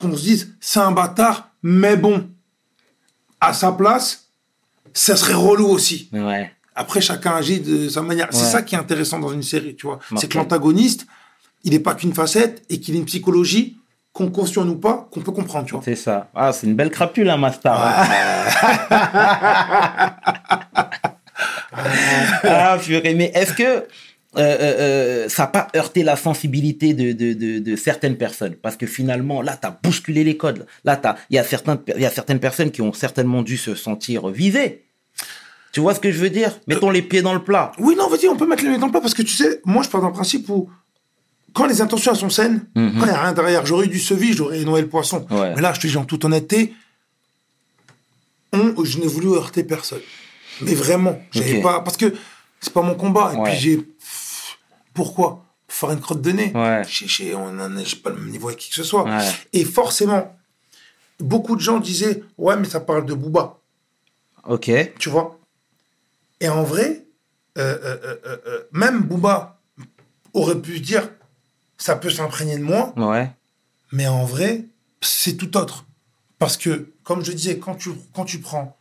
qu'on 0.00 0.14
se 0.16 0.22
dise, 0.22 0.54
c'est 0.60 0.80
un 0.80 0.92
bâtard, 0.92 1.50
mais 1.62 1.96
bon, 1.96 2.28
à 3.40 3.52
sa 3.52 3.72
place, 3.72 4.28
ça 4.92 5.16
serait 5.16 5.34
relou 5.34 5.66
aussi. 5.68 6.08
Ouais. 6.12 6.52
Après, 6.74 7.00
chacun 7.00 7.32
agit 7.36 7.60
de 7.60 7.88
sa 7.88 8.02
manière. 8.02 8.28
C'est 8.30 8.44
ça 8.44 8.62
qui 8.62 8.74
est 8.74 8.78
intéressant 8.78 9.18
dans 9.18 9.32
une 9.32 9.42
série, 9.42 9.74
tu 9.76 9.86
vois. 9.86 9.98
C'est 10.16 10.28
que 10.28 10.36
l'antagoniste, 10.38 11.06
il 11.62 11.72
n'est 11.72 11.78
pas 11.80 11.94
qu'une 11.94 12.14
facette 12.14 12.62
et 12.68 12.80
qu'il 12.80 12.94
a 12.94 12.98
une 12.98 13.04
psychologie, 13.04 13.76
qu'on 14.12 14.30
conscient 14.30 14.66
ou 14.68 14.76
pas, 14.76 15.08
qu'on 15.10 15.20
peut 15.20 15.32
comprendre, 15.32 15.66
tu 15.66 15.74
vois. 15.74 15.82
C'est 15.84 15.96
ça. 15.96 16.30
Ah, 16.34 16.52
c'est 16.52 16.66
une 16.66 16.74
belle 16.76 16.90
crapule, 16.90 17.28
hein, 17.30 17.36
Master. 17.36 17.74
ah, 22.44 22.78
purée. 22.82 23.14
Mais 23.14 23.30
est-ce 23.34 23.52
que 23.54 23.62
euh, 23.62 23.80
euh, 24.36 24.56
euh, 24.60 25.28
ça 25.28 25.44
n'a 25.44 25.46
pas 25.48 25.68
heurté 25.76 26.02
la 26.02 26.16
sensibilité 26.16 26.94
de, 26.94 27.12
de, 27.12 27.32
de, 27.34 27.58
de 27.58 27.76
certaines 27.76 28.16
personnes? 28.16 28.54
Parce 28.60 28.76
que 28.76 28.86
finalement, 28.86 29.42
là, 29.42 29.56
tu 29.60 29.66
as 29.66 29.78
bousculé 29.82 30.24
les 30.24 30.36
codes. 30.36 30.66
Là, 30.84 30.96
t'as- 30.96 31.16
il 31.30 31.36
y, 31.36 31.38
a 31.38 31.44
certains- 31.44 31.80
il 31.94 32.02
y 32.02 32.06
a 32.06 32.10
certaines 32.10 32.40
personnes 32.40 32.70
qui 32.70 32.82
ont 32.82 32.92
certainement 32.92 33.42
dû 33.42 33.56
se 33.56 33.74
sentir 33.74 34.28
visées. 34.28 34.84
Tu 35.74 35.80
vois 35.80 35.92
ce 35.92 35.98
que 35.98 36.12
je 36.12 36.18
veux 36.20 36.30
dire? 36.30 36.52
Mettons 36.68 36.88
les 36.88 37.02
pieds 37.02 37.20
dans 37.20 37.34
le 37.34 37.42
plat. 37.42 37.72
Oui, 37.80 37.96
non, 37.96 38.08
vas-y, 38.08 38.28
on 38.28 38.36
peut 38.36 38.46
mettre 38.46 38.62
les 38.64 38.78
dans 38.78 38.86
le 38.86 38.92
plat 38.92 39.00
parce 39.00 39.12
que 39.12 39.22
tu 39.22 39.34
sais, 39.34 39.60
moi, 39.64 39.82
je 39.82 39.88
pars 39.88 40.00
d'un 40.00 40.12
principe 40.12 40.48
où, 40.48 40.70
quand 41.52 41.66
les 41.66 41.80
intentions 41.82 42.12
elles 42.12 42.18
sont 42.18 42.30
saines, 42.30 42.64
Mhm. 42.76 42.92
quand 43.00 43.06
il 43.06 43.10
n'y 43.10 43.16
a 43.16 43.22
rien 43.22 43.32
derrière, 43.32 43.66
j'aurais 43.66 43.86
eu 43.86 43.88
du 43.88 43.98
sevis, 43.98 44.34
j'aurais 44.34 44.62
noyé 44.62 44.82
le 44.84 44.88
poisson. 44.88 45.26
Ouais. 45.30 45.52
Mais 45.56 45.60
là, 45.60 45.72
je 45.72 45.80
te 45.80 45.88
dis 45.88 45.96
en 45.96 46.04
toute 46.04 46.24
honnêteté, 46.24 46.72
on, 48.52 48.84
je 48.84 48.98
n'ai 48.98 49.06
voulu 49.08 49.32
heurter 49.34 49.64
personne. 49.64 50.00
Mais 50.60 50.74
vraiment, 50.74 51.20
j'avais 51.32 51.60
pas. 51.60 51.80
Parce 51.80 51.96
que 51.96 52.14
c'est 52.60 52.72
pas 52.72 52.82
mon 52.82 52.94
combat. 52.94 53.32
Et 53.34 53.38
Ouais. 53.38 53.50
puis 53.50 53.58
j'ai. 53.58 53.88
Pourquoi? 54.94 55.44
Pour 55.66 55.76
faire 55.76 55.90
une 55.90 56.00
crotte 56.00 56.22
de 56.22 56.30
nez. 56.30 56.52
Ouais. 56.54 56.82
On 56.82 57.84
j'ai 57.84 57.96
pas 57.96 58.10
le 58.10 58.16
même 58.16 58.30
niveau 58.30 58.46
avec 58.48 58.60
qui 58.60 58.68
que 58.70 58.76
ce 58.76 58.84
soit. 58.84 59.02
Ouais. 59.04 59.28
Et 59.52 59.64
forcément, 59.64 60.36
beaucoup 61.18 61.56
de 61.56 61.60
gens 61.60 61.80
disaient 61.80 62.22
Ouais, 62.38 62.56
mais 62.56 62.66
ça 62.68 62.78
parle 62.78 63.06
de 63.06 63.14
Booba. 63.14 63.58
Ok. 64.46 64.70
Tu 65.00 65.08
vois? 65.08 65.36
Et 66.40 66.48
en 66.48 66.62
vrai, 66.62 67.06
euh, 67.58 67.78
euh, 67.84 68.16
euh, 68.26 68.62
même 68.72 69.02
Booba 69.02 69.60
aurait 70.32 70.60
pu 70.60 70.80
dire 70.80 71.08
Ça 71.78 71.96
peut 71.96 72.10
s'imprégner 72.10 72.56
de 72.58 72.62
moi. 72.62 72.92
Ouais. 72.96 73.30
Mais 73.92 74.06
en 74.06 74.24
vrai, 74.24 74.64
c'est 75.00 75.36
tout 75.36 75.56
autre. 75.56 75.84
Parce 76.38 76.56
que, 76.56 76.92
comme 77.04 77.24
je 77.24 77.32
disais, 77.32 77.58
quand 77.58 77.74
tu, 77.74 77.90
quand 78.14 78.24
tu 78.24 78.38
prends 78.40 78.76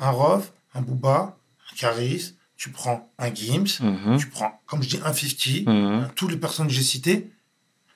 un 0.00 0.10
Rov, 0.10 0.50
un 0.74 0.80
Booba, 0.82 1.36
un 1.72 1.76
Caris, 1.76 2.34
tu 2.56 2.70
prends 2.70 3.10
un 3.18 3.32
Gims, 3.34 3.78
Mhm. 3.80 4.18
tu 4.18 4.26
prends, 4.28 4.60
comme 4.66 4.82
je 4.82 4.88
dis, 4.88 5.00
un 5.04 5.12
50, 5.12 5.66
Mhm. 5.66 5.74
hein, 5.74 6.10
toutes 6.16 6.30
les 6.30 6.36
personnes 6.36 6.66
que 6.66 6.72
j'ai 6.72 6.82
citées. 6.82 7.30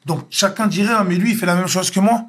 Donc, 0.07 0.25
chacun 0.31 0.67
dirait, 0.67 0.93
ah, 0.97 1.05
mais 1.05 1.17
lui, 1.17 1.31
il 1.33 1.37
fait 1.37 1.47
la 1.47 1.55
même 1.57 1.67
chose 1.69 1.91
que 1.91 2.01
moi. 2.01 2.27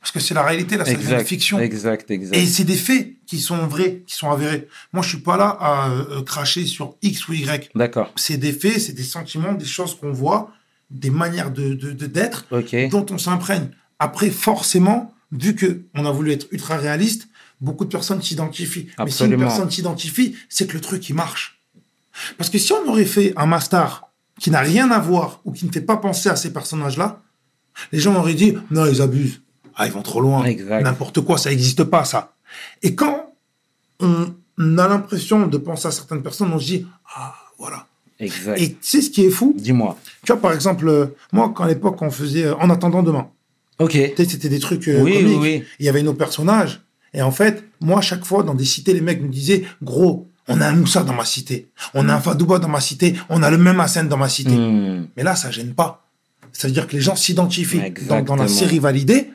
Parce 0.00 0.12
que 0.12 0.20
c'est 0.20 0.34
la 0.34 0.42
réalité, 0.42 0.76
là, 0.76 0.84
c'est 0.84 0.94
une 0.94 1.00
Exact. 1.00 1.26
fiction. 1.26 1.58
Exact, 1.60 2.10
exact. 2.10 2.36
Et 2.36 2.46
c'est 2.46 2.64
des 2.64 2.76
faits 2.76 3.12
qui 3.30 3.38
sont 3.38 3.64
vrais, 3.68 4.02
qui 4.08 4.14
sont 4.16 4.28
avérés. 4.30 4.66
Moi, 4.92 5.02
je 5.04 5.08
suis 5.10 5.18
pas 5.20 5.36
là 5.36 5.56
à 5.60 5.88
euh, 5.90 6.22
cracher 6.22 6.66
sur 6.66 6.96
X 7.00 7.28
ou 7.28 7.32
Y. 7.34 7.70
D'accord. 7.76 8.12
C'est 8.16 8.38
des 8.38 8.52
faits, 8.52 8.80
c'est 8.80 8.92
des 8.92 9.04
sentiments, 9.04 9.52
des 9.52 9.64
choses 9.64 9.94
qu'on 9.98 10.10
voit, 10.10 10.50
des 10.90 11.10
manières 11.10 11.52
de 11.52 11.74
de- 11.74 11.92
de- 11.92 12.06
d'être 12.06 12.44
Ok. 12.50 12.74
dont 12.90 13.06
on 13.10 13.18
s'imprègne. 13.18 13.68
Après, 14.00 14.30
forcément, 14.30 15.14
vu 15.30 15.54
que 15.54 15.82
on 15.94 16.06
a 16.06 16.10
voulu 16.10 16.32
être 16.32 16.48
ultra 16.50 16.76
réaliste, 16.76 17.28
beaucoup 17.60 17.84
de 17.84 17.90
personnes 17.90 18.20
s'identifient. 18.20 18.88
Mais 18.98 19.10
si 19.12 19.24
une 19.24 19.38
personne 19.38 19.70
s'identifie, 19.70 20.34
c'est 20.48 20.66
que 20.66 20.72
le 20.74 20.80
truc, 20.80 21.08
il 21.08 21.14
marche. 21.14 21.60
Parce 22.36 22.50
que 22.50 22.58
si 22.58 22.72
on 22.72 22.84
aurait 22.90 23.04
fait 23.04 23.32
un 23.36 23.46
master 23.46 24.02
qui 24.40 24.50
n'a 24.50 24.60
rien 24.60 24.90
à 24.90 24.98
voir 24.98 25.40
ou 25.44 25.52
qui 25.52 25.66
ne 25.66 25.70
fait 25.72 25.82
pas 25.92 25.98
penser 25.98 26.28
à 26.28 26.34
ces 26.34 26.52
personnages-là, 26.52 27.22
les 27.92 28.00
gens 28.00 28.16
auraient 28.16 28.34
dit, 28.34 28.54
non, 28.72 28.86
ils 28.86 29.00
abusent. 29.00 29.40
Ah, 29.76 29.86
ils 29.86 29.92
vont 29.92 30.02
trop 30.02 30.20
loin. 30.20 30.42
N'importe 30.82 31.20
quoi, 31.20 31.38
ça 31.38 31.50
n'existe 31.50 31.84
pas, 31.84 32.04
ça. 32.04 32.32
Et 32.82 32.94
quand 32.94 33.32
on 34.00 34.26
a 34.78 34.88
l'impression 34.88 35.46
de 35.46 35.58
penser 35.58 35.88
à 35.88 35.90
certaines 35.90 36.22
personnes, 36.22 36.52
on 36.52 36.58
se 36.58 36.66
dit, 36.66 36.86
ah, 37.16 37.34
voilà. 37.58 37.86
Exact. 38.18 38.60
Et 38.60 38.72
tu 38.72 38.76
sais 38.82 39.00
ce 39.00 39.10
qui 39.10 39.24
est 39.24 39.30
fou? 39.30 39.54
Dis-moi. 39.56 39.96
Tu 40.24 40.32
vois, 40.32 40.40
par 40.40 40.52
exemple, 40.52 40.86
euh, 40.88 41.06
moi, 41.32 41.52
quand 41.54 41.64
à 41.64 41.68
l'époque, 41.68 42.00
on 42.02 42.10
faisait 42.10 42.44
euh, 42.44 42.54
En 42.56 42.68
attendant 42.68 43.02
demain, 43.02 43.28
Ok. 43.78 43.92
tu 43.92 43.98
sais, 44.16 44.28
c'était 44.28 44.50
des 44.50 44.58
trucs 44.58 44.88
euh, 44.88 45.00
Oui, 45.00 45.14
comiques. 45.14 45.38
oui, 45.40 45.58
oui. 45.60 45.64
Il 45.78 45.86
y 45.86 45.88
avait 45.88 46.02
nos 46.02 46.12
personnages. 46.12 46.82
Et 47.14 47.22
en 47.22 47.30
fait, 47.32 47.64
moi, 47.80 47.98
à 47.98 48.02
chaque 48.02 48.24
fois, 48.26 48.42
dans 48.42 48.54
des 48.54 48.66
cités, 48.66 48.92
les 48.92 49.00
mecs 49.00 49.22
me 49.22 49.28
disaient, 49.28 49.64
gros, 49.82 50.28
on 50.48 50.60
a 50.60 50.66
un 50.68 50.72
Moussa 50.74 51.02
dans 51.02 51.14
ma 51.14 51.24
cité. 51.24 51.68
On 51.94 52.08
a 52.08 52.14
un 52.14 52.20
Fadouba 52.20 52.58
dans 52.58 52.68
ma 52.68 52.80
cité. 52.80 53.14
On 53.30 53.42
a 53.42 53.50
le 53.50 53.56
même 53.58 53.80
Hassan 53.80 54.06
dans 54.08 54.16
ma 54.18 54.28
cité. 54.28 54.50
Hmm. 54.54 55.06
Mais 55.16 55.22
là, 55.22 55.34
ça 55.34 55.50
gêne 55.50 55.72
pas. 55.74 56.04
Ça 56.52 56.68
veut 56.68 56.74
dire 56.74 56.86
que 56.88 56.92
les 56.92 57.00
gens 57.00 57.16
s'identifient. 57.16 57.92
Dans, 58.08 58.20
dans 58.22 58.36
la 58.36 58.48
série 58.48 58.80
validée, 58.80 59.30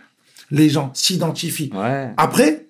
les 0.51 0.69
gens 0.69 0.91
s'identifient. 0.93 1.71
Ouais. 1.73 2.11
Après, 2.17 2.64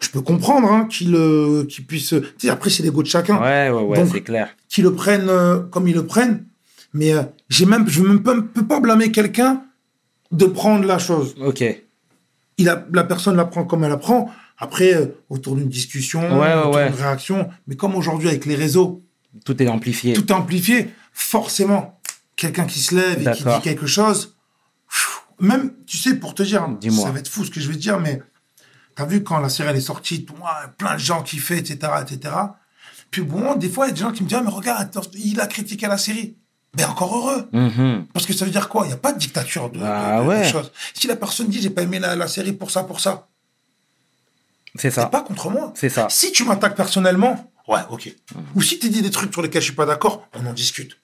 je 0.00 0.08
peux 0.10 0.20
comprendre 0.20 0.70
hein, 0.70 0.86
qu'ils 0.90 1.14
euh. 1.14 1.64
Tu 1.64 1.84
sais, 1.98 2.48
après, 2.48 2.70
c'est 2.70 2.82
l'ego 2.82 3.02
de 3.02 3.08
chacun. 3.08 3.40
Ouais, 3.40 3.70
ouais, 3.70 3.82
ouais, 3.82 4.06
c'est 4.10 4.20
clair. 4.22 4.54
Qu'ils 4.68 4.84
le 4.84 4.94
prennent 4.94 5.28
euh, 5.28 5.60
comme 5.60 5.88
ils 5.88 5.94
le 5.94 6.06
prennent. 6.06 6.44
Mais 6.92 7.12
euh, 7.12 7.22
j'ai 7.48 7.66
même, 7.66 7.88
je 7.88 8.02
ne 8.02 8.08
même 8.08 8.22
pas, 8.22 8.34
peux 8.40 8.66
pas 8.66 8.80
blâmer 8.80 9.10
quelqu'un 9.10 9.64
de 10.30 10.46
prendre 10.46 10.84
la 10.86 10.98
chose. 10.98 11.34
Ok. 11.40 11.64
Il 12.58 12.68
a, 12.68 12.86
la 12.92 13.04
personne 13.04 13.36
la 13.36 13.44
prend 13.44 13.64
comme 13.64 13.82
elle 13.84 13.90
la 13.90 13.96
prend. 13.96 14.30
Après, 14.58 14.94
euh, 14.94 15.06
autour 15.28 15.56
d'une 15.56 15.68
discussion, 15.68 16.38
Ouais, 16.38 16.54
autour 16.54 16.74
ouais. 16.74 16.90
d'une 16.90 17.00
réaction. 17.00 17.48
Mais 17.66 17.74
comme 17.74 17.96
aujourd'hui, 17.96 18.28
avec 18.28 18.46
les 18.46 18.54
réseaux, 18.54 19.02
Tout 19.44 19.60
est 19.60 19.68
amplifié. 19.68 20.12
tout 20.12 20.26
est 20.28 20.32
amplifié, 20.32 20.90
forcément, 21.12 22.00
quelqu'un 22.36 22.64
qui 22.64 22.78
se 22.78 22.94
lève 22.94 23.26
et 23.26 23.32
qui 23.32 23.42
dit 23.42 23.60
quelque 23.62 23.86
chose, 23.86 24.36
même, 25.40 25.72
tu 25.86 25.96
sais, 25.96 26.14
pour 26.14 26.34
te 26.34 26.44
dire, 26.44 26.68
ça 26.90 27.10
va 27.10 27.18
être 27.18 27.28
fou 27.28 27.44
ce 27.44 27.50
que 27.50 27.58
je 27.60 27.66
vais 27.68 27.74
te 27.74 27.80
dire, 27.80 27.98
mais 27.98 28.22
t'as 28.94 29.04
vu 29.06 29.22
quand 29.22 29.38
la 29.38 29.48
série 29.48 29.68
elle 29.70 29.76
est 29.76 29.80
sortie, 29.80 30.26
ouais, 30.32 30.70
plein 30.78 30.94
de 30.94 30.98
gens 31.00 31.22
qui 31.22 31.38
fait, 31.38 31.58
etc., 31.58 31.92
etc. 32.02 32.34
Puis 33.10 33.22
bon, 33.22 33.54
des 33.54 33.68
fois, 33.68 33.86
il 33.86 33.90
y 33.90 33.92
a 33.92 33.94
des 33.94 34.00
gens 34.00 34.12
qui 34.12 34.22
me 34.24 34.28
disent, 34.28 34.38
ah, 34.38 34.42
mais 34.42 34.50
regarde, 34.50 34.90
il 35.14 35.40
a 35.40 35.46
critiqué 35.46 35.86
la 35.86 35.98
série. 35.98 36.36
Ben 36.74 36.88
encore 36.88 37.16
heureux. 37.16 37.48
Mhm. 37.52 38.06
Parce 38.12 38.26
que 38.26 38.32
ça 38.32 38.44
veut 38.44 38.50
dire 38.50 38.68
quoi? 38.68 38.84
Il 38.84 38.88
n'y 38.88 38.94
a 38.94 38.96
pas 38.96 39.12
de 39.12 39.18
dictature 39.18 39.70
de, 39.70 39.78
Ah 39.80 40.18
de- 40.18 40.22
de 40.24 40.28
ouais. 40.28 40.48
choses. 40.50 40.72
Si 40.92 41.06
la 41.06 41.14
personne 41.14 41.46
dit, 41.46 41.62
j'ai 41.62 41.70
pas 41.70 41.82
aimé 41.82 42.00
la, 42.00 42.16
la 42.16 42.26
série 42.26 42.52
pour 42.52 42.72
ça, 42.72 42.82
pour 42.82 42.98
ça, 42.98 43.28
C'est 44.74 44.90
c'est 44.90 45.02
ça. 45.02 45.06
pas 45.06 45.20
contre 45.22 45.50
moi. 45.50 45.72
C'est 45.76 45.88
ça. 45.88 46.08
Si 46.10 46.32
tu 46.32 46.44
m'attaques 46.44 46.74
personnellement, 46.74 47.52
ouais, 47.68 47.78
ok. 47.90 48.12
Ou 48.56 48.62
si 48.62 48.80
tu 48.80 48.90
dis 48.90 49.02
des 49.02 49.10
trucs 49.12 49.32
sur 49.32 49.40
lesquels 49.42 49.62
je 49.62 49.66
suis 49.66 49.74
pas 49.76 49.86
d'accord, 49.86 50.26
on 50.34 50.44
en 50.46 50.52
discute. 50.52 50.98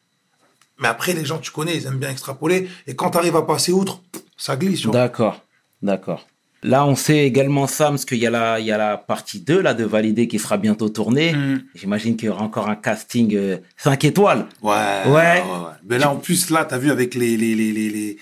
Mais 0.81 0.89
après, 0.89 1.13
les 1.13 1.25
gens, 1.25 1.39
tu 1.39 1.53
connais, 1.53 1.77
ils 1.77 1.87
aiment 1.87 1.99
bien 1.99 2.11
extrapoler. 2.11 2.69
Et 2.89 2.97
quand 2.97 3.11
tu 3.13 3.19
arrives 3.19 3.37
à 3.37 3.43
passer 3.43 3.71
outre, 3.71 4.01
ça 4.37 4.57
glisse. 4.57 4.83
D'accord. 4.87 5.41
D'accord. 5.83 6.27
Là, 6.63 6.85
on 6.85 6.95
sait 6.95 7.19
également, 7.27 7.67
Sam, 7.67 7.95
parce 7.95 8.05
qu'il 8.05 8.19
y, 8.19 8.27
a 8.27 8.31
la- 8.31 8.61
il 8.61 8.67
y 8.67 8.73
a 8.73 8.77
la 8.77 8.99
partie 8.99 9.41
2 9.41 9.63
là, 9.63 9.73
de 9.73 9.85
Valider 9.85 10.29
qui 10.29 10.39
sera 10.39 10.59
bientôt 10.59 10.91
tournée. 10.91 11.33
Mm. 11.33 11.63
J'imagine 11.75 12.17
qu'il 12.17 12.27
y 12.27 12.31
aura 12.31 12.43
encore 12.43 12.69
un 12.69 12.77
casting 12.77 13.35
5 13.79 14.05
étoiles. 14.05 14.47
Ouais, 14.63 14.73
Ouais. 15.09 15.43
Mais 15.89 15.97
là, 15.99 16.11
en 16.11 16.17
plus, 16.17 16.51
là, 16.51 16.67
tu 16.67 16.75
as 16.75 16.79
vu 16.79 16.91
avec 16.91 17.15
les, 17.15 17.37
les, 17.39 17.55
les, 17.55 17.73
les, 17.73 17.89
les- 17.91 18.17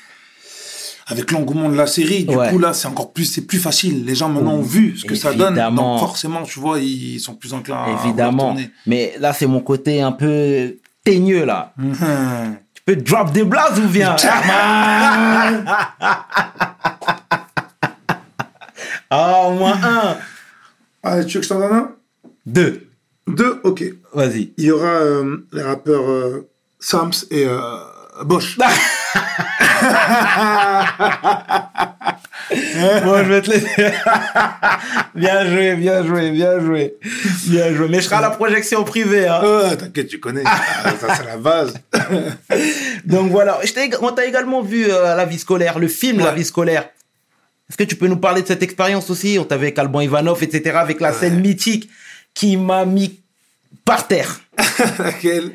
avec 1.10 1.32
l'engouement 1.32 1.68
de 1.70 1.74
la 1.76 1.86
série, 1.86 2.24
du 2.26 2.36
Ouais. 2.36 2.50
coup, 2.50 2.58
là, 2.58 2.74
c'est 2.74 2.86
encore 2.86 3.12
plus, 3.14 3.24
c'est 3.24 3.46
plus 3.46 3.58
facile. 3.58 4.04
Les 4.04 4.14
gens 4.14 4.28
maintenant 4.28 4.56
ont 4.56 4.62
vu 4.62 4.96
ce 4.96 5.04
que 5.06 5.14
ça 5.14 5.32
donne. 5.32 5.54
Évidemment. 5.54 5.92
Donc, 5.98 6.00
forcément, 6.06 6.42
tu 6.42 6.60
vois, 6.60 6.78
ils 6.80 7.18
sont 7.18 7.34
plus 7.34 7.54
enclins 7.54 7.82
à 7.84 8.04
Évidemment. 8.04 8.54
Mais 8.86 9.14
là, 9.18 9.32
c'est 9.32 9.46
mon 9.46 9.60
côté 9.60 10.00
un 10.02 10.12
peu 10.12 10.76
teigneux, 11.02 11.44
là. 11.44 11.72
Tu 12.74 12.82
peux 12.94 12.96
drop 13.02 13.32
des 13.32 13.42
blazes 13.44 13.80
ou 13.80 13.88
bien? 13.88 14.14
Ah, 19.10 19.42
au 19.46 19.52
moins 19.52 19.78
un. 19.82 20.16
Ah, 21.02 21.24
tu 21.24 21.34
veux 21.34 21.40
que 21.40 21.44
je 21.44 21.48
t'en 21.48 21.60
donne 21.60 21.72
un? 21.72 21.92
Deux. 22.46 22.88
Deux, 23.26 23.60
ok. 23.64 23.84
Vas-y. 24.12 24.52
Il 24.56 24.64
y 24.64 24.70
aura 24.70 24.86
euh, 24.86 25.46
les 25.52 25.62
rappeurs 25.62 26.10
euh, 26.10 26.48
Sams 26.80 27.12
et 27.30 27.46
euh, 27.46 27.58
Bosch. 28.24 28.58
Bon, 32.50 33.18
je 33.18 33.28
vais 33.28 33.42
te 33.42 33.50
laisser. 33.50 33.68
bien 35.14 35.44
joué, 35.46 35.74
bien 35.76 36.06
joué, 36.06 36.30
bien 36.30 36.60
joué. 36.60 36.96
Bien 37.46 37.74
joué. 37.74 37.88
Mais 37.88 37.98
je 38.00 38.04
serai 38.04 38.16
à 38.16 38.20
la 38.20 38.30
projection 38.30 38.84
privée. 38.84 39.26
Hein. 39.26 39.40
Euh, 39.42 39.76
T'inquiète, 39.76 40.08
tu 40.08 40.20
connais. 40.20 40.44
Ah, 40.84 40.92
ça, 40.98 41.14
c'est 41.14 41.26
la 41.26 41.36
base. 41.36 41.74
Donc 43.04 43.30
voilà. 43.30 43.58
Je 43.64 43.96
on 44.00 44.12
t'a 44.12 44.24
également 44.24 44.62
vu 44.62 44.86
euh, 44.90 45.14
la 45.14 45.24
vie 45.24 45.38
scolaire, 45.38 45.78
le 45.78 45.88
film 45.88 46.20
La 46.20 46.32
vie 46.32 46.44
scolaire. 46.44 46.88
Est-ce 47.68 47.76
que 47.76 47.84
tu 47.84 47.96
peux 47.96 48.06
nous 48.06 48.16
parler 48.16 48.42
de 48.42 48.46
cette 48.46 48.62
expérience 48.62 49.10
aussi? 49.10 49.38
On 49.38 49.44
t'avait 49.44 49.66
avec 49.66 49.78
Alban 49.78 50.00
Ivanov, 50.00 50.42
etc. 50.42 50.76
Avec 50.78 51.00
la 51.00 51.12
scène 51.12 51.40
mythique 51.40 51.88
qui 52.34 52.56
m'a 52.56 52.84
mis 52.86 53.20
par 53.84 54.06
terre. 54.08 54.40
Laquelle 54.98 55.52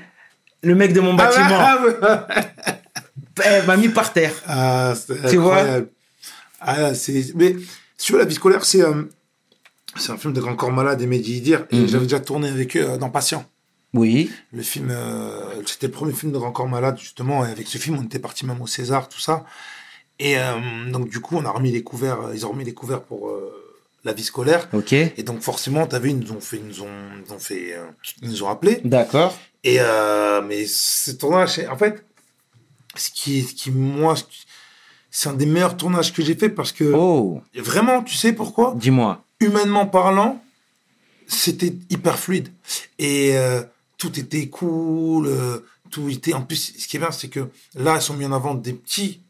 Le 0.62 0.76
mec 0.76 0.94
de 0.94 1.00
mon 1.00 1.14
bâtiment 1.16 1.48
Ah, 1.60 1.80
ouais. 1.84 1.96
eh, 3.46 3.66
m'a 3.66 3.78
mis 3.78 3.90
par 3.90 4.14
terre. 4.14 4.34
Ah, 4.48 4.94
Tu 5.30 5.38
vois? 5.38 5.64
Ah, 6.62 6.94
c'est... 6.94 7.34
Mais 7.36 7.56
si 7.98 8.08
tu 8.08 8.14
veux, 8.14 8.20
La 8.20 8.26
vie 8.26 8.36
scolaire, 8.36 8.64
c'est, 8.64 8.82
euh, 8.82 9.04
c'est 9.98 10.12
un 10.12 10.18
film 10.18 10.34
de 10.34 10.40
Grand 10.42 10.56
Corps 10.56 10.72
Malade 10.72 11.02
et 11.02 11.08
Mehdi 11.08 11.38
Idir. 11.38 11.66
Et 11.72 11.88
j'avais 11.88 12.06
déjà 12.06 12.20
tourné 12.20 12.50
avec 12.50 12.78
eux 12.78 12.92
euh, 12.92 12.98
dans 12.98 13.10
Patient. 13.10 13.44
Oui. 13.94 14.32
Le 14.52 14.62
film, 14.64 14.90
euh, 14.92 15.40
c'était 15.66 15.88
le 15.88 15.94
premier 15.94 16.14
film 16.14 16.32
de 16.32 16.38
Grand 16.38 16.52
Corps 16.52 16.68
Malade, 16.68 16.98
justement. 17.00 17.46
Et 17.46 17.50
avec 17.52 17.68
ce 17.68 17.78
film, 17.78 17.98
on 18.00 18.04
était 18.04 18.20
parti 18.20 18.46
même 18.46 18.62
au 18.62 18.68
César, 18.68 19.10
tout 19.10 19.20
ça. 19.20 19.46
Et 20.20 20.38
euh, 20.38 20.92
donc, 20.92 21.10
du 21.10 21.20
coup, 21.20 21.38
on 21.38 21.46
a 21.46 21.52
remis 21.52 21.72
les 21.72 21.84
couverts, 21.84 22.22
euh, 22.22 22.36
ils 22.36 22.46
ont 22.46 22.50
remis 22.50 22.64
les 22.64 22.74
couverts 22.74 23.02
pour 23.02 23.30
euh, 23.30 23.52
La 24.06 24.14
vie 24.14 24.24
scolaire. 24.24 24.70
Ok. 24.74 24.94
Et 24.94 25.24
donc, 25.24 25.42
forcément, 25.42 25.88
t'as 25.88 26.00
vu, 26.00 26.10
ils 26.12 26.20
nous 26.20 26.32
ont 26.32 26.40
fait, 26.40 26.58
ils 26.58 26.68
nous 26.68 26.82
ont, 26.82 26.88
ils 27.16 27.22
nous 27.28 27.34
ont 27.34 27.40
fait, 27.40 27.74
euh, 27.74 27.86
ils 28.22 28.30
nous 28.30 28.44
ont 28.44 28.50
appelés. 28.50 28.80
D'accord. 28.84 29.38
Et 29.64 29.80
mais 30.46 30.66
ce 30.66 31.12
tournage, 31.12 31.62
en 31.70 31.78
fait, 31.78 32.06
ce 32.96 33.10
qui, 33.10 33.44
ce 33.44 33.54
qui 33.54 33.72
moi, 33.72 34.16
c'est 35.10 35.30
un 35.30 35.34
des 35.34 35.46
meilleurs 35.46 35.78
tournages 35.78 36.12
que 36.12 36.22
j'ai 36.22 36.36
fait 36.36 36.50
parce 36.50 36.74
que 36.74 36.92
Oh, 36.94 37.42
vraiment, 37.56 38.04
tu 38.04 38.16
sais 38.16 38.34
pourquoi? 38.34 38.74
Dis-moi. 38.76 39.24
Humainement 39.40 39.86
parlant, 39.86 40.44
c'était 41.28 41.74
hyper 41.90 42.20
fluide 42.20 42.50
et 43.00 43.36
tout 43.98 44.20
était 44.20 44.50
cool, 44.50 45.30
tout 45.90 46.10
était. 46.10 46.34
En 46.34 46.42
plus, 46.42 46.74
ce 46.78 46.86
qui 46.86 46.98
est 46.98 47.00
bien, 47.00 47.12
c'est 47.12 47.30
que 47.30 47.48
là, 47.76 47.96
ils 47.96 48.02
sont 48.02 48.16
mis 48.16 48.26
en 48.26 48.34
avant 48.34 48.56
des 48.56 48.74
petits. 48.74 49.23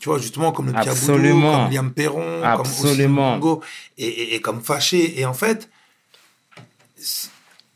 Tu 0.00 0.08
vois, 0.08 0.18
justement, 0.18 0.50
comme 0.50 0.66
le 0.66 0.72
petit 0.72 0.88
Aboudou, 0.88 1.12
Absolument. 1.12 1.64
comme 1.64 1.72
Liam 1.72 1.92
Perron, 1.92 2.42
Absolument. 2.42 3.32
comme 3.32 3.40
Bongo, 3.40 3.62
et, 3.98 4.06
et, 4.08 4.34
et 4.34 4.40
comme 4.40 4.62
Fâché. 4.62 5.20
Et 5.20 5.26
en 5.26 5.34
fait, 5.34 5.68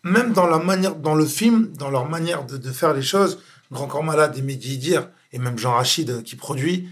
même 0.03 0.33
dans 0.33 0.47
la 0.47 0.59
manière, 0.59 0.97
dans 0.97 1.15
le 1.15 1.27
film, 1.27 1.71
dans 1.79 1.91
leur 1.91 2.09
manière 2.09 2.45
de, 2.45 2.57
de 2.57 2.73
faire 2.73 2.95
les 2.95 3.03
choses, 3.03 3.41
Grand 3.71 3.87
Corps 3.87 4.03
Malade 4.05 4.37
et 4.39 4.43
Mehdi 4.43 4.75
Idir, 4.75 5.09
et 5.33 5.39
même 5.39 5.59
Jean 5.59 5.73
Rachid 5.73 6.11
euh, 6.11 6.23
qui 6.23 6.35
produit, 6.37 6.89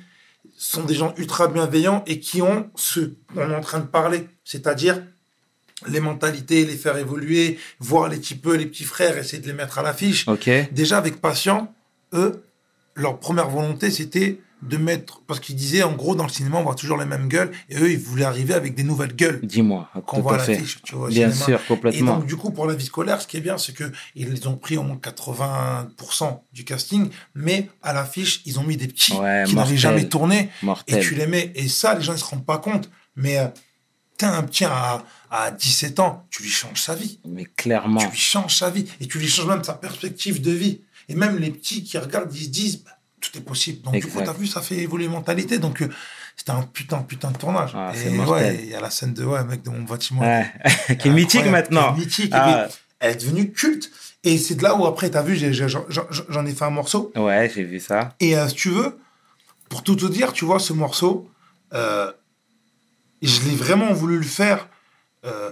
sont 0.56 0.84
des 0.84 0.94
gens 0.94 1.14
ultra 1.16 1.48
bienveillants 1.48 2.04
et 2.06 2.20
qui 2.20 2.42
ont 2.42 2.70
ce 2.76 3.12
qu'on 3.34 3.50
est 3.50 3.54
en 3.54 3.60
train 3.60 3.80
de 3.80 3.86
parler, 3.86 4.28
c'est-à-dire 4.44 5.02
les 5.88 6.00
mentalités, 6.00 6.64
les 6.64 6.76
faire 6.76 6.96
évoluer, 6.98 7.58
voir 7.80 8.08
les 8.08 8.18
petits 8.18 8.36
peu, 8.36 8.54
les 8.54 8.66
petits 8.66 8.84
frères, 8.84 9.18
essayer 9.18 9.42
de 9.42 9.46
les 9.48 9.52
mettre 9.52 9.78
à 9.78 9.82
l'affiche. 9.82 10.26
Déjà, 10.70 10.98
avec 10.98 11.20
Patient, 11.20 11.72
eux, 12.12 12.44
leur 12.94 13.18
première 13.18 13.48
volonté, 13.48 13.90
c'était 13.90 14.38
de 14.62 14.76
mettre. 14.76 15.20
Parce 15.26 15.40
qu'ils 15.40 15.56
disaient, 15.56 15.82
en 15.82 15.92
gros, 15.92 16.14
dans 16.14 16.22
le 16.24 16.30
cinéma, 16.30 16.58
on 16.58 16.62
voit 16.62 16.74
toujours 16.74 16.96
les 16.96 17.04
mêmes 17.04 17.28
gueules. 17.28 17.50
Et 17.68 17.76
eux, 17.76 17.90
ils 17.90 17.98
voulaient 17.98 18.24
arriver 18.24 18.54
avec 18.54 18.74
des 18.74 18.84
nouvelles 18.84 19.14
gueules 19.14 19.40
Dis-moi. 19.42 19.88
qu'on 20.06 20.20
voit 20.20 20.34
à 20.34 20.46
l'affiche. 20.46 20.80
tu 20.82 20.94
vois, 20.94 21.08
Bien 21.08 21.30
cinéma. 21.30 21.44
sûr, 21.44 21.60
Et 21.60 21.66
complètement. 21.68 22.16
donc, 22.18 22.26
du 22.26 22.36
coup, 22.36 22.50
pour 22.50 22.66
la 22.66 22.74
vie 22.74 22.84
scolaire, 22.84 23.20
ce 23.20 23.26
qui 23.26 23.36
est 23.36 23.40
bien, 23.40 23.58
c'est 23.58 23.72
que 23.72 23.90
ils 24.14 24.48
ont 24.48 24.56
pris 24.56 24.76
au 24.76 24.82
moins 24.82 24.96
80% 24.96 26.40
du 26.52 26.64
casting, 26.64 27.08
mais 27.34 27.68
à 27.82 27.92
l'affiche, 27.92 28.42
ils 28.46 28.58
ont 28.58 28.64
mis 28.64 28.76
des 28.76 28.88
petits 28.88 29.12
Ouais, 29.14 29.44
qui 29.46 29.54
n'avaient 29.56 29.76
jamais 29.76 30.08
tourné. 30.08 30.48
Et 30.62 30.66
Mortel. 30.66 31.02
tu 31.04 31.14
les 31.14 31.26
mets. 31.26 31.52
Et 31.54 31.68
ça, 31.68 31.94
les 31.94 32.02
gens 32.02 32.12
ne 32.12 32.18
se 32.18 32.24
rendent 32.24 32.46
pas 32.46 32.58
compte. 32.58 32.90
Mais 33.16 33.38
euh, 33.38 33.46
t'as 34.16 34.30
un 34.36 34.42
petit 34.42 34.64
à, 34.64 35.04
à 35.30 35.50
17 35.50 36.00
ans, 36.00 36.26
tu 36.30 36.42
lui 36.44 36.50
changes 36.50 36.80
sa 36.80 36.94
vie. 36.94 37.18
Mais 37.26 37.44
clairement. 37.44 38.00
Tu 38.00 38.08
lui 38.08 38.16
changes 38.18 38.56
sa 38.56 38.70
vie. 38.70 38.86
Et 39.00 39.06
tu 39.06 39.18
lui 39.18 39.28
changes 39.28 39.46
même 39.46 39.64
sa 39.64 39.74
perspective 39.74 40.40
de 40.40 40.52
vie. 40.52 40.80
Et 41.08 41.14
même 41.14 41.36
les 41.38 41.50
petits 41.50 41.82
qui 41.84 41.98
regardent, 41.98 42.34
ils 42.34 42.44
se 42.44 42.48
disent, 42.48 42.84
bah, 42.84 42.91
tout 43.22 43.38
est 43.38 43.42
possible. 43.42 43.80
Donc, 43.82 43.94
du 43.94 44.02
coup, 44.02 44.18
Exact. 44.20 44.24
t'as 44.26 44.32
vu, 44.38 44.46
ça 44.46 44.60
fait 44.60 44.76
évoluer 44.76 45.04
les 45.04 45.10
mentalités. 45.10 45.58
Donc, 45.58 45.80
euh, 45.82 45.88
c'était 46.36 46.50
un 46.50 46.62
putain, 46.62 46.98
putain 46.98 47.30
de 47.30 47.38
tournage. 47.38 47.72
Ah, 47.74 47.92
et 47.96 48.18
ouais, 48.18 48.60
il 48.64 48.68
y 48.70 48.74
a 48.74 48.80
la 48.80 48.90
scène 48.90 49.14
de, 49.14 49.24
ouais, 49.24 49.42
mec, 49.44 49.62
de 49.62 49.70
mon 49.70 49.82
bâtiment. 49.82 50.20
Ouais. 50.22 50.46
qui 50.98 51.08
est 51.08 51.10
mythique 51.12 51.46
maintenant. 51.46 51.94
qui 51.94 52.00
est 52.00 52.04
mythique. 52.04 52.32
Et 52.32 52.36
Ah. 52.38 52.66
puis, 52.68 52.76
elle 53.00 53.12
est 53.12 53.20
devenue 53.22 53.50
culte. 53.52 53.90
Et 54.24 54.36
c'est 54.38 54.54
de 54.56 54.62
là 54.62 54.74
où, 54.76 54.86
après, 54.86 55.10
t'as 55.10 55.22
vu, 55.22 55.36
j'en 55.36 56.46
ai 56.46 56.52
fait 56.52 56.64
un 56.64 56.70
morceau. 56.70 57.10
Ouais, 57.16 57.50
j'ai 57.54 57.64
vu 57.64 57.80
ça. 57.80 58.14
Et 58.20 58.36
euh, 58.36 58.48
si 58.48 58.54
tu 58.54 58.68
veux, 58.70 58.98
pour 59.68 59.82
tout 59.82 59.96
te 59.96 60.06
dire, 60.06 60.32
tu 60.32 60.44
vois, 60.44 60.58
ce 60.60 60.72
morceau, 60.72 61.28
euh, 61.74 62.12
je 63.22 63.40
l'ai 63.42 63.54
vraiment 63.56 63.92
voulu 63.92 64.18
le 64.18 64.22
faire, 64.24 64.68
euh, 65.24 65.50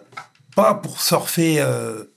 pas 0.56 0.74
pour 0.74 1.00
surfer 1.00 1.64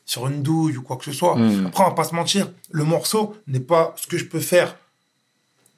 sur 0.05 0.27
une 0.27 0.41
douille 0.43 0.77
ou 0.77 0.81
quoi 0.81 0.97
que 0.97 1.05
ce 1.05 1.11
soit. 1.11 1.35
Mm. 1.35 1.67
Après, 1.67 1.83
on 1.83 1.87
va 1.89 1.93
pas 1.95 2.03
se 2.03 2.15
mentir, 2.15 2.49
le 2.71 2.83
morceau 2.83 3.35
n'est 3.47 3.59
pas 3.59 3.93
ce 3.97 4.07
que 4.07 4.17
je 4.17 4.25
peux 4.25 4.39
faire 4.39 4.75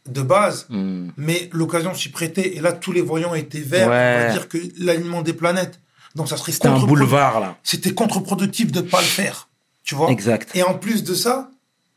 de 0.08 0.22
base, 0.22 0.68
Hmm. 0.70 1.10
mais 1.18 1.50
l'occasion 1.52 1.94
s'y 1.96 2.10
prêtait. 2.10 2.56
Et 2.58 2.62
là, 2.62 2.72
tous 2.74 2.92
les 2.92 3.02
voyants 3.02 3.34
étaient 3.34 3.60
verts. 3.60 3.90
Ouais. 3.90 4.18
On 4.24 4.28
va 4.28 4.32
dire 4.34 4.48
que 4.50 4.58
l'alignement 4.80 5.22
des 5.22 5.34
planètes. 5.34 5.80
Donc, 6.16 6.30
ça 6.30 6.38
serait 6.38 6.52
C'était 6.52 6.68
un 6.68 6.80
boulevard, 6.80 7.40
là. 7.40 7.58
C'était 7.64 7.94
contre-productif 7.94 8.72
de 8.72 8.82
pas 8.82 9.02
le 9.02 9.08
faire. 9.08 9.50
Tu 9.84 9.96
vois 9.96 10.10
Exact. 10.10 10.50
et 10.56 10.64
en 10.64 10.74
plus 10.76 11.04
de 11.04 11.14
ça, 11.14 11.52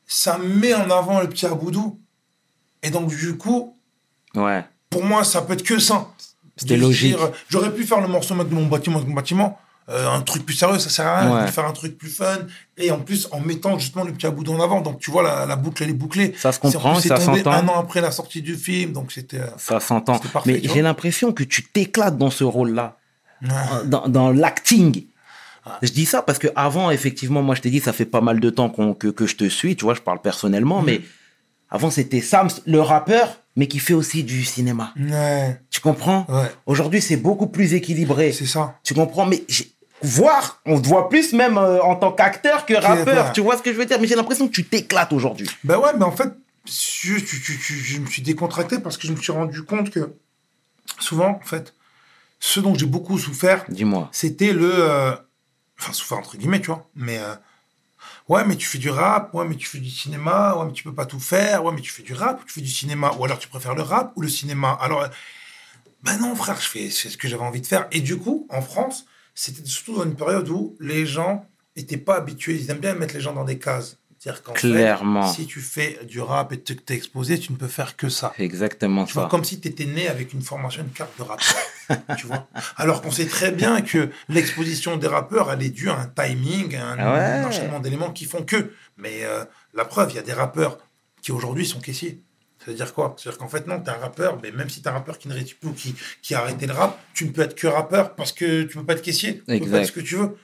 ça 0.06 0.38
met 0.38 0.74
en 0.74 0.90
avant 0.90 1.20
le 1.20 1.28
petit 1.28 1.46
Aboudou. 1.46 1.98
Et 2.82 2.90
donc, 2.90 3.08
du 3.14 3.36
coup, 3.36 3.76
Ouais. 4.34 4.64
pour 4.90 5.04
moi, 5.04 5.24
ça 5.24 5.42
peut 5.42 5.52
être 5.54 5.62
que 5.62 5.78
ça. 5.78 6.08
C'était 6.56 6.76
logique. 6.76 7.16
J'aurais 7.48 7.72
pu 7.72 7.84
faire 7.84 8.00
le 8.00 8.08
morceau 8.08 8.34
de 8.34 8.54
mon 8.54 8.66
bâtiment, 8.66 9.00
de 9.00 9.06
mon 9.06 9.14
bâtiment, 9.14 9.58
euh, 9.90 10.10
un 10.10 10.20
truc 10.20 10.44
plus 10.44 10.54
sérieux, 10.54 10.78
ça 10.78 10.90
sert 10.90 11.06
à 11.06 11.20
rien. 11.20 11.34
Ouais. 11.36 11.44
Vais 11.46 11.50
faire 11.52 11.64
un 11.66 11.72
truc 11.72 11.96
plus 11.96 12.10
fun. 12.10 12.38
Et 12.76 12.90
en 12.90 12.98
plus, 13.00 13.26
en 13.32 13.40
mettant 13.40 13.78
justement 13.78 14.04
le 14.04 14.12
petit 14.12 14.26
Aboudou 14.26 14.52
en 14.52 14.60
avant. 14.62 14.80
Donc, 14.82 14.98
tu 15.00 15.10
vois, 15.10 15.22
la, 15.22 15.46
la 15.46 15.56
boucle, 15.56 15.82
elle 15.82 15.90
est 15.90 15.94
bouclée. 15.94 16.34
Ça 16.38 16.52
se 16.52 16.58
comprend, 16.60 16.92
plus, 16.94 17.02
c'est 17.02 17.08
ça 17.08 17.20
s'entend. 17.20 17.50
un 17.52 17.66
an 17.68 17.80
après 17.80 18.00
la 18.00 18.10
sortie 18.10 18.42
du 18.42 18.54
film. 18.56 18.92
Donc, 18.92 19.12
c'était. 19.12 19.40
euh, 19.40 19.46
Ça 19.56 19.80
s'entend. 19.80 20.20
Mais 20.46 20.60
j'ai 20.62 20.82
l'impression 20.82 21.32
que 21.32 21.42
tu 21.44 21.62
t'éclates 21.64 22.18
dans 22.18 22.30
ce 22.30 22.44
rôle-là. 22.44 22.98
ouais. 23.42 23.48
dans, 23.86 24.08
dans 24.08 24.30
l'acting. 24.30 25.04
Je 25.82 25.90
dis 25.92 26.06
ça 26.06 26.22
parce 26.22 26.38
que 26.38 26.48
avant, 26.56 26.90
effectivement, 26.90 27.42
moi 27.42 27.54
je 27.54 27.60
t'ai 27.60 27.68
dit, 27.68 27.80
ça 27.80 27.92
fait 27.92 28.06
pas 28.06 28.22
mal 28.22 28.40
de 28.40 28.48
temps 28.48 28.70
que, 28.70 29.08
que 29.08 29.26
je 29.26 29.36
te 29.36 29.46
suis, 29.50 29.76
tu 29.76 29.84
vois, 29.84 29.92
je 29.92 30.00
parle 30.00 30.18
personnellement, 30.22 30.80
mais 30.80 31.02
avant 31.70 31.90
c'était 31.90 32.22
Sams, 32.22 32.48
le 32.66 32.80
rappeur, 32.80 33.36
mais 33.54 33.66
qui 33.68 33.78
fait 33.78 33.92
aussi 33.92 34.24
du 34.24 34.44
cinéma. 34.46 34.94
Ouais, 34.98 35.60
Tu 35.70 35.80
comprends? 35.82 36.24
Ouais, 36.30 36.50
Aujourd'hui, 36.64 37.02
c'est 37.02 37.18
beaucoup 37.18 37.48
plus 37.48 37.74
équilibré. 37.74 38.32
c'est 38.32 38.46
ça. 38.46 38.78
Tu 38.82 38.94
comprends? 38.94 39.26
Mais 39.26 39.42
voir, 40.02 40.60
on 40.66 40.80
te 40.80 40.86
voit 40.88 41.08
plus 41.08 41.32
même 41.32 41.58
euh, 41.58 41.80
en 41.82 41.96
tant 41.96 42.12
qu'acteur 42.12 42.66
que 42.66 42.74
rappeur. 42.74 43.32
Tu 43.32 43.40
vois 43.40 43.56
ce 43.56 43.62
que 43.62 43.72
je 43.72 43.78
veux 43.78 43.86
dire? 43.86 44.00
Mais 44.00 44.06
j'ai 44.06 44.14
l'impression 44.16 44.46
que 44.48 44.52
tu 44.52 44.64
t'éclates 44.64 45.12
aujourd'hui. 45.12 45.48
Ben 45.64 45.78
ouais, 45.78 45.90
mais 45.96 46.04
en 46.04 46.12
fait, 46.12 46.30
je, 46.66 47.14
tu- 47.18 47.40
tu- 47.42 47.58
tu- 47.58 47.74
je 47.74 47.98
me 48.00 48.06
suis 48.06 48.22
décontracté 48.22 48.78
parce 48.78 48.96
que 48.96 49.06
je 49.06 49.12
me 49.12 49.20
suis 49.20 49.32
rendu 49.32 49.62
compte 49.64 49.90
que 49.90 50.14
souvent, 50.98 51.40
en 51.42 51.46
fait, 51.46 51.74
ce 52.40 52.60
dont 52.60 52.74
j'ai 52.74 52.86
beaucoup 52.86 53.18
souffert, 53.18 53.64
Dis-moi. 53.68 54.08
c'était 54.12 54.52
le. 54.52 54.70
euh, 54.72 55.12
enfin, 55.80 55.92
souffert 55.92 56.18
entre 56.18 56.36
guillemets, 56.36 56.60
tu 56.60 56.66
vois. 56.68 56.88
Mais. 56.94 57.18
euh, 57.18 57.34
ouais, 58.28 58.44
mais 58.44 58.56
tu 58.56 58.66
fais 58.66 58.78
du 58.78 58.90
rap, 58.90 59.34
ouais, 59.34 59.44
mais 59.46 59.56
tu 59.56 59.66
fais 59.66 59.78
du 59.78 59.90
cinéma, 59.90 60.54
ouais, 60.56 60.66
mais 60.66 60.72
tu 60.72 60.84
peux 60.84 60.94
pas 60.94 61.06
tout 61.06 61.18
faire, 61.20 61.64
ouais, 61.64 61.72
mais 61.74 61.80
tu 61.80 61.90
fais 61.90 62.02
du 62.02 62.12
rap 62.14 62.40
ou 62.40 62.44
tu 62.44 62.52
fais 62.54 62.60
du 62.60 62.70
cinéma, 62.70 63.10
ou 63.18 63.24
alors 63.24 63.38
tu 63.38 63.48
préfères 63.48 63.74
le 63.74 63.82
rap 63.82 64.12
ou 64.16 64.20
le 64.20 64.28
cinéma. 64.28 64.78
Alors, 64.80 65.04
ben 66.04 66.16
non, 66.18 66.34
frère, 66.36 66.60
je 66.60 66.68
fais 66.68 66.90
c'est 66.90 67.08
ce 67.10 67.16
que 67.16 67.26
j'avais 67.26 67.42
envie 67.42 67.60
de 67.60 67.66
faire. 67.66 67.86
Et 67.90 68.00
du 68.00 68.16
coup, 68.18 68.46
en 68.50 68.62
France, 68.62 69.06
c'était 69.40 69.64
surtout 69.68 69.96
dans 69.98 70.04
une 70.04 70.16
période 70.16 70.48
où 70.48 70.76
les 70.80 71.06
gens 71.06 71.44
étaient 71.76 71.96
pas 71.96 72.16
habitués, 72.16 72.56
ils 72.60 72.70
aiment 72.70 72.78
bien 72.80 72.94
mettre 72.94 73.14
les 73.14 73.20
gens 73.20 73.32
dans 73.32 73.44
des 73.44 73.58
cases. 73.58 73.98
C'est-à-dire 74.18 74.42
qu'en 74.42 74.52
fait, 74.52 74.58
Clairement. 74.68 75.32
si 75.32 75.46
tu 75.46 75.60
fais 75.60 76.00
du 76.04 76.20
rap 76.20 76.52
et 76.52 76.58
que 76.58 76.72
t'es 76.72 76.94
exposé, 76.94 77.38
tu 77.38 77.52
ne 77.52 77.56
peux 77.56 77.68
faire 77.68 77.94
que 77.96 78.08
ça. 78.08 78.32
Exactement 78.38 79.04
Tu 79.04 79.12
vois, 79.14 79.28
comme 79.28 79.44
si 79.44 79.60
tu 79.60 79.68
étais 79.68 79.84
né 79.84 80.08
avec 80.08 80.32
une 80.32 80.42
formation, 80.42 80.82
une 80.82 80.90
carte 80.90 81.16
de 81.18 81.22
rappeur. 81.22 81.54
tu 82.18 82.26
vois 82.26 82.48
Alors 82.76 83.00
qu'on 83.00 83.12
sait 83.12 83.26
très 83.26 83.52
bien 83.52 83.80
que 83.80 84.10
l'exposition 84.28 84.96
des 84.96 85.06
rappeurs, 85.06 85.52
elle 85.52 85.62
est 85.62 85.70
due 85.70 85.88
à 85.88 86.00
un 86.00 86.06
timing, 86.08 86.74
à 86.74 86.84
un, 86.88 86.96
Ah 86.98 87.12
ouais. 87.12 87.20
un 87.20 87.46
enchaînement 87.46 87.78
d'éléments 87.78 88.10
qui 88.10 88.24
font 88.24 88.42
que. 88.42 88.72
Mais 88.96 89.20
euh, 89.22 89.44
la 89.72 89.84
preuve, 89.84 90.10
il 90.10 90.16
y 90.16 90.18
a 90.18 90.22
des 90.22 90.32
rappeurs 90.32 90.78
qui 91.22 91.30
aujourd'hui 91.30 91.64
sont 91.64 91.78
caissiers. 91.78 92.20
Ça 92.68 92.72
veut 92.72 92.76
dire 92.76 92.92
quoi? 92.92 93.14
C'est-à-dire 93.16 93.38
qu'en 93.38 93.48
fait, 93.48 93.66
non, 93.66 93.80
t'es 93.80 93.90
un 93.90 93.94
rappeur, 93.94 94.38
mais 94.42 94.50
même 94.50 94.68
si 94.68 94.82
t'es 94.82 94.90
un 94.90 94.92
rappeur 94.92 95.16
qui 95.18 95.26
ne 95.28 95.32
réussit 95.32 95.58
plus 95.58 95.70
ou 95.70 95.72
qui, 95.72 95.94
qui 96.20 96.34
a 96.34 96.40
arrêté 96.40 96.66
le 96.66 96.74
rap, 96.74 97.00
tu 97.14 97.24
ne 97.24 97.30
peux 97.30 97.40
être 97.40 97.54
que 97.54 97.66
rappeur 97.66 98.14
parce 98.14 98.32
que 98.32 98.64
tu 98.64 98.76
peux 98.76 98.84
pas 98.84 98.92
être 98.92 99.00
caissier. 99.00 99.42
Tu 99.56 99.64
peux 99.64 99.70
pas 99.70 99.78
être 99.78 99.86
ce 99.86 99.92
que 99.92 100.00
tu 100.00 100.16
veux. 100.16 100.36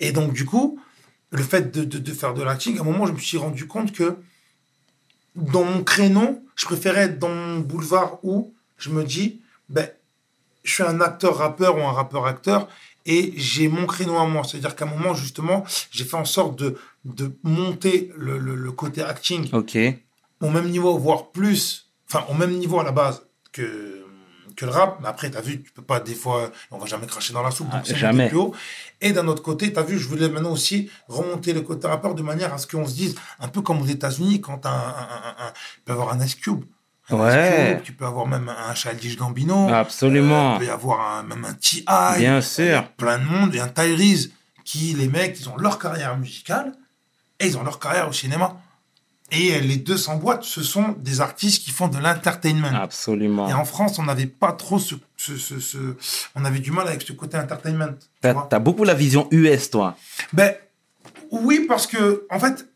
Et 0.00 0.10
donc, 0.10 0.32
du 0.32 0.44
coup, 0.44 0.80
le 1.30 1.40
fait 1.42 1.70
de, 1.72 1.84
de, 1.84 1.98
de 1.98 2.12
faire 2.12 2.34
de 2.34 2.42
l'acting, 2.42 2.76
à 2.78 2.80
un 2.80 2.84
moment, 2.84 3.06
je 3.06 3.12
me 3.12 3.18
suis 3.18 3.36
rendu 3.38 3.68
compte 3.68 3.92
que 3.92 4.16
dans 5.36 5.62
mon 5.64 5.84
créneau, 5.84 6.42
je 6.56 6.64
préférais 6.64 7.02
être 7.02 7.18
dans 7.20 7.28
mon 7.28 7.60
boulevard 7.60 8.18
où 8.24 8.52
je 8.76 8.90
me 8.90 9.04
dis, 9.04 9.40
ben, 9.68 9.88
je 10.64 10.74
suis 10.74 10.82
un 10.82 11.00
acteur-rappeur 11.00 11.76
ou 11.76 11.80
un 11.82 11.92
rappeur-acteur 11.92 12.68
et 13.06 13.32
j'ai 13.36 13.68
mon 13.68 13.86
créneau 13.86 14.16
à 14.18 14.26
moi. 14.26 14.42
C'est-à-dire 14.44 14.74
qu'à 14.74 14.84
un 14.84 14.88
moment, 14.88 15.14
justement, 15.14 15.64
j'ai 15.92 16.04
fait 16.04 16.16
en 16.16 16.24
sorte 16.24 16.58
de, 16.58 16.76
de 17.04 17.30
monter 17.44 18.10
le, 18.16 18.38
le- 18.38 18.56
le 18.56 18.72
côté 18.72 19.02
acting 19.02 19.48
Ok. 19.52 19.78
Au 20.40 20.50
même 20.50 20.68
niveau, 20.70 20.96
voire 20.98 21.30
plus, 21.30 21.90
enfin, 22.08 22.24
au 22.28 22.34
même 22.34 22.52
niveau 22.52 22.78
à 22.80 22.84
la 22.84 22.92
base 22.92 23.22
que, 23.52 24.04
que 24.56 24.64
le 24.64 24.70
rap. 24.72 24.98
Mais 25.00 25.08
après, 25.08 25.30
tu 25.30 25.36
as 25.36 25.40
vu, 25.40 25.62
tu 25.62 25.70
peux 25.72 25.82
pas, 25.82 26.00
des 26.00 26.14
fois, 26.14 26.50
on 26.70 26.78
va 26.78 26.86
jamais 26.86 27.06
cracher 27.06 27.32
dans 27.32 27.42
la 27.42 27.50
soupe, 27.50 27.68
donc 27.70 27.82
Ah, 27.88 27.94
jamais. 27.94 28.28
plus 28.28 28.36
haut. 28.38 28.54
Et 29.00 29.12
d'un 29.12 29.26
autre 29.28 29.42
côté, 29.42 29.72
tu 29.72 29.78
as 29.78 29.82
vu, 29.82 29.98
je 29.98 30.08
voulais 30.08 30.28
maintenant 30.28 30.52
aussi 30.52 30.90
remonter 31.08 31.52
le 31.52 31.60
côté 31.62 31.86
rappeur 31.86 32.14
de 32.14 32.22
manière 32.22 32.52
à 32.54 32.58
ce 32.58 32.66
qu'on 32.66 32.86
se 32.86 32.94
dise, 32.94 33.14
un 33.40 33.48
peu 33.48 33.62
comme 33.62 33.80
aux 33.82 33.86
États-Unis, 33.86 34.40
quand 34.40 34.58
t'as 34.58 34.70
un, 34.70 35.46
un, 35.46 35.52
tu 35.74 35.80
peux 35.84 35.92
avoir 35.92 36.12
un 36.12 36.20
Ice 36.24 36.34
Cube. 36.34 36.64
Ouais. 37.10 37.74
Cube, 37.76 37.82
tu 37.84 37.92
peux 37.94 38.04
avoir 38.04 38.26
même 38.26 38.48
un 38.50 38.74
Childish 38.74 39.16
Gambino. 39.16 39.68
Absolument. 39.72 40.52
Euh, 40.52 40.54
il 40.56 40.58
peut 40.58 40.66
y 40.66 40.70
avoir 40.70 41.00
un- 41.18 41.22
même 41.22 41.44
un 41.44 41.54
T.I. 41.54 41.84
Bien 42.18 42.40
sûr. 42.42 42.86
Plein 42.98 43.18
de 43.18 43.24
monde. 43.24 43.56
A 43.56 43.64
un 43.64 43.68
Tyrese 43.68 44.30
qui, 44.64 44.92
les 44.92 45.08
mecs, 45.08 45.38
ils 45.40 45.48
ont 45.48 45.56
leur 45.56 45.78
carrière 45.78 46.18
musicale 46.18 46.72
et 47.40 47.46
ils 47.46 47.56
ont 47.56 47.62
leur 47.62 47.78
carrière 47.78 48.08
au 48.08 48.12
cinéma. 48.12 48.60
Et 49.30 49.60
les 49.60 49.76
deux 49.76 49.98
s'emboîtent, 49.98 50.44
ce 50.44 50.62
sont 50.62 50.96
des 51.00 51.20
artistes 51.20 51.62
qui 51.62 51.70
font 51.70 51.88
de 51.88 51.98
l'entertainment. 51.98 52.72
Absolument. 52.74 53.46
Et 53.48 53.52
en 53.52 53.66
France, 53.66 53.98
on 53.98 54.04
n'avait 54.04 54.26
pas 54.26 54.52
trop 54.52 54.78
ce, 54.78 54.94
ce, 55.18 55.36
ce, 55.36 55.60
ce- 55.60 55.94
On 56.34 56.44
avait 56.46 56.60
du 56.60 56.70
mal 56.70 56.88
avec 56.88 57.02
ce 57.02 57.12
côté 57.12 57.36
entertainment. 57.36 57.90
T'as 58.22 58.58
beaucoup 58.58 58.84
la 58.84 58.94
vision 58.94 59.28
US, 59.30 59.68
toi. 59.70 59.96
Ben, 60.32 60.54
oui, 61.30 61.66
parce 61.68 61.86
que, 61.86 62.26
en 62.30 62.40
fait, 62.40 62.66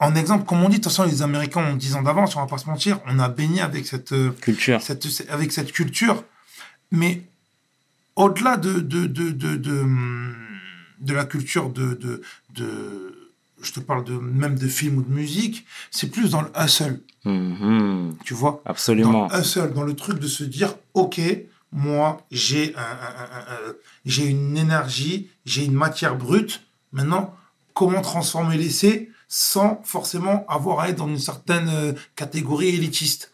en 0.00 0.16
exemple, 0.16 0.44
comme 0.44 0.64
on 0.64 0.68
dit, 0.68 0.78
de 0.78 0.82
toute 0.82 0.90
façon, 0.90 1.04
les 1.04 1.22
Américains 1.22 1.60
ont 1.64 1.76
10 1.76 1.94
ans 1.94 2.02
d'avance, 2.02 2.34
on 2.34 2.40
va 2.40 2.46
pas 2.46 2.58
se 2.58 2.66
mentir, 2.66 2.98
on 3.06 3.20
a 3.20 3.28
baigné 3.28 3.60
avec 3.60 3.86
cette, 3.86 4.10
euh, 4.12 4.30
Culture. 4.40 4.82
cette, 4.82 5.06
avec 5.30 5.52
cette 5.52 5.70
culture. 5.70 6.24
Mais 6.90 7.22
au-delà 8.16 8.56
de, 8.56 8.80
de, 8.80 9.06
de, 9.06 9.30
de, 9.30 9.54
de, 9.54 9.86
de 11.00 11.14
la 11.14 11.24
culture 11.26 11.70
de, 11.70 11.94
de, 11.94 12.22
de- 12.56 13.21
Je 13.62 13.72
te 13.72 13.80
parle 13.80 14.04
de, 14.04 14.12
même 14.14 14.58
de 14.58 14.66
films 14.68 14.98
ou 14.98 15.02
de 15.02 15.12
musique, 15.12 15.64
c'est 15.90 16.10
plus 16.10 16.30
dans 16.30 16.42
le 16.42 16.50
hustle, 16.58 17.00
Mhm. 17.24 18.16
tu 18.24 18.34
vois? 18.34 18.60
Dans 18.64 18.70
Absolument. 18.70 19.28
le 19.32 19.40
hustle, 19.40 19.72
dans 19.74 19.84
le 19.84 19.94
truc 19.94 20.18
de 20.18 20.26
se 20.26 20.44
dire, 20.44 20.74
OK, 20.94 21.20
moi, 21.72 22.24
j'ai 22.30 22.74
un- 22.76 22.80
un- 22.80 22.84
un- 22.84 23.68
un- 23.70 23.74
j'ai 24.04 24.26
une 24.26 24.56
énergie, 24.56 25.28
j'ai 25.44 25.64
une 25.64 25.72
matière 25.74 26.16
brute. 26.16 26.62
Maintenant, 26.92 27.34
comment 27.74 28.00
transformer 28.02 28.56
l'essai 28.58 29.10
sans 29.28 29.80
forcément 29.84 30.44
avoir 30.48 30.80
à 30.80 30.88
être 30.90 30.96
dans 30.98 31.08
une 31.08 31.18
certaine 31.18 31.68
euh, 31.70 31.92
catégorie 32.16 32.68
élitiste? 32.68 33.32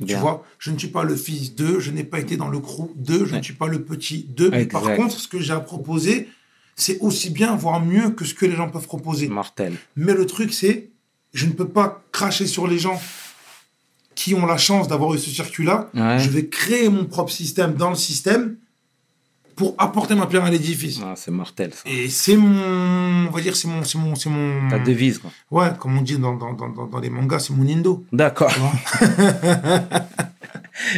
Bien. 0.00 0.16
Tu 0.16 0.20
vois, 0.22 0.44
je 0.58 0.70
ne 0.70 0.78
suis 0.78 0.88
pas 0.88 1.04
le 1.04 1.16
fils 1.16 1.54
d'eux, 1.54 1.80
je 1.80 1.90
n'ai 1.90 2.04
pas 2.04 2.20
été 2.20 2.36
dans 2.36 2.48
le 2.48 2.60
crew 2.60 2.90
d'eux, 2.96 3.24
je 3.26 3.34
ne 3.34 3.42
suis 3.42 3.54
pas 3.54 3.66
le 3.66 3.82
petit 3.82 4.24
d'eux. 4.28 4.50
Mais 4.50 4.66
par 4.66 4.82
Exact. 4.82 4.96
contre, 4.96 5.18
ce 5.18 5.26
que 5.28 5.40
j'ai 5.40 5.52
à 5.54 5.60
proposer, 5.60 6.28
c'est 6.76 6.98
aussi 7.00 7.30
bien, 7.30 7.56
voire 7.56 7.84
mieux 7.84 8.10
que 8.10 8.24
ce 8.24 8.34
que 8.34 8.46
les 8.46 8.54
gens 8.54 8.68
peuvent 8.68 8.86
proposer. 8.86 9.28
Mortel. 9.28 9.74
Mais 9.96 10.12
le 10.12 10.26
truc, 10.26 10.52
c'est, 10.52 10.90
je 11.34 11.46
ne 11.46 11.52
peux 11.52 11.68
pas 11.68 12.02
cracher 12.12 12.46
sur 12.46 12.66
les 12.68 12.78
gens 12.78 13.00
qui 14.14 14.34
ont 14.34 14.46
la 14.46 14.58
chance 14.58 14.86
d'avoir 14.88 15.14
eu 15.14 15.18
ce 15.18 15.30
circuit-là. 15.30 15.90
Ouais. 15.94 16.18
Je 16.18 16.28
vais 16.30 16.46
créer 16.46 16.88
mon 16.88 17.04
propre 17.06 17.32
système 17.32 17.74
dans 17.74 17.90
le 17.90 17.96
système 17.96 18.56
pour 19.56 19.74
apporter 19.78 20.14
ma 20.14 20.26
pierre 20.26 20.44
à 20.44 20.50
l'édifice. 20.50 21.00
Ah, 21.02 21.14
c'est 21.16 21.30
mortel, 21.30 21.72
ça. 21.72 21.80
Et 21.86 22.10
c'est 22.10 22.36
mon, 22.36 23.26
on 23.26 23.30
va 23.30 23.40
dire, 23.40 23.56
c'est 23.56 23.68
mon, 23.68 23.82
c'est 23.84 23.96
mon, 23.98 24.14
c'est 24.14 24.28
mon. 24.28 24.68
Ta 24.68 24.78
devise, 24.78 25.18
quoi. 25.18 25.30
Ouais, 25.50 25.70
comme 25.78 25.96
on 25.96 26.02
dit 26.02 26.18
dans, 26.18 26.36
dans, 26.36 26.52
dans, 26.52 26.68
dans- 26.68 26.98
les 26.98 27.08
mangas, 27.08 27.38
c'est 27.40 27.54
mon 27.54 27.66
indo. 27.66 28.04
D'accord. 28.12 28.52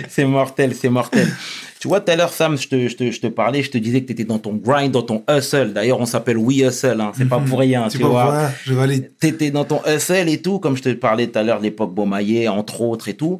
c'est 0.08 0.24
mortel, 0.24 0.74
c'est 0.74 0.88
mortel. 0.90 1.32
Tu 1.80 1.86
vois, 1.86 2.00
tout 2.00 2.10
à 2.10 2.16
l'heure, 2.16 2.32
Sam, 2.32 2.58
je 2.58 2.66
te, 2.66 2.88
je, 2.88 2.96
te, 2.96 3.10
je 3.10 3.20
te 3.20 3.28
parlais, 3.28 3.62
je 3.62 3.70
te 3.70 3.78
disais 3.78 4.00
que 4.00 4.06
tu 4.06 4.12
étais 4.12 4.24
dans 4.24 4.40
ton 4.40 4.54
grind, 4.54 4.90
dans 4.90 5.02
ton 5.02 5.22
hustle. 5.30 5.72
D'ailleurs, 5.72 6.00
on 6.00 6.06
s'appelle 6.06 6.36
We 6.36 6.58
Hustle, 6.58 7.00
hein. 7.00 7.12
c'est 7.16 7.28
pas 7.28 7.38
pour 7.38 7.60
rien, 7.60 7.86
tu 7.88 7.98
vois. 7.98 8.24
vrai, 8.24 8.50
je 8.64 8.74
aller. 8.74 9.10
T'étais 9.20 9.50
dans 9.50 9.64
ton 9.64 9.80
hustle 9.86 10.28
et 10.28 10.42
tout, 10.42 10.58
comme 10.58 10.76
je 10.76 10.82
te 10.82 10.92
parlais 10.92 11.28
tout 11.28 11.38
à 11.38 11.42
l'heure 11.44 11.60
l'époque 11.60 11.94
Beaumaillé, 11.94 12.48
entre 12.48 12.80
autres 12.80 13.08
et 13.08 13.14
tout. 13.14 13.38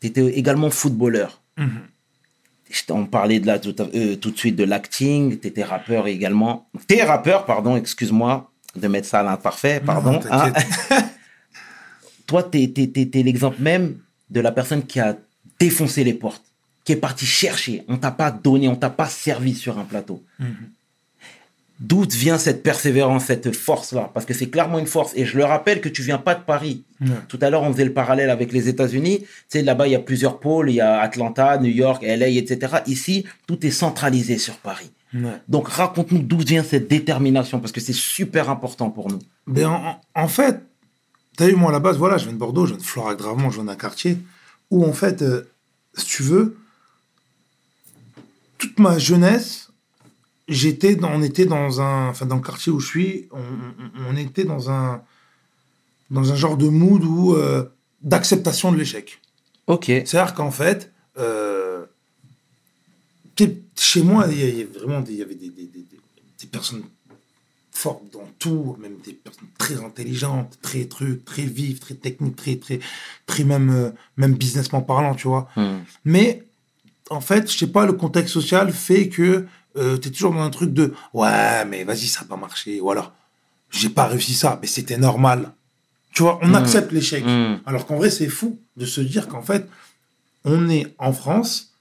T'étais 0.00 0.26
également 0.26 0.68
footballeur. 0.70 1.40
Mhm. 1.56 1.80
Je 2.70 2.82
t'en 2.84 3.04
parlais 3.04 3.38
de 3.38 3.46
là 3.46 3.58
tout, 3.58 3.74
euh, 3.80 4.16
tout 4.16 4.30
de 4.32 4.36
suite 4.36 4.56
de 4.56 4.64
l'acting. 4.64 5.38
T'étais 5.38 5.62
rappeur 5.62 6.08
également. 6.08 6.68
T'es 6.86 7.02
rappeur, 7.04 7.46
pardon, 7.46 7.76
excuse-moi 7.76 8.50
de 8.74 8.88
mettre 8.88 9.08
ça 9.08 9.20
à 9.20 9.22
l'imparfait, 9.22 9.80
pardon. 9.84 10.12
Non, 10.12 10.20
hein. 10.30 10.52
Toi, 12.26 12.42
t'es, 12.42 12.68
t'es 12.68 13.22
l'exemple 13.22 13.62
même 13.62 13.96
de 14.30 14.40
la 14.40 14.52
personne 14.52 14.84
qui 14.84 15.00
a 15.00 15.16
défoncé 15.60 16.04
les 16.04 16.12
portes, 16.12 16.44
qui 16.86 16.92
est 16.92 16.96
partie 16.96 17.26
chercher. 17.26 17.82
On 17.88 17.98
t'a 17.98 18.12
pas 18.12 18.30
donné, 18.30 18.68
on 18.68 18.76
t'a 18.76 18.90
pas 18.90 19.08
servi 19.08 19.54
sur 19.54 19.78
un 19.78 19.84
plateau. 19.84 20.22
D'où 21.78 22.06
vient 22.08 22.38
cette 22.38 22.62
persévérance, 22.62 23.26
cette 23.26 23.54
force-là? 23.54 24.10
Parce 24.14 24.24
que 24.24 24.32
c'est 24.32 24.48
clairement 24.48 24.78
une 24.78 24.86
force. 24.86 25.12
Et 25.14 25.26
je 25.26 25.36
le 25.36 25.44
rappelle 25.44 25.82
que 25.82 25.90
tu 25.90 26.00
viens 26.02 26.16
pas 26.16 26.34
de 26.34 26.42
Paris. 26.42 26.84
Tout 27.28 27.38
à 27.42 27.50
l'heure, 27.50 27.64
on 27.64 27.72
faisait 27.72 27.84
le 27.84 27.92
parallèle 27.92 28.30
avec 28.30 28.52
les 28.52 28.68
États-Unis. 28.68 29.18
Tu 29.20 29.26
sais, 29.48 29.62
là-bas, 29.62 29.88
il 29.88 29.90
y 29.90 29.96
a 29.96 29.98
plusieurs 30.00 30.38
pôles. 30.40 30.70
Il 30.70 30.76
y 30.76 30.80
a 30.80 31.00
Atlanta, 31.00 31.58
New 31.58 31.70
York, 31.70 32.02
LA, 32.02 32.28
etc. 32.28 32.76
Ici, 32.86 33.26
tout 33.46 33.66
est 33.66 33.70
centralisé 33.70 34.38
sur 34.38 34.56
Paris. 34.56 34.90
Donc, 35.48 35.68
raconte-nous 35.68 36.20
d'où 36.20 36.38
vient 36.38 36.62
cette 36.62 36.88
détermination, 36.88 37.58
parce 37.58 37.72
que 37.72 37.80
c'est 37.80 37.94
super 37.94 38.48
important 38.50 38.90
pour 38.90 39.10
nous. 39.10 39.20
Ben, 39.46 39.66
en, 39.66 40.00
en 40.14 40.28
fait, 40.28 40.60
t'as 41.36 41.46
vu, 41.46 41.56
moi, 41.56 41.70
à 41.70 41.72
la 41.72 41.80
base, 41.80 41.96
voilà, 41.96 42.18
je 42.18 42.24
viens 42.24 42.34
de 42.34 42.38
Bordeaux, 42.38 42.66
je 42.66 42.72
viens 42.72 42.78
de 42.78 42.86
Florac-Gravement, 42.86 43.50
je 43.50 43.56
viens 43.56 43.64
d'un 43.64 43.76
quartier 43.76 44.18
où, 44.70 44.84
en 44.84 44.92
fait, 44.92 45.22
euh, 45.22 45.48
si 45.94 46.06
tu 46.06 46.22
veux, 46.22 46.56
toute 48.68 48.78
ma 48.78 48.98
jeunesse, 48.98 49.70
j'étais 50.48 50.94
dans, 50.96 51.10
on 51.12 51.22
était 51.22 51.46
dans 51.46 51.80
un, 51.80 52.08
enfin, 52.08 52.26
dans 52.26 52.36
le 52.36 52.42
quartier 52.42 52.72
où 52.72 52.80
je 52.80 52.86
suis, 52.86 53.28
on, 53.32 54.16
était 54.16 54.44
dans 54.44 54.70
un, 54.70 55.02
dans 56.10 56.32
un 56.32 56.36
genre 56.36 56.56
de 56.56 56.68
mood 56.68 57.02
où, 57.04 57.34
euh, 57.34 57.64
d'acceptation 58.02 58.72
de 58.72 58.76
l'échec. 58.76 59.20
Ok. 59.66 59.86
C'est-à-dire 59.86 60.34
qu'en 60.34 60.50
fait, 60.50 60.92
euh, 61.18 61.84
chez 63.76 64.02
moi, 64.02 64.26
il 64.30 64.38
y, 64.38 64.42
a- 64.42 64.48
il 64.48 64.58
y 64.58 64.62
a 64.62 64.66
vraiment 64.78 65.00
des, 65.00 65.12
il 65.12 65.18
y 65.18 65.22
avait 65.22 65.34
des, 65.34 65.48
des- 65.50 65.66
des- 65.66 65.80
des- 65.80 66.00
des 66.40 66.46
personnes 66.46 66.82
fortes 67.72 68.04
dans 68.12 68.28
tout, 68.38 68.76
même 68.80 68.96
des 69.04 69.12
personnes 69.12 69.48
très 69.58 69.82
intelligentes, 69.84 70.58
très 70.62 70.86
trucs, 70.86 71.24
très 71.24 71.42
vives, 71.42 71.78
très 71.78 71.94
techniques, 71.94 72.36
très, 72.36 72.56
très, 72.56 72.80
très 73.26 73.44
même, 73.44 73.70
euh, 73.70 73.90
même 74.16 74.34
businessment 74.34 74.80
parlant, 74.80 75.14
tu 75.14 75.28
vois. 75.28 75.48
Hmm. 75.56 75.78
Mais 76.04 76.42
en 77.10 77.20
fait, 77.20 77.50
je 77.50 77.56
sais 77.56 77.66
pas, 77.68 77.86
le 77.86 77.92
contexte 77.92 78.32
social 78.34 78.72
fait 78.72 79.08
que 79.08 79.46
euh, 79.76 79.98
tu 79.98 80.08
es 80.08 80.10
toujours 80.10 80.32
dans 80.32 80.40
un 80.42 80.50
truc 80.50 80.72
de 80.72 80.92
ouais, 81.14 81.64
mais 81.66 81.84
vas-y, 81.84 82.06
ça 82.06 82.20
n'a 82.22 82.26
pas 82.28 82.36
marché. 82.36 82.80
Ou 82.80 82.90
alors, 82.90 83.12
j'ai 83.70 83.88
pas 83.90 84.06
réussi 84.06 84.34
ça, 84.34 84.58
mais 84.60 84.66
c'était 84.68 84.96
normal. 84.98 85.52
Tu 86.14 86.22
vois, 86.22 86.38
on 86.42 86.48
Mm. 86.48 86.54
accepte 86.54 86.92
l'échec. 86.92 87.24
Mm. 87.24 87.60
Alors 87.66 87.86
qu'en 87.86 87.96
vrai, 87.96 88.10
c'est 88.10 88.28
fou 88.28 88.58
de 88.76 88.86
se 88.86 89.00
dire 89.00 89.28
qu'en 89.28 89.42
fait, 89.42 89.68
on 90.44 90.68
est 90.68 90.94
en 90.98 91.12
France, 91.12 91.74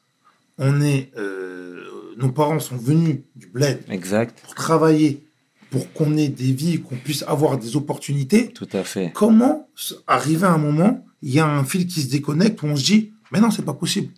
on 0.57 0.81
est, 0.81 1.09
euh, 1.17 1.83
nos 2.17 2.29
parents 2.31 2.59
sont 2.59 2.77
venus 2.77 3.19
du 3.35 3.47
bled 3.47 3.81
Exact. 3.89 4.39
pour 4.43 4.55
travailler, 4.55 5.23
pour 5.71 5.91
qu'on 5.93 6.17
ait 6.17 6.27
des 6.29 6.51
vies, 6.51 6.81
qu'on 6.81 6.95
puisse 6.97 7.23
avoir 7.27 7.57
des 7.57 7.75
opportunités. 7.75 8.51
Tout 8.51 8.67
à 8.73 8.83
fait. 8.83 9.11
Comment 9.13 9.67
arriver 10.07 10.45
à 10.45 10.51
un 10.51 10.57
moment, 10.57 11.05
il 11.21 11.33
y 11.33 11.39
a 11.39 11.45
un 11.47 11.63
fil 11.63 11.87
qui 11.87 12.01
se 12.01 12.09
déconnecte 12.09 12.61
où 12.61 12.67
on 12.67 12.75
se 12.75 12.83
dit, 12.83 13.11
mais 13.31 13.39
non, 13.39 13.51
c'est 13.51 13.65
pas 13.65 13.73
possible. 13.73 14.09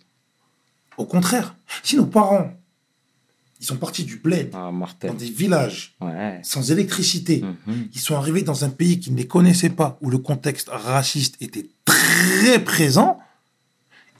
Au 0.98 1.06
contraire, 1.06 1.54
si 1.82 1.96
nos 1.96 2.06
parents, 2.06 2.52
ils 3.60 3.66
sont 3.66 3.76
partis 3.76 4.04
du 4.04 4.16
bled, 4.16 4.50
Ah, 4.52 4.70
dans 5.02 5.14
des 5.14 5.30
villages, 5.30 5.94
Ouais. 6.00 6.40
sans 6.42 6.70
électricité, 6.70 7.42
Mhm. 7.42 7.88
ils 7.94 8.00
sont 8.00 8.16
arrivés 8.16 8.42
dans 8.42 8.64
un 8.64 8.70
pays 8.70 8.98
qu'ils 9.00 9.14
ne 9.14 9.18
les 9.18 9.26
connaissaient 9.26 9.70
pas, 9.70 9.96
où 10.00 10.10
le 10.10 10.18
contexte 10.18 10.68
raciste 10.70 11.36
était 11.40 11.66
très 11.84 12.62
présent, 12.62 13.18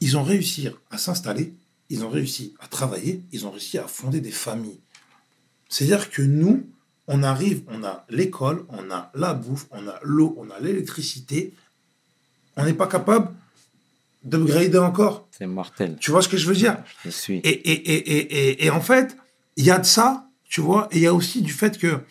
ils 0.00 0.16
ont 0.16 0.22
réussi 0.22 0.68
à 0.90 0.98
s'installer, 0.98 1.52
ils 1.90 2.04
ont 2.04 2.10
réussi 2.10 2.54
à 2.60 2.68
travailler, 2.68 3.22
ils 3.32 3.44
ont 3.46 3.50
réussi 3.50 3.76
à 3.78 3.86
fonder 3.88 4.20
des 4.20 4.30
familles. 4.30 4.78
C'est-à-dire 5.68 6.10
que 6.10 6.22
nous, 6.22 6.64
on 7.08 7.22
arrive, 7.22 7.62
on 7.68 7.82
a 7.84 8.04
l'école, 8.10 8.64
on 8.68 8.90
a 8.90 9.10
la 9.14 9.34
bouffe, 9.34 9.66
on 9.72 9.86
a 9.88 9.98
l'eau, 10.02 10.36
on 10.38 10.48
a 10.50 10.60
l'électricité, 10.60 11.54
on 12.56 12.64
n'est 12.64 12.74
pas 12.74 12.86
capable 12.86 13.30
d'upgrader 14.24 14.78
encore. 14.78 15.28
C'est 15.30 15.46
mortel. 15.46 15.96
Tu 16.00 16.10
vois 16.10 16.22
ce 16.22 16.28
que 16.28 16.36
je 16.36 16.46
veux 16.48 16.54
dire? 16.54 16.76
Je 17.04 17.10
suis. 17.10 17.36
et, 17.36 17.48
et, 17.48 17.94
et, 17.94 18.64
et, 18.66 18.70
en 18.70 18.80
fait, 18.80 19.16
il 19.56 19.64
y 19.64 19.70
a 19.70 19.78
de 19.78 19.86
ça, 19.86 20.28
tu 20.48 20.60
vois, 20.60 20.88
et 20.90 20.96
il 20.96 21.02
y 21.02 21.06
a 21.06 21.14
aussi 21.14 21.42
du 21.42 21.52
fait 21.52 21.78
que, 21.78 21.96
tu 21.96 22.02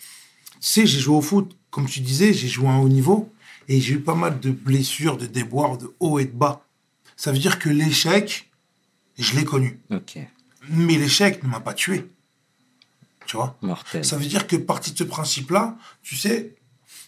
sais, 0.61 0.85
j'ai 0.85 0.99
joué 0.99 1.15
au 1.15 1.21
foot, 1.21 1.55
comme 1.69 1.87
tu 1.87 1.99
disais, 1.99 2.33
j'ai 2.33 2.47
joué 2.47 2.67
à 2.67 2.71
un 2.71 2.79
haut 2.79 2.89
niveau, 2.89 3.31
et 3.67 3.81
j'ai 3.81 3.95
eu 3.95 3.99
pas 3.99 4.15
mal 4.15 4.39
de 4.39 4.51
blessures, 4.51 5.17
de 5.17 5.25
déboires, 5.25 5.77
de 5.77 5.93
haut 5.99 6.19
et 6.19 6.25
de 6.25 6.31
bas. 6.31 6.65
Ça 7.15 7.31
veut 7.31 7.39
dire 7.39 7.59
que 7.59 7.69
l'échec, 7.69 8.49
je 9.17 9.35
l'ai 9.35 9.43
connu. 9.43 9.79
Ok. 9.91 10.17
Mais 10.69 10.97
l'échec 10.97 11.43
ne 11.43 11.49
m'a 11.49 11.59
pas 11.59 11.73
tué. 11.73 12.09
Tu 13.25 13.35
vois? 13.35 13.57
Mortel. 13.61 14.05
ça 14.05 14.17
veut 14.17 14.25
dire 14.25 14.47
que 14.47 14.55
parti 14.55 14.93
de 14.93 14.97
ce 14.97 15.03
principe-là, 15.03 15.77
tu 16.01 16.15
sais, 16.15 16.55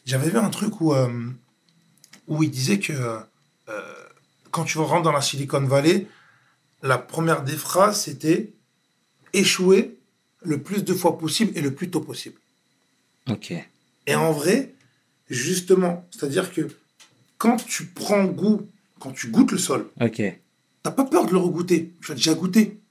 j'avais 0.05 0.29
vu 0.29 0.37
un 0.37 0.49
truc 0.49 0.81
où, 0.81 0.93
euh, 0.93 1.29
où 2.27 2.43
il 2.43 2.51
disait 2.51 2.79
que 2.79 2.91
euh, 2.91 3.23
quand 4.59 4.65
tu 4.65 4.77
rentres 4.77 5.03
dans 5.03 5.13
la 5.13 5.21
Silicon 5.21 5.61
Valley, 5.61 6.07
la 6.83 6.97
première 6.97 7.43
des 7.43 7.55
phrases, 7.55 8.01
c'était 8.01 8.51
échouer 9.31 9.97
le 10.41 10.61
plus 10.61 10.83
de 10.83 10.93
fois 10.93 11.17
possible 11.17 11.53
et 11.55 11.61
le 11.61 11.73
plus 11.73 11.89
tôt 11.89 12.01
possible. 12.01 12.37
Ok. 13.29 13.53
Et 14.05 14.15
en 14.15 14.33
vrai, 14.33 14.73
justement, 15.29 16.05
c'est-à-dire 16.11 16.51
que 16.51 16.67
quand 17.37 17.55
tu 17.55 17.85
prends 17.85 18.25
goût, 18.25 18.67
quand 18.99 19.13
tu 19.13 19.29
goûtes 19.29 19.53
le 19.53 19.57
sol, 19.57 19.89
Ok. 20.01 20.21
T'as 20.83 20.91
pas 20.91 21.05
peur 21.05 21.25
de 21.25 21.31
le 21.31 21.37
regoûter. 21.37 21.93
Tu 22.01 22.09
l'as 22.09 22.15
déjà 22.15 22.33
goûté. 22.33 22.81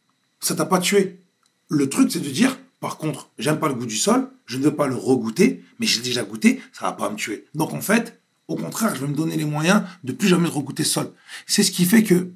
Ça 0.41 0.55
t'a 0.55 0.65
pas 0.65 0.79
tué. 0.79 1.21
Le 1.69 1.91
truc, 1.91 2.11
c'est 2.11 2.21
de 2.21 2.31
dire, 2.31 2.59
par 2.81 2.97
contre, 2.97 3.31
j'aime 3.39 3.59
pas 3.59 3.69
le 3.69 3.75
goût 3.75 3.87
du 3.87 3.97
sol, 3.97 4.31
je 4.47 4.57
ne 4.57 4.65
veux 4.65 4.75
pas 4.75 4.87
le 4.87 4.95
regoûter, 4.95 5.63
mais 5.81 5.87
j'ai 5.87 6.01
déjà 6.01 6.23
goûté, 6.23 6.63
ça 6.73 6.87
va 6.87 6.93
pas 6.93 7.11
me 7.11 7.17
tuer. 7.17 7.45
Donc 7.55 7.75
en 7.75 7.83
fait, 7.83 8.18
au 8.49 8.57
contraire, 8.57 8.95
je 8.95 9.01
vais 9.03 9.07
me 9.07 9.15
donner 9.15 9.37
les 9.37 9.45
moyens 9.45 9.83
de 10.05 10.13
plus 10.13 10.27
jamais 10.29 10.49
regoûter 10.49 10.83
ce 10.85 10.91
sol. 10.95 11.13
C'est 11.47 11.63
ce 11.63 11.71
qui 11.71 11.85
fait 11.85 12.03
que, 12.03 12.31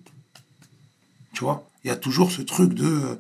tu 1.32 1.42
vois, 1.44 1.66
il 1.84 1.88
y 1.88 1.90
a 1.90 1.96
toujours 1.96 2.30
ce 2.30 2.42
truc 2.42 2.74
de, 2.74 2.84
euh, 2.86 3.14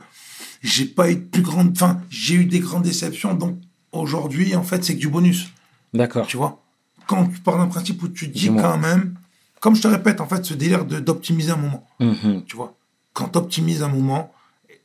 j'ai 0.62 0.84
pas 0.84 1.10
eu 1.10 1.16
de 1.16 1.20
plus 1.20 1.42
grande, 1.42 1.70
enfin, 1.72 2.00
j'ai 2.10 2.34
eu 2.34 2.44
des 2.44 2.60
grandes 2.60 2.82
déceptions, 2.84 3.34
donc 3.34 3.58
aujourd'hui, 3.92 4.54
en 4.54 4.62
fait, 4.62 4.84
c'est 4.84 4.94
que 4.94 5.00
du 5.00 5.08
bonus. 5.08 5.48
D'accord. 5.94 6.26
Tu 6.26 6.36
vois 6.36 6.62
Quand 7.06 7.26
tu 7.26 7.40
pars 7.40 7.58
d'un 7.58 7.66
principe 7.66 8.02
où 8.02 8.08
tu 8.08 8.28
te 8.28 8.32
dis 8.34 8.40
Dis-moi. 8.44 8.62
quand 8.62 8.78
même, 8.78 9.14
comme 9.60 9.74
je 9.74 9.82
te 9.82 9.88
répète, 9.88 10.20
en 10.20 10.26
fait, 10.28 10.44
ce 10.44 10.54
délire 10.54 10.84
de- 10.84 11.00
d'optimiser 11.00 11.50
un 11.52 11.56
moment. 11.56 11.86
Mhm. 11.98 12.44
Tu 12.46 12.56
vois, 12.56 12.76
quand 13.14 13.28
tu 13.30 13.38
optimises 13.38 13.82
un 13.82 13.88
moment, 13.88 14.32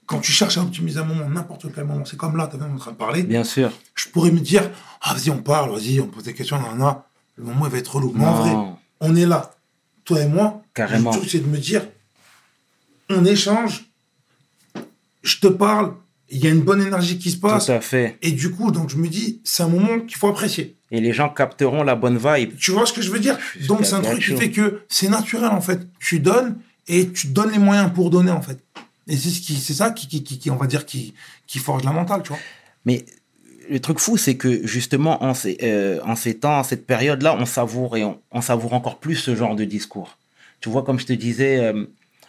quand 0.06 0.20
tu 0.20 0.32
cherches 0.32 0.58
à 0.58 0.62
optimiser 0.62 1.00
un 1.00 1.04
moment, 1.04 1.30
n'importe 1.30 1.66
quel 1.76 1.84
moment, 1.86 2.06
c'est 2.06 2.16
comme 2.18 2.38
là, 2.38 2.48
tu 2.48 2.56
en 2.62 2.78
train 2.78 2.92
de 2.92 2.98
parler, 2.98 3.24
Bien 3.24 3.44
sûr. 3.44 3.72
je 3.96 4.08
pourrais 4.10 4.32
me 4.32 4.40
dire, 4.40 4.70
ah, 5.02 5.14
vas-y, 5.14 5.30
on 5.30 5.42
parle, 5.44 5.72
vas-y, 5.72 6.00
on 6.00 6.08
pose 6.08 6.24
des 6.24 6.34
questions, 6.34 6.60
nan, 6.62 6.78
nan. 6.78 6.96
Le 7.38 7.44
moment, 7.44 7.66
il 7.66 7.72
va 7.72 7.78
être 7.78 7.96
relou. 7.96 8.12
Mais 8.16 8.26
en 8.26 8.34
vrai, 8.34 8.56
on 9.00 9.16
est 9.16 9.26
là, 9.26 9.56
toi 10.04 10.22
et 10.22 10.28
moi. 10.28 10.62
Carrément. 10.74 11.12
Le 11.12 11.18
truc, 11.18 11.30
c'est 11.30 11.40
de 11.40 11.48
me 11.48 11.58
dire, 11.58 11.88
on 13.10 13.24
échange, 13.26 13.86
je 15.24 15.38
te 15.40 15.48
parle, 15.48 15.94
il 16.30 16.44
y 16.44 16.48
a 16.48 16.50
une 16.50 16.62
bonne 16.62 16.82
énergie 16.82 17.18
qui 17.18 17.32
se 17.32 17.38
passe. 17.38 17.68
Tout 17.68 17.72
à 17.72 17.82
fait. 17.82 18.18
Et 18.22 18.32
du 18.32 18.52
coup, 18.52 18.72
donc 18.72 18.90
je 18.90 18.98
me 18.98 19.08
dis, 19.08 19.40
c'est 19.44 19.64
un 19.64 19.70
moment 19.70 20.00
qu'il 20.02 20.18
faut 20.18 20.28
apprécier. 20.28 20.76
Et 20.92 21.00
les 21.00 21.14
gens 21.14 21.30
capteront 21.30 21.84
la 21.84 21.96
bonne 21.96 22.18
vibe. 22.18 22.58
Tu 22.58 22.72
vois 22.72 22.86
ce 22.86 22.94
que 22.94 23.02
je 23.02 23.12
veux 23.12 23.20
dire? 23.20 23.38
Donc 23.68 23.86
c'est 23.86 23.96
un 23.96 24.02
truc 24.02 24.20
qui 24.24 24.36
fait 24.36 24.52
que 24.52 24.82
c'est 24.90 25.10
naturel 25.10 25.50
en 25.50 25.62
fait. 25.62 25.82
Tu 26.00 26.20
donnes 26.20 26.58
et 26.88 27.10
tu 27.10 27.28
donnes 27.28 27.52
les 27.52 27.60
moyens 27.60 27.92
pour 27.94 28.10
donner 28.10 28.32
en 28.32 28.42
fait. 28.42 28.64
Et 29.08 29.16
c'est 29.16 29.30
ce 29.30 29.42
qui, 29.42 29.56
c'est 29.56 29.74
ça 29.74 29.92
qui, 29.92 30.08
qui, 30.08 30.24
qui, 30.24 30.38
qui, 30.38 30.52
on 30.52 30.58
va 30.58 30.68
dire, 30.68 30.86
qui, 30.86 31.14
qui 31.46 31.60
forge 31.60 31.84
la 31.84 31.92
mentale, 31.92 32.24
tu 32.24 32.30
vois. 32.30 32.40
Mais 32.86 33.06
le 33.70 33.80
truc 33.80 34.00
fou, 34.00 34.18
c'est 34.18 34.36
que 34.36 34.66
justement, 34.66 35.24
en 35.24 35.34
ces, 35.34 35.58
euh, 35.64 36.00
en 36.06 36.16
ces 36.16 36.36
temps, 36.36 36.60
en 36.60 36.64
cette 36.64 36.86
période-là, 36.86 37.36
on 37.40 37.46
savoure 37.46 37.98
et 37.98 38.04
on, 38.04 38.20
on 38.32 38.42
savoure 38.42 38.74
encore 38.74 38.98
plus 38.98 39.16
ce 39.16 39.36
genre 39.36 39.56
de 39.56 39.64
discours. 39.64 40.18
Tu 40.62 40.70
vois, 40.70 40.84
comme 40.84 41.00
je 41.00 41.06
te 41.06 41.14
disais, 41.14 41.60
euh, 41.60 41.86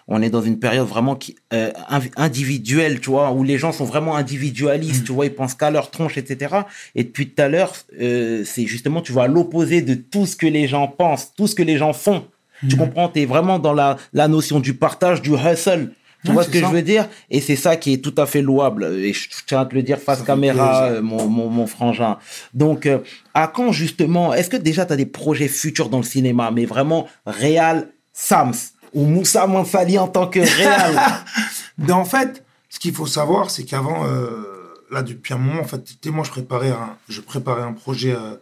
on 0.06 0.22
est 0.22 0.30
dans 0.30 0.42
une 0.42 0.58
période 0.58 0.86
vraiment 0.86 1.16
qui, 1.16 1.36
euh, 1.52 1.70
individuelle, 2.16 3.00
tu 3.00 3.10
vois, 3.10 3.32
où 3.32 3.42
les 3.42 3.58
gens 3.58 3.72
sont 3.72 3.84
vraiment 3.84 4.16
individualistes, 4.16 5.04
tu 5.04 5.12
vois, 5.12 5.26
ils 5.26 5.34
pensent 5.34 5.54
qu'à 5.54 5.70
leur 5.70 5.90
tronche, 5.90 6.16
etc. 6.16 6.56
Et 6.94 7.04
depuis 7.04 7.28
tout 7.28 7.42
à 7.42 7.48
l'heure, 7.48 7.74
c'est 7.98 8.66
justement, 8.66 9.02
tu 9.02 9.12
vois, 9.12 9.24
à 9.24 9.28
l'opposé 9.28 9.82
de 9.82 9.94
tout 9.94 10.26
ce 10.26 10.36
que 10.36 10.46
les 10.46 10.66
gens 10.66 10.88
pensent, 10.88 11.32
tout 11.36 11.46
ce 11.46 11.54
que 11.54 11.62
les 11.62 11.76
gens 11.76 11.92
font. 11.92 12.24
Tu 12.68 12.76
comprends, 12.76 13.08
tu 13.08 13.20
es 13.20 13.24
vraiment 13.26 13.58
dans 13.58 13.74
la, 13.74 13.98
la 14.12 14.28
notion 14.28 14.60
du 14.60 14.74
partage, 14.74 15.22
du 15.22 15.32
hustle. 15.34 15.92
Tu 16.24 16.28
Ouais, 16.30 16.34
vois 16.34 16.42
ce 16.44 16.50
que 16.50 16.60
ça. 16.60 16.66
je 16.68 16.72
veux 16.72 16.82
dire? 16.82 17.08
Et 17.30 17.40
c'est 17.40 17.54
ça 17.56 17.76
qui 17.76 17.92
est 17.92 17.98
tout 17.98 18.14
à 18.16 18.26
fait 18.26 18.42
louable. 18.42 18.84
Et 18.84 19.12
je 19.12 19.28
tiens 19.46 19.60
à 19.60 19.66
te 19.66 19.74
le 19.74 19.82
dire 19.82 19.98
face 19.98 20.18
Ça 20.20 20.24
caméra, 20.24 20.86
euh, 20.86 21.02
mon, 21.02 21.26
mon, 21.28 21.48
mon 21.48 21.66
frangin. 21.66 22.18
Donc, 22.54 22.86
euh, 22.86 22.98
à 23.34 23.46
quand 23.46 23.70
justement 23.72 24.34
Est-ce 24.34 24.50
que 24.50 24.56
déjà 24.56 24.84
tu 24.84 24.92
as 24.92 24.96
des 24.96 25.06
projets 25.06 25.48
futurs 25.48 25.88
dans 25.90 25.98
le 25.98 26.02
cinéma, 26.04 26.50
mais 26.50 26.64
vraiment 26.66 27.06
Réal 27.26 27.88
Sams 28.12 28.54
ou 28.94 29.04
Moussa 29.04 29.46
Mansali 29.46 29.98
en 29.98 30.08
tant 30.08 30.26
que 30.26 30.40
Réal? 30.40 30.98
Mais 31.78 31.92
en 31.92 32.04
fait, 32.04 32.42
ce 32.68 32.80
qu'il 32.80 32.92
faut 32.92 33.06
savoir, 33.06 33.50
c'est 33.50 33.62
qu'avant, 33.64 34.04
euh, 34.06 34.74
là, 34.90 35.02
depuis 35.02 35.34
un 35.34 35.38
moment, 35.38 35.60
en 35.60 35.64
fait, 35.64 35.82
moi, 36.06 36.24
je 36.24 36.30
préparais 36.30 36.70
un, 36.70 36.96
je 37.08 37.20
préparais 37.20 37.62
un 37.62 37.72
projet, 37.72 38.12
euh, 38.12 38.34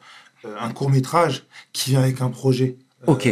un 0.59 0.70
court 0.70 0.89
métrage 0.89 1.45
qui 1.74 1.91
vient 1.91 2.01
avec 2.01 2.22
un 2.22 2.31
projet 2.31 2.77
Ok. 3.07 3.29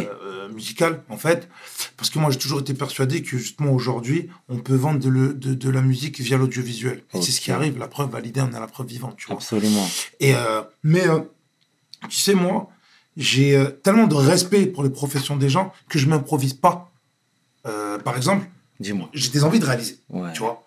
Euh, 0.55 0.57
musical, 0.57 1.03
en 1.09 1.17
fait, 1.17 1.49
parce 1.97 2.11
que 2.11 2.19
moi, 2.19 2.31
j'ai 2.31 2.39
toujours 2.39 2.61
été 2.61 2.75
persuadé 2.75 3.23
que 3.23 3.37
justement 3.39 3.73
aujourd'hui, 3.73 4.29
on 4.49 4.59
peut 4.59 4.75
vendre 4.77 5.01
de, 5.01 5.09
le- 5.09 5.35
de, 5.35 5.55
de 5.55 5.71
la 5.71 5.83
musique 5.83 6.21
via 6.21 6.37
l'audiovisuel. 6.39 7.03
Et 7.15 7.21
c'est 7.23 7.33
ce 7.33 7.41
qui 7.41 7.51
arrive. 7.53 7.79
La 7.79 7.89
preuve 7.89 8.11
validée, 8.11 8.41
on 8.41 8.53
a 8.55 8.61
la 8.61 8.67
preuve 8.67 8.87
vivante, 8.89 9.17
tu 9.17 9.27
vois. 9.27 9.37
Absolument. 9.37 9.87
Et 10.21 10.35
euh, 10.35 10.63
mais 10.83 11.07
euh, 11.09 11.21
tu 12.09 12.19
sais 12.19 12.35
moi, 12.35 12.69
j'ai 13.17 13.57
euh, 13.57 13.71
tellement 13.71 14.07
de 14.07 14.15
respect 14.15 14.67
pour 14.67 14.83
les 14.85 14.91
professions 14.91 15.37
des 15.37 15.49
gens 15.49 15.73
que 15.89 15.99
je 15.99 16.07
m'improvise 16.09 16.55
pas. 16.55 16.91
Par 18.05 18.17
exemple, 18.17 18.47
Dis-moi. 18.81 19.09
j'ai 19.15 19.31
des 19.31 19.43
envies 19.45 19.59
de 19.61 19.65
réaliser. 19.65 19.99
Ouais. 20.11 20.33
Tu 20.35 20.41
vois. 20.41 20.61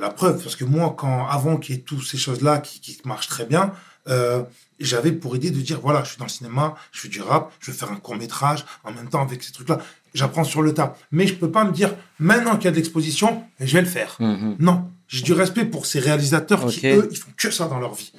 La 0.00 0.10
preuve, 0.10 0.40
parce 0.42 0.54
que 0.56 0.64
moi, 0.64 0.94
quand 0.96 1.26
avant 1.26 1.56
qu'il 1.56 1.74
y 1.74 1.78
ait 1.78 1.82
toutes 1.82 2.04
ces 2.04 2.16
choses-là 2.16 2.58
qui, 2.60 2.80
qui 2.80 2.96
marchent 3.04 3.26
très 3.28 3.44
bien, 3.44 3.72
euh, 4.08 4.42
j'avais 4.78 5.12
pour 5.12 5.36
idée 5.36 5.50
de 5.50 5.60
dire 5.60 5.80
voilà, 5.80 6.04
je 6.04 6.10
suis 6.10 6.18
dans 6.18 6.24
le 6.26 6.30
cinéma, 6.30 6.74
je 6.92 7.00
fais 7.00 7.08
du 7.08 7.20
rap, 7.20 7.52
je 7.60 7.70
vais 7.70 7.76
faire 7.76 7.90
un 7.90 7.96
court 7.96 8.16
métrage 8.16 8.64
en 8.84 8.92
même 8.92 9.08
temps 9.08 9.22
avec 9.22 9.42
ces 9.42 9.52
trucs-là. 9.52 9.78
J'apprends 10.14 10.44
sur 10.44 10.62
le 10.62 10.72
tas. 10.72 10.96
Mais 11.12 11.26
je 11.26 11.34
peux 11.34 11.50
pas 11.50 11.64
me 11.64 11.72
dire 11.72 11.94
maintenant 12.18 12.56
qu'il 12.56 12.64
y 12.66 12.68
a 12.68 12.70
de 12.70 12.76
l'exposition, 12.76 13.42
je 13.60 13.72
vais 13.72 13.82
le 13.82 13.88
faire. 13.88 14.16
Mhm. 14.20 14.56
Non, 14.60 14.88
j'ai 15.08 15.22
du 15.22 15.32
respect 15.32 15.64
pour 15.64 15.86
ces 15.86 16.00
réalisateurs 16.00 16.66
qui, 16.66 16.86
eux, 16.88 17.08
ils 17.10 17.16
font 17.16 17.30
que 17.36 17.50
ça 17.50 17.68
dans 17.68 17.78
leur 17.78 17.94
vie. 17.94 18.12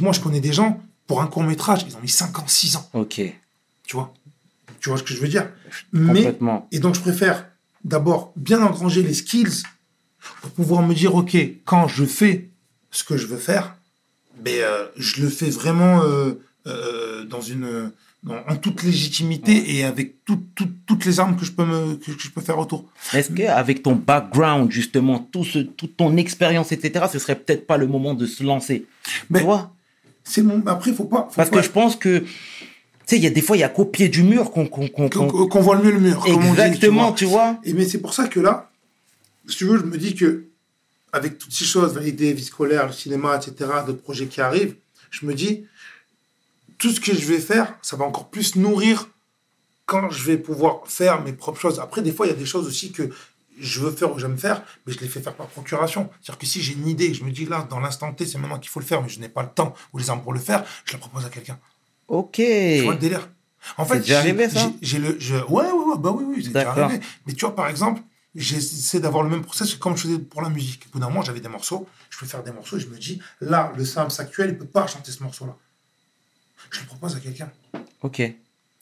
Moi, 0.00 0.12
je 0.12 0.20
connais 0.20 0.40
des 0.40 0.52
gens, 0.52 0.80
pour 1.06 1.20
un 1.22 1.26
court 1.26 1.42
métrage, 1.42 1.84
ils 1.88 1.96
ont 1.96 2.00
mis 2.00 2.08
5 2.08 2.38
ans, 2.38 2.46
6 2.46 2.76
ans, 2.76 2.88
Ok. 2.92 3.20
tu 3.84 3.96
vois? 3.96 4.12
Tu 4.80 4.88
vois 4.88 4.98
ce 4.98 5.02
que 5.02 5.14
je 5.14 5.20
veux 5.20 5.28
dire? 5.28 5.48
Mais, 5.92 6.36
et 6.70 6.78
donc, 6.78 6.94
je 6.94 7.00
préfère 7.00 7.46
d'abord 7.84 8.32
bien 8.36 8.62
engranger 8.62 9.02
les 9.02 9.14
skills 9.14 9.62
pour 10.40 10.50
pouvoir 10.52 10.82
me 10.82 10.94
dire, 10.94 11.14
OK, 11.14 11.36
quand 11.64 11.88
je 11.88 12.04
fais 12.04 12.50
ce 12.90 13.04
que 13.04 13.16
je 13.16 13.26
veux 13.26 13.38
faire, 13.38 13.74
ben, 14.40 14.54
euh, 14.60 14.86
je 14.96 15.22
le 15.22 15.28
fais 15.28 15.50
vraiment 15.50 16.02
euh, 16.02 16.32
euh, 16.66 17.24
dans 17.24 17.40
une, 17.40 17.90
en 18.26 18.56
toute 18.56 18.82
légitimité 18.82 19.76
et 19.76 19.84
avec 19.84 20.24
tout- 20.24 20.42
tout- 20.54 20.70
toutes 20.86 21.04
les 21.04 21.18
armes 21.20 21.36
que 21.36 21.44
je 21.44 21.52
peux, 21.52 21.64
me, 21.64 21.96
que, 21.96 22.12
que 22.12 22.20
je 22.22 22.30
peux 22.30 22.40
faire 22.40 22.58
autour. 22.58 22.84
Est-ce 23.12 23.32
qu'avec 23.32 23.82
ton 23.82 23.94
background, 23.96 24.70
justement, 24.70 25.18
tout 25.18 25.44
ce, 25.44 25.58
toute 25.58 25.96
ton 25.96 26.16
expérience, 26.16 26.70
etc., 26.72 27.06
ce 27.12 27.18
serait 27.18 27.36
peut-être 27.36 27.66
pas 27.66 27.76
le 27.76 27.86
moment 27.86 28.14
de 28.14 28.26
se 28.26 28.42
lancer? 28.44 28.86
Mais 29.30 29.40
Tu 29.40 29.44
vois? 29.44 29.72
c'est 30.24 30.42
mon, 30.42 30.62
après, 30.66 30.92
faut 30.92 31.04
pas. 31.04 31.26
faut 31.30 31.36
Parce 31.36 31.50
pas- 31.50 31.56
que 31.58 31.62
je 31.64 31.70
pense 31.70 31.96
que, 31.96 32.18
tu 32.20 32.26
sais, 33.06 33.16
il 33.16 33.22
y 33.24 33.26
a 33.26 33.30
des 33.30 33.42
fois, 33.42 33.56
il 33.56 33.60
y 33.60 33.64
a 33.64 33.68
qu'au 33.68 33.84
pied 33.86 34.08
du 34.08 34.22
mur 34.22 34.52
qu'on. 34.52 34.66
qu'on- 34.66 34.86
qu'on- 34.88 35.08
qu'on 35.08 35.60
voit 35.60 35.74
le 35.76 35.82
mieux 35.82 35.90
le 35.92 35.98
mur. 36.00 36.20
comme 36.20 36.36
on 36.36 36.38
dit, 36.38 36.44
tu 36.44 36.50
Exactement, 36.62 37.08
vois. 37.08 37.12
tu 37.16 37.24
vois. 37.24 37.58
Et 37.64 37.72
mais 37.72 37.84
c'est 37.86 37.98
pour 38.00 38.14
ça 38.14 38.28
que 38.28 38.38
là, 38.38 38.70
si 39.48 39.56
tu 39.56 39.64
veux, 39.64 39.78
je 39.78 39.84
me 39.84 39.98
dis 39.98 40.14
que 40.14 40.44
avec 41.12 41.38
toutes 41.38 41.52
ces 41.52 41.64
choses, 41.64 41.92
validées, 41.94 42.32
vie 42.32 42.44
scolaire, 42.44 42.86
le 42.86 42.92
cinéma, 42.92 43.36
etc., 43.36 43.70
d'autres 43.86 44.02
projets 44.02 44.26
qui 44.26 44.40
arrivent, 44.40 44.76
je 45.10 45.26
me 45.26 45.34
dis, 45.34 45.66
tout 46.78 46.90
ce 46.90 47.00
que 47.00 47.14
je 47.14 47.24
vais 47.26 47.38
faire, 47.38 47.74
ça 47.82 47.96
va 47.96 48.04
encore 48.04 48.28
plus 48.30 48.56
nourrir 48.56 49.08
quand 49.86 50.10
je 50.10 50.22
vais 50.24 50.38
pouvoir 50.38 50.80
faire 50.86 51.22
mes 51.22 51.32
propres 51.32 51.60
choses. 51.60 51.80
Après, 51.80 52.02
des 52.02 52.12
fois, 52.12 52.26
il 52.26 52.30
y 52.30 52.32
a 52.32 52.36
des 52.36 52.46
choses 52.46 52.66
aussi 52.66 52.92
que 52.92 53.10
je 53.60 53.80
veux 53.80 53.90
faire 53.90 54.14
ou 54.14 54.18
j'aime 54.18 54.38
faire, 54.38 54.62
mais 54.86 54.92
je 54.94 54.98
les 55.00 55.08
fais 55.08 55.20
faire 55.20 55.34
par 55.34 55.46
procuration. 55.48 56.08
C'est-à-dire 56.22 56.38
que 56.38 56.46
si 56.46 56.62
j'ai 56.62 56.72
une 56.72 56.88
idée, 56.88 57.12
je 57.12 57.22
me 57.24 57.30
dis 57.30 57.44
là, 57.44 57.66
dans 57.68 57.78
l'instant 57.80 58.10
T, 58.12 58.24
c'est 58.24 58.38
maintenant 58.38 58.58
qu'il 58.58 58.70
faut 58.70 58.80
le 58.80 58.86
faire, 58.86 59.02
mais 59.02 59.10
je 59.10 59.20
n'ai 59.20 59.28
pas 59.28 59.42
le 59.42 59.50
temps 59.50 59.74
ou 59.92 59.98
les 59.98 60.08
armes 60.08 60.22
pour 60.22 60.32
le 60.32 60.40
faire, 60.40 60.64
je 60.86 60.94
la 60.94 60.98
propose 60.98 61.26
à 61.26 61.28
quelqu'un. 61.28 61.58
Ok. 62.08 62.32
Tu 62.36 62.82
vois 62.84 62.94
le 62.94 62.98
délire? 62.98 63.28
En 63.76 63.84
fait, 63.84 63.98
j'ai- 64.22 64.32
j'ai- 64.80 64.98
le, 64.98 65.16
je, 65.20 65.34
ouais, 65.36 65.44
ouais, 65.46 65.70
ouais, 65.72 65.98
bah 65.98 66.10
oui, 66.10 66.24
oui, 66.26 66.42
c'est 66.42 66.52
déjà 66.60 66.72
arrivé. 66.86 67.00
Mais 67.26 67.34
tu 67.34 67.44
vois, 67.44 67.54
par 67.54 67.68
exemple, 67.68 68.00
j'essaie 68.34 69.00
d'avoir 69.00 69.22
le 69.22 69.30
même 69.30 69.42
process 69.42 69.74
que 69.74 69.78
comme 69.78 69.96
je 69.96 70.02
faisais 70.02 70.18
pour 70.18 70.42
la 70.42 70.48
musique. 70.48 70.86
Au 70.86 70.92
bout 70.92 70.98
d'un 70.98 71.08
moment, 71.08 71.22
j'avais 71.22 71.40
des 71.40 71.48
morceaux, 71.48 71.88
je 72.10 72.18
peux 72.18 72.26
faire 72.26 72.42
des 72.42 72.52
morceaux 72.52 72.76
et 72.76 72.80
je 72.80 72.88
me 72.88 72.98
dis, 72.98 73.20
là, 73.40 73.72
le 73.76 73.84
Sams 73.84 74.10
actuel, 74.18 74.50
il 74.50 74.58
peut 74.58 74.66
pas 74.66 74.86
chanter 74.86 75.12
ce 75.12 75.22
morceau-là. 75.22 75.56
Je 76.70 76.80
le 76.80 76.86
propose 76.86 77.16
à 77.16 77.20
quelqu'un. 77.20 77.50
Ok. 78.00 78.22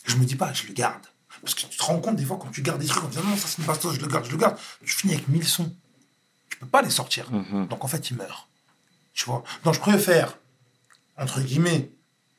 Je 0.07 0.17
me 0.17 0.25
dis 0.25 0.37
pas, 0.37 0.53
je 0.53 0.67
le 0.67 0.73
garde. 0.73 1.03
Parce 1.43 1.55
que 1.55 1.63
tu 1.63 1.77
te 1.77 1.83
rends 1.83 2.01
compte 2.01 2.17
des 2.17 2.25
fois 2.25 2.39
quand 2.41 2.51
tu 2.51 2.63
gardes 2.63 2.81
des 2.81 2.87
trucs 2.87 3.03
en 3.03 3.09
disant 3.09 3.25
non, 3.25 3.37
ça 3.37 3.49
c'est 3.49 3.59
une 3.59 3.65
bastos, 3.67 3.95
je 3.95 4.01
le 4.01 4.07
garde, 4.07 4.27
je 4.27 4.31
le 4.31 4.37
garde. 4.37 4.59
Tu 4.85 4.95
finis 4.95 5.15
avec 5.15 5.29
1000 5.29 5.47
sons. 5.47 5.75
Tu 6.49 6.59
peux 6.59 6.67
pas 6.67 6.83
les 6.83 6.91
sortir. 6.91 7.31
Mhm. 7.31 7.69
Donc 7.69 7.85
en 7.85 7.89
fait, 7.89 8.11
il 8.11 8.17
meurt. 8.17 8.49
Tu 9.15 9.25
vois? 9.25 9.43
Donc 9.65 9.75
je 9.75 9.81
préfère, 9.81 10.37
entre 11.17 11.41
guillemets, 11.41 11.91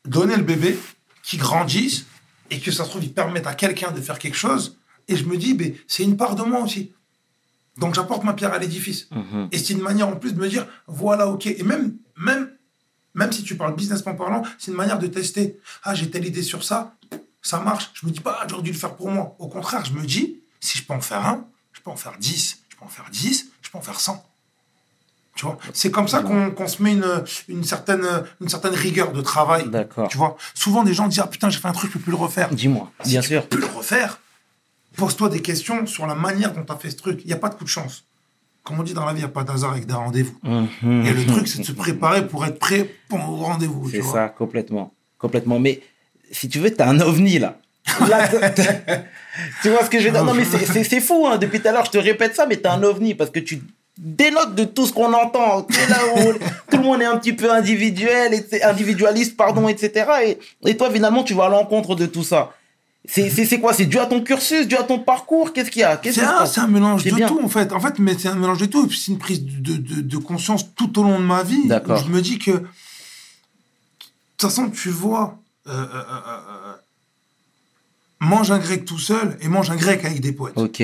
donner 0.05 0.36
le 0.36 0.43
bébé, 0.43 0.80
qui 1.24 1.38
grandisse, 1.38 2.05
et 2.49 2.59
que 2.59 2.72
ça 2.72 2.84
se 2.84 2.89
trouve, 2.89 3.03
il 3.03 3.14
permette 3.14 3.47
à 3.47 3.53
quelqu'un 3.53 3.91
de 3.91 4.01
faire 4.01 4.20
quelque 4.20 4.38
chose. 4.38 4.78
Et 5.07 5.16
je 5.16 5.26
me 5.26 5.38
dis, 5.38 5.53
ben, 5.53 5.74
c'est 5.88 6.03
une 6.03 6.18
part 6.18 6.36
de 6.36 6.43
moi 6.43 6.62
aussi. 6.62 6.93
Donc 7.78 7.95
j'apporte 7.95 8.24
ma 8.24 8.34
pierre 8.34 8.53
à 8.53 8.59
l'édifice. 8.59 9.07
Mhm. 9.11 9.47
Et 9.51 9.57
c'est 9.57 9.74
une 9.74 9.82
manière 9.82 10.07
en 10.07 10.15
plus 10.15 10.34
de 10.34 10.39
me 10.39 10.47
dire, 10.49 10.67
voilà, 10.88 11.28
ok. 11.28 11.47
Et 11.47 11.63
même, 11.63 11.95
même, 12.17 12.49
même 13.13 13.32
si 13.32 13.43
tu 13.43 13.55
parles 13.55 13.76
businessment 13.76 14.15
parlant, 14.15 14.43
c'est 14.57 14.72
une 14.72 14.78
manière 14.78 14.99
de 14.99 15.07
tester. 15.07 15.59
Ah, 15.84 15.93
j'ai 15.95 16.09
telle 16.09 16.26
idée 16.26 16.43
sur 16.43 16.63
ça, 16.63 16.95
ça 17.41 17.59
marche. 17.59 17.91
Je 17.93 18.05
me 18.05 18.11
dis 18.11 18.19
pas, 18.19 18.39
ah, 18.41 18.47
j'aurais 18.49 18.63
dû 18.63 18.72
le 18.72 18.78
faire 18.78 18.95
pour 18.95 19.09
moi. 19.09 19.36
Au 19.39 19.47
contraire, 19.47 19.84
je 19.86 19.93
me 19.93 20.05
dis, 20.05 20.41
si 20.59 20.78
je 20.78 20.84
peux 20.86 20.93
en 20.93 21.01
faire 21.01 21.26
un, 21.26 21.45
je 21.74 21.82
peux 21.82 21.89
en 21.91 21.95
faire 21.95 22.13
dix. 22.19 22.59
Je 22.69 22.76
peux 22.76 22.86
en 22.86 22.89
faire 22.89 23.05
dix, 23.11 23.47
je 23.61 23.69
peux 23.69 23.78
en 23.78 23.82
faire 23.82 23.99
cent. 23.99 24.26
Tu 25.36 25.45
vois, 25.45 25.57
c'est 25.74 25.91
comme 25.91 26.09
ça 26.09 26.22
qu'on 26.22 26.51
qu'on 26.51 26.67
se 26.67 26.84
met 26.84 26.91
une, 26.91 27.24
une, 27.47 27.63
certaine, 27.63 28.05
une 28.41 28.49
certaine 28.49 28.74
rigueur 28.74 29.13
de 29.13 29.22
travail. 29.22 29.69
D'accord. 29.69 30.09
Tu 30.09 30.17
vois, 30.17 30.36
souvent 30.53 30.84
des 30.84 30.93
gens 30.93 31.07
disent, 31.07 31.22
ah 31.24 31.28
putain, 31.28 31.49
j'ai 31.49 31.59
fait 31.59 31.69
un 31.69 31.72
truc, 31.72 31.89
je 31.89 31.93
peux 31.97 32.03
plus 32.03 32.11
le 32.11 32.17
refaire. 32.17 32.49
Dis-moi, 32.53 32.91
Si 33.03 33.11
bien 33.11 33.22
tu 33.22 33.30
sûr. 33.30 33.47
peux 33.47 33.57
le 33.57 33.65
refaire, 33.65 34.19
pose-toi 34.98 35.30
des 35.30 35.42
questions 35.42 35.86
sur 35.86 36.06
la 36.08 36.16
manière 36.16 36.54
dont 36.54 36.64
tu 36.64 36.72
as 36.72 36.76
fait 36.78 36.89
ce 36.89 36.98
truc. 36.98 37.22
Il 37.24 37.28
n'y 37.28 37.34
a 37.34 37.38
pas 37.38 37.50
de 37.50 37.56
coup 37.56 37.64
de 37.64 37.70
chance. 37.70 38.04
Comme 38.64 38.80
on 38.80 38.84
dit 38.84 38.94
dans 38.94 39.06
la 39.06 39.14
vie, 39.14 39.20
il 39.20 39.24
n'y 39.24 39.30
a 39.30 39.34
pas 39.34 39.44
d'hasard 39.44 39.72
avec 39.72 39.86
des 39.88 39.94
rendez-vous. 39.94 40.38
Mhm. 40.44 41.06
Et 41.06 41.14
le 41.14 41.26
truc, 41.26 41.48
c'est 41.48 41.60
de 41.60 41.64
se 41.66 41.72
préparer 41.86 42.28
pour 42.28 42.46
être 42.46 42.60
prêt 42.60 42.88
pour 43.10 43.18
le 43.18 43.24
rendez-vous. 43.24 43.86
tu 43.89 43.96
C'est 43.98 44.02
vois. 44.02 44.14
ça, 44.14 44.30
complètement. 44.30 44.94
Complètement. 45.18 45.60
Mais 45.60 45.82
si 46.32 46.48
tu 46.50 46.60
veux, 46.60 46.72
t'as 46.72 46.88
un 46.88 47.00
ovni 47.00 47.39
là. 47.39 47.58
Tu 49.62 49.70
vois 49.70 49.84
ce 49.86 49.89
que 49.89 50.00
je 50.00 50.06
veux 50.06 50.12
dire? 50.12 50.24
Non, 50.24 50.34
mais 50.34 50.44
c'est- 50.46 51.00
fou. 51.00 51.26
Hein. 51.28 51.38
Depuis 51.38 51.60
tout 51.62 51.68
à 51.68 51.72
l'heure, 51.72 51.86
je 51.86 51.92
te 51.92 51.98
répète 51.98 52.36
ça, 52.36 52.46
mais 52.46 52.58
t'as 52.58 52.74
un 52.74 52.84
ovni 52.84 53.16
parce 53.16 53.30
que 53.32 53.39
tu 53.39 53.62
dénotes 53.98 54.56
de 54.56 54.64
tout 54.66 54.86
ce 54.86 54.94
qu'on 54.94 55.14
entend. 55.14 55.64
Tu 55.64 55.80
là 55.89 55.98
où 56.16 56.34
tout 56.70 56.78
le 56.78 56.84
monde 56.84 57.02
est 57.02 57.06
un 57.06 57.18
petit 57.18 57.34
peu 57.34 57.52
individuel, 57.52 58.34
individualiste, 58.64 59.38
pardon, 59.38 59.68
etc. 59.68 60.06
Et, 60.26 60.70
et 60.70 60.78
toi, 60.78 60.92
finalement, 60.92 61.24
tu 61.24 61.34
vas 61.34 61.46
à 61.46 61.50
l'encontre 61.50 61.96
de 61.96 62.06
tout 62.06 62.24
ça. 62.24 62.52
C'est 63.06 63.60
quoi? 63.60 63.74
C'est 63.74 63.88
dû 63.88 63.97
à 63.97 64.06
ton 64.06 64.22
cursus, 64.22 64.68
dû 64.68 64.76
à 64.78 64.84
ton 64.84 64.99
parcours? 64.99 65.54
Qu'est-ce 65.54 65.72
qu'il 65.72 65.82
y 65.82 65.84
a? 65.84 65.99
C'est 66.04 66.60
un, 66.62 66.68
mélange 66.68 67.04
de 67.04 67.12
bien. 67.12 67.28
tout, 67.28 67.41
en 67.43 67.49
fait. 67.49 67.72
En 67.74 67.80
fait, 67.80 67.97
mais 67.99 68.18
c'est 68.18 68.28
un 68.30 68.36
mélange 68.36 68.60
de 68.60 68.68
tout. 68.68 68.86
Et 68.86 68.88
puis, 68.88 68.97
c'est 68.97 69.12
une 69.12 69.18
prise 69.18 69.43
de, 69.43 69.76
de- 69.78 70.02
de 70.02 70.18
conscience 70.18 70.74
tout 70.76 70.99
au 70.99 71.04
long 71.04 71.20
de 71.20 71.26
ma 71.26 71.41
vie. 71.43 71.64
Je 71.68 72.10
me 72.10 72.22
dis 72.22 72.38
que, 72.38 72.52
de 72.52 72.58
toute 74.38 74.49
façon, 74.49 74.70
tu 74.70 74.89
vois, 74.89 75.39
euh, 75.68 75.72
euh, 75.72 76.04
euh, 76.28 76.74
mange 78.20 78.52
un 78.52 78.60
grec 78.60 78.86
tout 78.86 78.99
seul 78.99 79.36
et 79.41 79.47
mange 79.47 79.72
un 79.72 79.76
grec 79.76 80.06
avec 80.06 80.22
des 80.22 80.32
poètes. 80.32 80.58
Ok, 80.58 80.78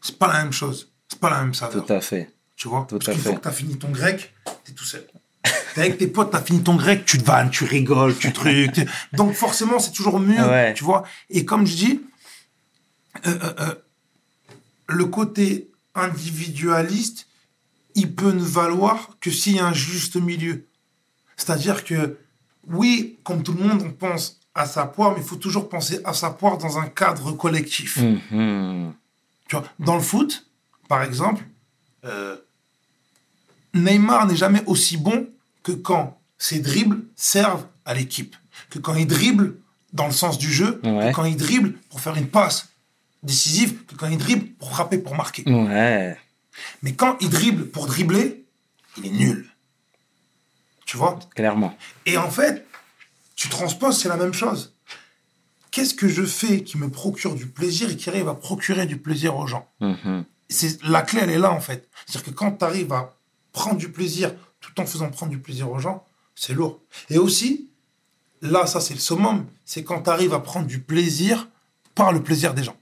C'est 0.00 0.18
pas 0.18 0.28
la 0.32 0.42
même 0.42 0.52
chose. 0.52 0.90
C'est 1.08 1.20
pas 1.20 1.30
la 1.30 1.40
même 1.42 1.54
saveur. 1.54 1.84
tout 1.84 1.92
à 1.92 2.00
fait. 2.00 2.30
Tu 2.56 2.66
vois? 2.68 2.86
Tout 2.88 2.96
Parce 2.98 3.08
à 3.08 3.12
qu'une 3.12 3.20
fait. 3.22 3.28
fois 3.30 3.38
que 3.38 3.42
tu 3.42 3.48
as 3.48 3.52
fini 3.52 3.76
ton 3.78 3.88
grec, 3.90 4.32
tu 4.64 4.72
es 4.72 4.74
tout 4.74 4.84
seul. 4.84 5.06
T'es 5.78 5.84
avec 5.84 5.98
tes 5.98 6.08
potes, 6.08 6.32
tu 6.32 6.36
as 6.36 6.42
fini 6.42 6.60
ton 6.60 6.74
grec, 6.74 7.04
tu 7.04 7.18
te 7.18 7.24
vannes, 7.24 7.50
tu 7.50 7.62
rigoles, 7.62 8.18
tu 8.18 8.32
trucs. 8.32 8.84
Donc 9.12 9.34
forcément, 9.34 9.78
c'est 9.78 9.92
toujours 9.92 10.18
mieux. 10.18 10.44
Ouais. 10.44 10.74
Tu 10.74 10.82
vois 10.82 11.04
Et 11.30 11.44
comme 11.44 11.68
je 11.68 11.76
dis, 11.76 12.00
euh, 13.24 13.38
euh, 13.40 13.52
euh, 13.60 13.74
le 14.88 15.04
côté 15.04 15.70
individualiste, 15.94 17.28
il 17.94 18.12
peut 18.12 18.32
ne 18.32 18.42
valoir 18.42 19.10
que 19.20 19.30
s'il 19.30 19.54
y 19.54 19.60
a 19.60 19.66
un 19.66 19.72
juste 19.72 20.16
milieu. 20.16 20.66
C'est-à-dire 21.36 21.84
que, 21.84 22.18
oui, 22.66 23.20
comme 23.22 23.44
tout 23.44 23.52
le 23.52 23.62
monde, 23.62 23.80
on 23.86 23.92
pense 23.92 24.40
à 24.56 24.66
sa 24.66 24.84
poire, 24.84 25.12
mais 25.12 25.20
il 25.20 25.28
faut 25.28 25.36
toujours 25.36 25.68
penser 25.68 26.00
à 26.02 26.12
sa 26.12 26.30
poire 26.30 26.58
dans 26.58 26.78
un 26.78 26.88
cadre 26.88 27.30
collectif. 27.30 27.98
Mhm. 27.98 28.94
Tu 29.46 29.54
vois, 29.54 29.64
dans 29.78 29.94
le 29.94 30.02
foot, 30.02 30.44
par 30.88 31.04
exemple, 31.04 31.44
euh, 32.04 32.36
Neymar 33.74 34.26
n'est 34.26 34.34
jamais 34.34 34.64
aussi 34.66 34.96
bon 34.96 35.28
que 35.68 35.72
quand 35.72 36.18
ses 36.38 36.60
dribbles 36.60 37.02
servent 37.14 37.66
à 37.84 37.92
l'équipe. 37.92 38.34
Que 38.70 38.78
quand 38.78 38.94
il 38.94 39.06
dribble 39.06 39.56
dans 39.92 40.06
le 40.06 40.12
sens 40.12 40.38
du 40.38 40.50
jeu, 40.50 40.80
Ouais. 40.82 41.10
que 41.10 41.14
quand 41.16 41.24
il 41.26 41.36
dribble 41.36 41.74
pour 41.90 42.00
faire 42.00 42.16
une 42.16 42.28
passe 42.28 42.68
décisive, 43.22 43.84
que 43.84 43.94
quand 43.94 44.06
il 44.08 44.16
dribble 44.18 44.46
pour 44.54 44.70
frapper, 44.70 44.96
pour 44.98 45.14
marquer. 45.14 45.42
Ouais. 45.46 46.16
Mais 46.82 46.94
quand 46.94 47.18
il 47.20 47.28
dribble 47.28 47.66
pour 47.66 47.86
dribbler, 47.86 48.44
il 48.96 49.06
est 49.06 49.10
nul. 49.10 49.50
Tu 50.86 50.96
vois? 50.96 51.18
Clairement. 51.34 51.76
Et 52.06 52.16
en 52.16 52.30
fait, 52.30 52.66
tu 53.36 53.48
transposes, 53.50 53.98
c'est 54.00 54.08
la 54.08 54.16
même 54.16 54.32
chose. 54.32 54.74
Qu'est-ce 55.70 55.92
que 55.92 56.08
je 56.08 56.24
fais 56.24 56.62
qui 56.64 56.78
me 56.78 56.88
procure 56.88 57.34
du 57.34 57.46
plaisir 57.46 57.90
et 57.90 57.96
qui 57.96 58.08
arrive 58.08 58.28
à 58.28 58.34
procurer 58.34 58.86
du 58.86 58.96
plaisir 58.96 59.36
aux 59.36 59.46
gens? 59.46 59.68
Mhm. 59.80 60.24
c'est 60.48 60.82
la 60.82 61.02
clé, 61.02 61.20
elle 61.22 61.30
est 61.30 61.38
là, 61.38 61.52
en 61.52 61.60
fait. 61.60 61.90
C'est-à-dire 62.06 62.30
que 62.32 62.34
quand 62.38 62.52
tu 62.52 62.64
arrives 62.64 62.90
à 62.94 63.14
prendre 63.52 63.76
du 63.76 63.90
plaisir 63.90 64.32
tout 64.78 64.82
en 64.82 64.86
faisant 64.86 65.10
prendre 65.10 65.30
du 65.30 65.38
plaisir 65.38 65.70
aux 65.70 65.78
gens, 65.78 66.04
c'est 66.34 66.52
lourd. 66.54 66.80
Et 67.10 67.18
aussi, 67.18 67.68
là, 68.42 68.66
ça, 68.66 68.80
c'est 68.80 68.94
le 68.94 69.00
summum, 69.00 69.46
c'est 69.64 69.82
quand 69.84 70.02
tu 70.02 70.10
arrives 70.10 70.34
à 70.34 70.40
prendre 70.40 70.66
du 70.66 70.80
plaisir 70.80 71.48
par 71.94 72.12
le 72.12 72.22
plaisir 72.22 72.54
des 72.54 72.62
gens. 72.64 72.76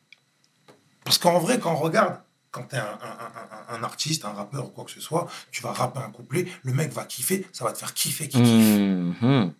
Parce 1.04 1.18
qu'en 1.18 1.38
vrai, 1.38 1.58
quand 1.58 1.72
on 1.72 1.76
regarde, 1.76 2.18
quand 2.50 2.64
tu 2.68 2.76
es 2.76 2.78
un, 2.78 2.84
un- 2.84 3.74
un- 3.74 3.78
un 3.78 3.82
artiste, 3.84 4.24
un 4.24 4.32
rappeur 4.32 4.66
ou 4.66 4.68
quoi 4.68 4.84
que 4.84 4.90
ce 4.90 5.00
soit, 5.00 5.28
tu 5.50 5.62
vas 5.62 5.72
rapper 5.72 6.00
un 6.00 6.10
couplet, 6.10 6.46
le 6.62 6.72
mec 6.72 6.92
va 6.92 7.04
kiffer, 7.04 7.46
ça 7.52 7.64
va 7.64 7.72
te 7.72 7.78
faire 7.78 7.94
kiffer, 7.94 8.28
kiffe. 8.28 8.40
Mhm. 8.42 9.52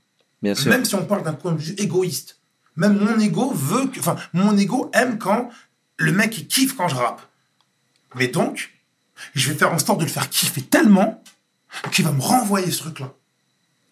Bien 0.43 0.55
sûr. 0.55 0.70
Même 0.70 0.84
si 0.84 0.95
on 0.95 1.05
parle 1.05 1.22
d'un 1.22 1.32
point 1.32 1.53
de 1.53 1.59
vue 1.61 1.74
égoïste. 1.78 2.41
Même 2.76 2.99
mon 2.99 3.18
ego 3.18 3.51
veut 3.55 3.87
que. 3.87 3.99
Enfin, 4.01 4.16
mon 4.34 4.57
ego 4.59 4.91
aime 4.93 5.18
quand 5.18 5.49
le 5.97 6.12
mec 6.12 6.37
il 6.37 6.47
kiffe 6.47 6.76
quand 6.76 6.89
je 6.89 6.95
rappe. 6.95 7.22
Mais 8.14 8.28
donc, 8.28 8.72
je 9.34 9.51
vais 9.51 9.57
faire 9.57 9.72
en 9.72 9.78
sorte 9.78 9.99
de 10.01 10.05
le 10.05 10.11
faire 10.11 10.28
kiffer 10.28 10.61
tellement 10.62 11.22
qu'il 11.93 12.05
va 12.05 12.12
me 12.12 12.20
renvoyer 12.20 12.70
ce 12.70 12.79
truc-là. 12.79 13.12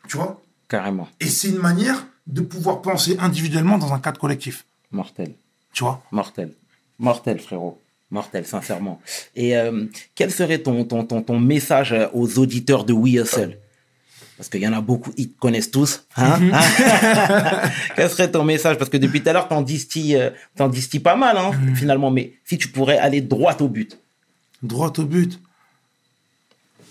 Tu 0.09 0.17
vois? 0.17 0.41
Carrément. 0.69 1.09
Et 1.21 1.27
c'est 1.27 1.49
une 1.49 1.59
manière 1.59 2.07
de 2.27 2.41
pouvoir 2.41 2.83
penser 2.83 3.17
individuellement 3.21 3.79
dans 3.79 3.93
un 3.93 3.99
cadre 3.99 4.19
collectif. 4.21 4.65
Mortel. 4.91 5.35
Tu 5.73 5.85
vois? 5.85 6.03
Mortel. 6.11 6.53
Mortel, 6.99 7.39
frérot. 7.41 7.81
Mortel, 8.11 8.47
sincèrement. 8.47 9.01
Et 9.35 9.57
euh, 9.57 9.87
quel 10.15 10.31
serait 10.31 10.59
ton, 10.59 10.85
ton, 10.85 11.05
ton, 11.05 11.23
ton 11.23 11.41
message 11.41 11.93
euh, 11.93 12.07
aux 12.13 12.39
auditeurs 12.39 12.85
de 12.85 12.93
We 12.93 13.15
Hustle? 13.15 13.59
Parce 14.37 14.49
qu'il 14.49 14.61
y 14.63 14.69
en 14.69 14.73
a 14.73 14.81
beaucoup, 14.81 15.13
ils 15.17 15.31
te 15.31 15.39
connaissent 15.39 15.71
tous. 15.71 16.05
Hein 16.17 16.39
Mhm. 16.39 16.53
Hein? 16.55 17.71
Quel 17.97 18.11
serait 18.11 18.31
ton 18.31 18.45
message? 18.45 18.79
Parce 18.79 18.91
que 18.91 18.97
depuis 18.97 19.23
tout 19.23 19.29
à 19.29 19.33
l'heure, 19.33 19.47
t'en 19.49 19.63
distilles, 19.63 20.17
euh, 20.17 20.31
t'en 20.57 20.69
distilles 20.69 21.01
pas 21.01 21.15
mal, 21.17 21.37
hein, 21.39 21.53
Mhm. 21.53 21.77
finalement. 21.77 22.11
Mais 22.11 22.35
si 22.45 22.59
tu 22.59 22.69
pourrais 22.69 22.99
aller 22.99 23.21
droit 23.21 23.57
au 23.61 23.69
but. 23.69 23.99
Droit 24.63 24.93
au 24.99 25.05
but. 25.05 25.41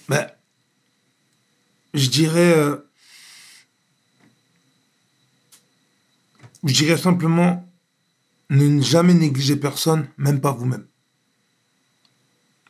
Ben, 0.07 0.27
je 1.93 2.09
dirais. 2.09 2.53
euh, 2.53 2.77
je 6.63 6.73
dirais 6.73 6.97
simplement 6.97 7.67
ne 8.49 8.81
jamais 8.81 9.13
négliger 9.13 9.55
personne, 9.55 10.07
même 10.17 10.39
pas 10.41 10.51
vous-même. 10.51 10.85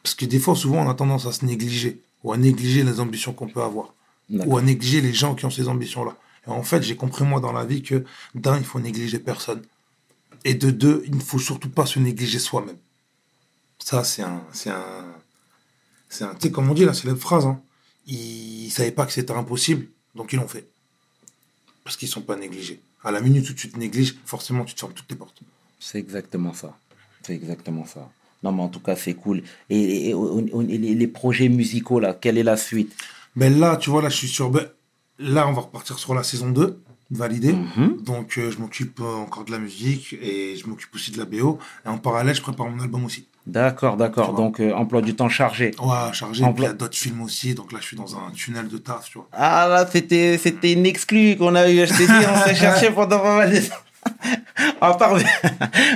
Parce 0.01 0.15
que 0.15 0.25
des 0.25 0.39
fois, 0.39 0.55
souvent, 0.55 0.85
on 0.85 0.89
a 0.89 0.93
tendance 0.93 1.25
à 1.25 1.31
se 1.31 1.45
négliger, 1.45 2.01
ou 2.23 2.31
à 2.33 2.37
négliger 2.37 2.83
les 2.83 2.99
ambitions 2.99 3.33
qu'on 3.33 3.47
peut 3.47 3.61
avoir, 3.61 3.93
ou 4.29 4.57
à 4.57 4.61
négliger 4.61 5.01
les 5.01 5.13
gens 5.13 5.35
qui 5.35 5.45
ont 5.45 5.49
ces 5.49 5.67
ambitions-là. 5.67 6.17
Et 6.47 6.49
en 6.49 6.63
fait, 6.63 6.83
j'ai 6.83 6.95
compris, 6.95 7.23
moi, 7.23 7.39
dans 7.39 7.53
la 7.53 7.65
vie, 7.65 7.83
que 7.83 8.03
d'un, 8.35 8.57
il 8.57 8.65
faut 8.65 8.79
négliger 8.79 9.19
personne. 9.19 9.61
Et 10.43 10.55
de 10.55 10.71
deux, 10.71 11.03
il 11.05 11.15
ne 11.15 11.21
faut 11.21 11.39
surtout 11.39 11.69
pas 11.69 11.85
se 11.85 11.99
négliger 11.99 12.39
soi-même. 12.39 12.77
Ça, 13.79 14.03
c'est 14.03 14.23
un. 14.23 14.43
C'est 14.51 14.69
un. 14.69 15.05
C'est 16.09 16.25
un. 16.25 16.33
Tu 16.35 16.47
sais, 16.47 16.51
comme 16.51 16.69
on 16.69 16.73
dit, 16.73 16.85
la 16.85 16.93
célèbre 16.93 17.19
phrase, 17.19 17.45
hein, 17.45 17.61
ils 18.07 18.65
ne 18.65 18.69
savaient 18.71 18.91
pas 18.91 19.05
que 19.05 19.11
c'était 19.13 19.33
impossible, 19.33 19.87
donc 20.15 20.33
ils 20.33 20.37
l'ont 20.37 20.47
fait. 20.47 20.67
Parce 21.83 21.97
qu'ils 21.97 22.07
ne 22.07 22.13
sont 22.13 22.21
pas 22.21 22.35
négligés. 22.35 22.79
À 23.03 23.11
la 23.11 23.19
minute 23.19 23.49
où 23.49 23.53
tu 23.53 23.69
te 23.69 23.77
négliges, 23.77 24.15
forcément, 24.25 24.63
tu 24.63 24.73
te 24.73 24.79
fermes 24.79 24.93
toutes 24.93 25.09
les 25.09 25.17
portes. 25.17 25.41
C'est 25.79 25.99
exactement 25.99 26.53
ça. 26.53 26.77
C'est 27.25 27.33
exactement 27.35 27.85
ça. 27.85 28.09
Non, 28.41 28.51
mais 28.51 28.61
en 28.63 28.69
tout 28.69 28.79
cas, 28.79 28.95
c'est 28.95 29.13
cool. 29.13 29.43
Et, 29.69 29.77
et- 29.79 30.09
et- 30.09 30.13
au- 30.13 30.39
au- 30.39 30.61
et 30.61 30.77
les, 30.77 31.07
projets 31.07 31.49
musicaux, 31.49 31.99
là, 31.99 32.13
quelle 32.13 32.37
est 32.37 32.43
la 32.43 32.57
suite? 32.57 32.93
Ben 33.35 33.57
là, 33.59 33.77
tu 33.77 33.89
vois, 33.89 34.01
là, 34.01 34.09
je 34.09 34.15
suis 34.17 34.27
sur. 34.27 34.49
Ben, 34.49 34.67
là, 35.19 35.47
on 35.47 35.53
va 35.53 35.61
repartir 35.61 35.97
sur 35.99 36.13
la 36.13 36.23
saison 36.23 36.49
2, 36.51 36.79
validée. 37.11 37.53
Mhm. 37.53 38.01
Donc, 38.03 38.37
euh, 38.37 38.51
je 38.51 38.57
m'occupe 38.59 38.99
euh, 39.01 39.15
encore 39.15 39.43
de 39.45 39.51
la 39.51 39.59
musique 39.59 40.13
et 40.21 40.55
je 40.55 40.67
m'occupe 40.67 40.93
aussi 40.95 41.11
de 41.11 41.17
la 41.17 41.25
BO. 41.25 41.59
Et 41.85 41.89
en 41.89 41.97
parallèle, 41.97 42.35
je 42.35 42.41
prépare 42.41 42.69
mon 42.69 42.81
album 42.81 43.03
aussi. 43.05 43.27
D'accord, 43.45 43.97
d'accord. 43.97 44.27
Tu 44.29 44.31
vois. 44.35 44.39
Donc, 44.43 44.59
euh, 44.61 44.71
emploi 44.73 45.01
du 45.01 45.15
temps 45.15 45.27
chargé. 45.29 45.71
Ouais, 45.81 46.13
chargé. 46.13 46.43
Il 46.57 46.63
y 46.63 46.65
a 46.65 46.73
d'autres 46.73 46.95
films 46.97 47.21
aussi. 47.21 47.53
Donc 47.53 47.71
là, 47.73 47.79
je 47.81 47.85
suis 47.87 47.97
dans 47.97 48.15
un 48.15 48.31
tunnel 48.33 48.67
de 48.69 48.77
taf, 48.77 49.09
tu 49.09 49.17
vois. 49.17 49.27
Ah 49.33 49.67
là, 49.69 49.85
c'était, 49.91 50.37
c'était 50.37 50.71
une 50.73 50.85
exclue 50.85 51.35
qu'on 51.37 51.53
a 51.55 51.69
eu. 51.69 51.85
Je 51.85 51.93
t'ai 51.93 52.05
dit, 52.07 52.13
on 52.33 52.47
s'est 52.47 52.55
cherché 52.55 52.89
pendant 52.95 53.19
pas 53.19 53.37
mal 53.39 53.51
de 53.53 53.59
temps. 53.59 53.75
On 54.81 54.87
va 54.89 54.93
pas 54.95 55.07
revenir, 55.09 55.29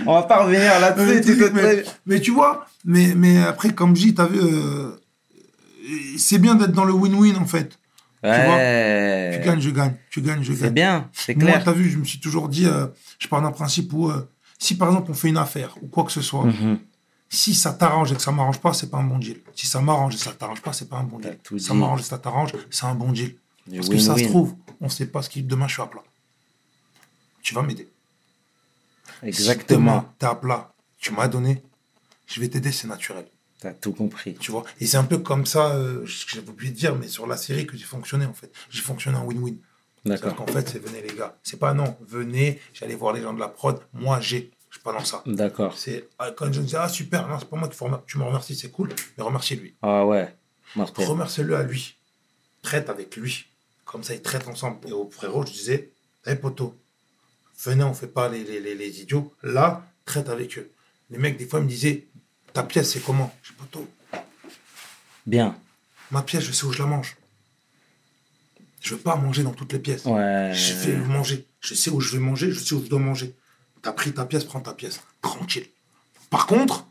on 0.06 0.14
va 0.14 0.24
pas 0.24 0.44
revenir 0.44 0.62
Euh, 0.74 0.80
là-dessus. 0.80 1.22
tu 1.36 1.38
très 1.52 1.84
mais, 2.06 2.20
tu 2.22 2.32
vois, 2.32 2.66
mais, 2.86 3.14
mais 3.16 3.42
après, 3.44 3.70
comme 3.74 3.96
je 3.96 4.02
dis, 4.04 4.14
t'as 4.16 4.28
vu, 4.28 4.40
euh, 4.42 4.92
c'est 6.18 6.38
bien 6.40 6.56
d'être 6.56 6.72
dans 6.72 6.86
le 6.86 6.94
win-win 6.94 7.38
en 7.38 7.46
fait. 7.46 7.78
Ouais. 8.24 9.38
Tu 9.40 9.46
gagnes, 9.48 9.62
je 9.62 9.70
gagne. 9.70 9.94
Tu 10.10 10.22
gagnes, 10.22 10.44
je 10.44 10.54
C'est 10.54 10.64
gagne. 10.64 10.74
bien, 10.74 11.10
c'est 11.14 11.36
Moi, 11.36 11.46
clair. 11.52 11.64
t'as 11.64 11.72
vu, 11.72 11.90
je 11.90 11.98
me 11.98 12.04
suis 12.06 12.20
toujours 12.20 12.50
dit, 12.50 12.66
euh, 12.66 12.88
je 13.20 13.28
pars 13.28 13.42
d'un 13.42 13.52
principe 13.52 13.92
où, 13.94 14.10
euh, 14.10 14.28
si 14.58 14.76
par 14.76 14.88
exemple 14.90 15.12
on 15.12 15.14
fait 15.14 15.30
une 15.30 15.38
affaire 15.38 15.76
ou 15.82 15.88
quoi 15.88 16.04
que 16.04 16.12
ce 16.12 16.22
soit, 16.22 16.46
Mhm. 16.46 16.80
Si 17.30 17.54
ça 17.54 17.74
t'arrange 17.74 18.12
et 18.12 18.16
que 18.16 18.22
ça 18.22 18.32
m'arrange 18.32 18.60
pas, 18.60 18.74
c'est 18.74 18.90
pas 18.90 18.98
un 18.98 19.04
bon 19.04 19.18
deal. 19.18 19.42
Si 19.56 19.68
ça 19.68 19.82
m'arrange 19.82 20.16
et 20.16 20.18
ça 20.18 20.32
t'arrange 20.34 20.62
pas, 20.62 20.74
c'est 20.74 20.88
pas 20.90 20.98
un 20.98 21.04
bon 21.04 21.20
deal. 21.20 21.38
tout 21.44 21.60
Ça 21.60 21.74
dit. 21.74 21.80
m'arrange 21.80 22.02
et 22.02 22.04
ça 22.04 22.18
t'arrange, 22.18 22.52
c'est 22.70 22.86
un 22.86 22.96
bon 22.96 23.12
deal. 23.12 23.36
Parce 23.74 23.90
que 23.90 23.98
ça 23.98 24.18
se 24.18 24.24
trouve, 24.26 24.56
on 24.80 24.90
sait 24.90 25.08
pas 25.08 25.22
ce 25.22 25.30
qui 25.30 25.44
demain 25.44 25.68
je 25.68 25.74
suis 25.74 25.82
à 25.82 25.88
plat. 25.88 26.04
Tu 27.42 27.54
vas 27.54 27.62
m'aider. 27.62 27.88
Si 29.22 29.28
Exactement. 29.28 29.80
demain, 29.80 30.14
t'es 30.20 30.26
à 30.26 30.36
plat, 30.36 30.74
tu 31.00 31.12
m'as 31.12 31.28
donné, 31.28 31.64
je 32.28 32.40
vais 32.40 32.48
t'aider, 32.50 32.72
c'est 32.72 32.88
naturel. 32.88 33.26
T'as 33.60 33.74
tout 33.74 33.92
compris. 33.92 34.36
Tu 34.36 34.52
vois? 34.52 34.64
Et 34.80 34.86
c'est 34.86 34.98
un 34.98 35.04
peu 35.04 35.18
comme 35.18 35.46
ça, 35.46 35.72
euh, 35.72 36.06
j'avais 36.06 36.48
oublié 36.50 36.72
de 36.72 36.78
dire, 36.78 36.96
mais 36.96 37.08
sur 37.08 37.26
la 37.26 37.38
série 37.38 37.66
que 37.66 37.76
j'ai 37.76 37.86
fonctionné 37.86 38.26
en 38.26 38.34
fait. 38.34 38.52
J'ai 38.70 38.82
fonctionné 38.82 39.18
en 39.18 39.26
win-win. 39.26 39.56
D'accord. 40.06 40.36
qu'en 40.36 40.48
fait, 40.48 40.70
c'est 40.70 40.80
venez 40.80 41.02
les 41.02 41.14
gars. 41.16 41.36
C'est 41.44 41.58
pas 41.60 41.74
non, 41.74 41.98
venez, 42.08 42.62
j'allais 42.74 42.96
voir 42.96 43.14
les 43.14 43.22
gens 43.22 43.34
de 43.34 43.40
la 43.40 43.48
prod, 43.50 43.80
moi 43.94 44.22
j'ai. 44.22 44.52
Je 44.70 44.76
suis 44.76 44.84
pas 44.84 44.92
dans 44.94 45.04
ça. 45.04 45.24
D'accord. 45.26 45.78
C'est 45.78 46.08
ah, 46.20 46.32
quand 46.32 46.52
je 46.52 46.62
dis 46.62 46.76
ah 46.76 46.90
super, 46.90 47.28
non, 47.28 47.40
c'est 47.40 47.50
pas 47.50 47.56
moi 47.58 47.68
qu'il 47.68 47.78
faut 47.78 47.86
remer- 47.86 48.02
tu 48.06 48.18
me 48.18 48.24
remercies, 48.24 48.56
c'est 48.56 48.70
cool, 48.72 48.90
mais 49.18 49.24
remercie 49.24 49.56
lui. 49.56 49.74
Ah 49.82 50.06
ouais. 50.06 50.36
Mortel. 50.76 51.08
Remercie-le 51.08 51.56
à 51.56 51.64
lui. 51.64 51.96
Traite 52.62 52.90
avec 52.90 53.16
lui. 53.16 53.46
Comme 53.86 54.04
ça, 54.04 54.14
ils 54.14 54.22
traitent 54.22 54.48
ensemble. 54.50 54.86
Et 54.88 54.92
au 54.92 55.10
frérot, 55.10 55.46
je 55.46 55.54
disais, 55.54 55.92
hé 56.26 56.36
poto, 56.36 56.76
venez, 57.64 57.84
on 57.86 57.94
fait 57.94 58.08
pas 58.08 58.28
les, 58.28 58.44
les, 58.44 58.60
les, 58.60 58.76
les 58.76 59.02
idiots. 59.02 59.34
Là, 59.44 59.88
traite 60.06 60.28
avec 60.28 60.58
eux. 60.58 60.70
Les 61.10 61.18
mecs, 61.18 61.38
des 61.38 61.46
fois, 61.46 61.60
ils 61.60 61.64
me 61.66 61.70
disaient, 61.70 62.06
ta 62.52 62.64
pièce, 62.64 62.92
c'est 62.92 63.00
comment? 63.00 63.34
Je 63.44 63.52
dis, 63.54 63.58
poto, 63.58 63.88
Bien. 65.26 65.58
ma 66.12 66.22
pièce, 66.22 66.44
je 66.44 66.52
sais 66.52 66.66
où 66.66 66.74
je 66.74 66.80
la 66.80 66.86
mange. 66.90 67.16
Je 68.82 68.96
veux 68.96 69.02
pas 69.02 69.16
manger 69.16 69.44
dans 69.44 69.54
toutes 69.54 69.72
les 69.74 69.80
pièces. 69.80 70.04
Ouais. 70.06 70.52
Je 70.54 70.74
vais 70.74 70.96
manger. 70.98 71.46
Je 71.62 71.74
sais 71.74 71.90
où 71.90 72.00
je 72.02 72.12
vais 72.18 72.22
manger, 72.22 72.52
je 72.52 72.60
sais 72.60 72.76
où 72.76 72.84
je 72.84 72.90
dois 72.90 73.00
manger. 73.00 73.34
T'as 73.82 73.92
pris 73.92 74.12
ta 74.14 74.26
pièce, 74.26 74.44
prends 74.44 74.60
ta 74.60 74.74
pièce. 74.74 75.00
Tranquille. 75.22 75.66
Par 76.30 76.46
contre, 76.48 76.86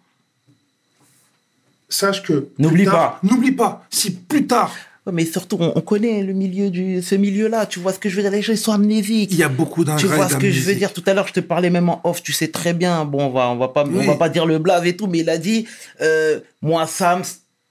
sache 1.88 2.22
que. 2.22 2.48
N'oublie 2.58 2.84
tard- 2.84 3.18
N'oublie 3.22 3.52
pas. 3.52 3.84
Si 3.90 4.10
plus 4.12 4.46
tard, 4.46 4.74
Ouais, 5.06 5.12
mais 5.12 5.24
surtout, 5.24 5.56
on, 5.60 5.72
on 5.76 5.80
connaît 5.82 6.20
le 6.24 6.32
milieu 6.32 6.68
du, 6.68 7.00
ce 7.00 7.14
milieu-là. 7.14 7.66
Tu 7.66 7.78
vois 7.78 7.92
ce 7.92 8.00
que 8.00 8.08
je 8.08 8.16
veux 8.16 8.22
dire? 8.22 8.32
Les 8.32 8.42
gens 8.42 8.52
ils 8.52 8.58
sont 8.58 8.72
amnésiques. 8.72 9.30
il 9.30 9.38
y 9.38 9.44
a 9.44 9.48
beaucoup 9.48 9.84
d'ingrats. 9.84 10.00
Tu 10.00 10.08
vois 10.08 10.28
ce 10.28 10.34
que 10.36 10.50
je 10.50 10.60
veux 10.62 10.74
dire? 10.74 10.92
Tout 10.92 11.04
à 11.06 11.14
l'heure, 11.14 11.28
je 11.28 11.32
te 11.32 11.38
parlais 11.38 11.70
même 11.70 11.88
en 11.88 12.00
off. 12.02 12.24
Tu 12.24 12.32
sais 12.32 12.48
très 12.48 12.72
bien. 12.74 13.04
Bon, 13.04 13.26
on 13.26 13.30
va, 13.30 13.48
on 13.50 13.56
va 13.56 13.68
pas, 13.68 13.84
on 13.84 14.04
va 14.04 14.16
pas 14.16 14.28
dire 14.28 14.46
le 14.46 14.58
blave 14.58 14.84
et 14.84 14.96
tout, 14.96 15.06
mais 15.06 15.18
il 15.20 15.30
a 15.30 15.38
dit, 15.38 15.68
euh, 16.00 16.40
moi, 16.60 16.88
Sams, 16.88 17.22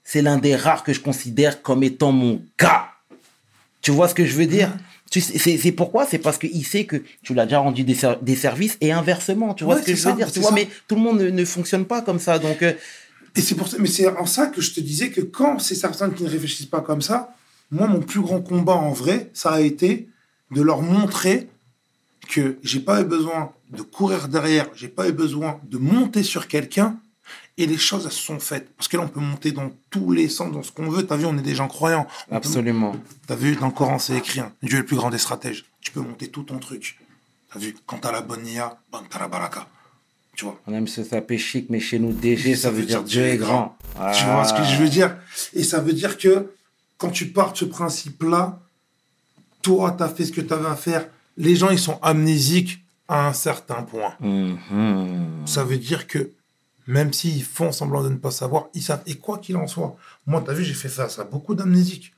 c'est 0.05 0.21
l'un 0.21 0.37
des 0.37 0.55
rares 0.55 0.83
que 0.85 0.93
je 0.93 1.01
considère 1.01 1.61
comme 1.61 1.83
étant 1.83 2.13
mon 2.13 2.41
gars. 2.57 2.85
Tu 3.81 3.91
vois 3.91 4.07
ce 4.07 4.15
que 4.15 4.23
je 4.25 4.33
veux 4.35 4.45
dire? 4.47 4.71
C'est, 5.21 5.71
pourquoi? 5.71 6.05
C'est 6.05 6.17
parce 6.19 6.37
qu'il 6.37 6.65
sait 6.65 6.85
que 6.85 7.03
tu 7.23 7.33
l'as 7.33 7.45
déjà 7.45 7.59
rendu 7.59 7.83
des, 7.83 7.95
ser- 7.95 8.17
des 8.21 8.35
services 8.35 8.77
et 8.81 8.91
inversement. 8.91 9.53
Tu 9.53 9.63
vois 9.63 9.75
Ouais, 9.75 9.81
ce 9.81 9.85
que 9.87 9.91
je 9.95 9.97
veux 10.03 10.09
ça, 10.11 10.15
dire 10.15 10.31
Tu 10.31 10.39
vois, 10.39 10.49
ça. 10.49 10.55
mais 10.55 10.67
tout 10.87 10.95
le 10.95 11.01
monde 11.01 11.19
ne, 11.19 11.29
ne 11.29 11.45
fonctionne 11.45 11.85
pas 11.85 12.01
comme 12.01 12.19
ça. 12.19 12.39
Donc, 12.39 12.61
euh, 12.63 12.73
Et 13.35 13.41
c'est 13.41 13.55
pour 13.55 13.67
ça, 13.67 13.77
mais 13.79 13.87
c'est 13.87 14.07
en 14.07 14.25
ça 14.25 14.47
que 14.47 14.61
je 14.61 14.73
te 14.73 14.79
disais 14.79 15.09
que 15.09 15.21
quand 15.21 15.59
c'est 15.59 15.75
certains 15.75 16.09
qui 16.09 16.23
ne 16.23 16.29
réfléchissent 16.29 16.65
pas 16.67 16.81
comme 16.81 17.01
ça, 17.01 17.35
moi, 17.71 17.87
mon 17.87 17.99
plus 17.99 18.21
grand 18.21 18.41
combat 18.41 18.75
en 18.75 18.91
vrai, 18.91 19.29
ça 19.33 19.51
a 19.51 19.61
été 19.61 20.07
de 20.51 20.61
leur 20.61 20.81
montrer 20.81 21.49
que 22.29 22.57
j'ai 22.63 22.79
pas 22.79 23.01
eu 23.01 23.05
besoin 23.05 23.51
de 23.71 23.81
courir 23.81 24.27
derrière, 24.27 24.67
j'ai 24.75 24.87
pas 24.87 25.07
eu 25.09 25.11
besoin 25.11 25.59
de 25.69 25.77
monter 25.77 26.23
sur 26.23 26.47
quelqu'un, 26.47 26.97
et 27.57 27.65
les 27.67 27.77
choses 27.77 28.05
elles 28.05 28.11
se 28.11 28.21
sont 28.21 28.39
faites. 28.39 28.73
Parce 28.75 28.87
que 28.87 28.97
là, 28.97 29.03
on 29.03 29.07
peut 29.07 29.19
monter 29.21 29.51
dans 29.51 29.71
tous 29.89 30.11
les 30.11 30.27
sens, 30.29 30.51
dans 30.51 30.63
ce 30.63 30.71
qu'on 30.71 30.89
veut. 30.89 31.05
T'as 31.05 31.15
vu, 31.15 31.25
on 31.25 31.37
est 31.37 31.41
des 31.41 31.55
gens 31.55 31.67
croyants. 31.67 32.07
On 32.27 32.31
peut- 32.31 32.35
absolument. 32.37 32.95
T'as 33.27 33.35
vu, 33.35 33.55
dans 33.55 33.67
le 33.67 33.71
Coran, 33.71 33.97
c'est 33.99 34.17
écrit, 34.17 34.39
hein, 34.41 34.51
Dieu 34.61 34.75
est 34.77 34.81
le 34.81 34.85
plus 34.85 34.97
grand 34.97 35.09
des 35.09 35.17
stratèges. 35.17 35.65
Tu 35.81 35.91
peux 35.91 36.01
monter 36.01 36.27
tout 36.27 36.43
ton 36.43 36.59
truc. 36.59 36.97
T'as 37.53 37.59
vu, 37.59 37.75
quand 37.85 37.97
t'as 37.99 38.11
la 38.11 38.21
bonne 38.21 38.45
IA, 38.45 38.77
ben, 38.91 39.03
t'as 39.09 39.19
la 39.19 39.27
baraka. 39.29 39.67
Tu 40.35 40.43
vois 40.43 40.59
On 40.67 40.73
aime 40.73 40.87
se 40.87 40.99
taper 40.99 41.37
chic, 41.37 41.67
mais 41.69 41.79
chez 41.79 41.97
nous, 41.97 42.11
DG, 42.11 42.55
ça, 42.55 42.69
veut 42.69 42.83
dire 42.83 43.03
Dieu 43.03 43.23
est 43.25 43.37
grand. 43.37 43.77
Tu 44.13 44.25
vois 44.25 44.43
ce 44.43 44.53
que 44.53 44.63
je 44.63 44.75
veux 44.75 44.87
Ah. 44.87 44.89
dire? 44.89 45.17
Et 45.53 45.63
ça 45.63 45.79
veut 45.79 45.93
dire 45.93 46.17
que 46.17 46.51
quand 46.97 47.09
tu 47.09 47.27
pars 47.27 47.53
de 47.53 47.57
ce 47.57 47.65
principe-là, 47.65 48.59
toi, 49.61 49.95
tu 49.97 50.03
as 50.03 50.09
fait 50.09 50.25
ce 50.25 50.31
que 50.33 50.41
tu 50.41 50.53
avais 50.53 50.67
à 50.67 50.75
faire. 50.75 51.07
Les 51.37 51.55
gens, 51.55 51.69
ils 51.69 51.79
sont 51.79 51.99
amnésiques 52.01 52.79
à 53.07 53.27
un 53.27 53.33
certain 53.33 53.83
point. 53.83 54.13
Mhm. 54.19 55.43
Ça 55.45 55.63
veut 55.63 55.77
dire 55.77 56.07
que 56.07 56.31
même 56.87 57.13
s'ils 57.13 57.43
font 57.43 57.71
semblant 57.71 58.03
de 58.03 58.09
ne 58.09 58.15
pas 58.17 58.31
savoir, 58.31 58.65
ils 58.73 58.81
savent. 58.83 59.01
Et 59.05 59.15
quoi 59.15 59.37
qu'il 59.39 59.57
en 59.57 59.67
soit, 59.67 59.95
moi, 60.27 60.41
tu 60.43 60.51
as 60.51 60.53
vu, 60.53 60.63
j'ai 60.63 60.73
fait 60.73 60.89
face 60.89 61.19
à 61.19 61.23
beaucoup 61.23 61.55
d'amnésiques. 61.55 62.13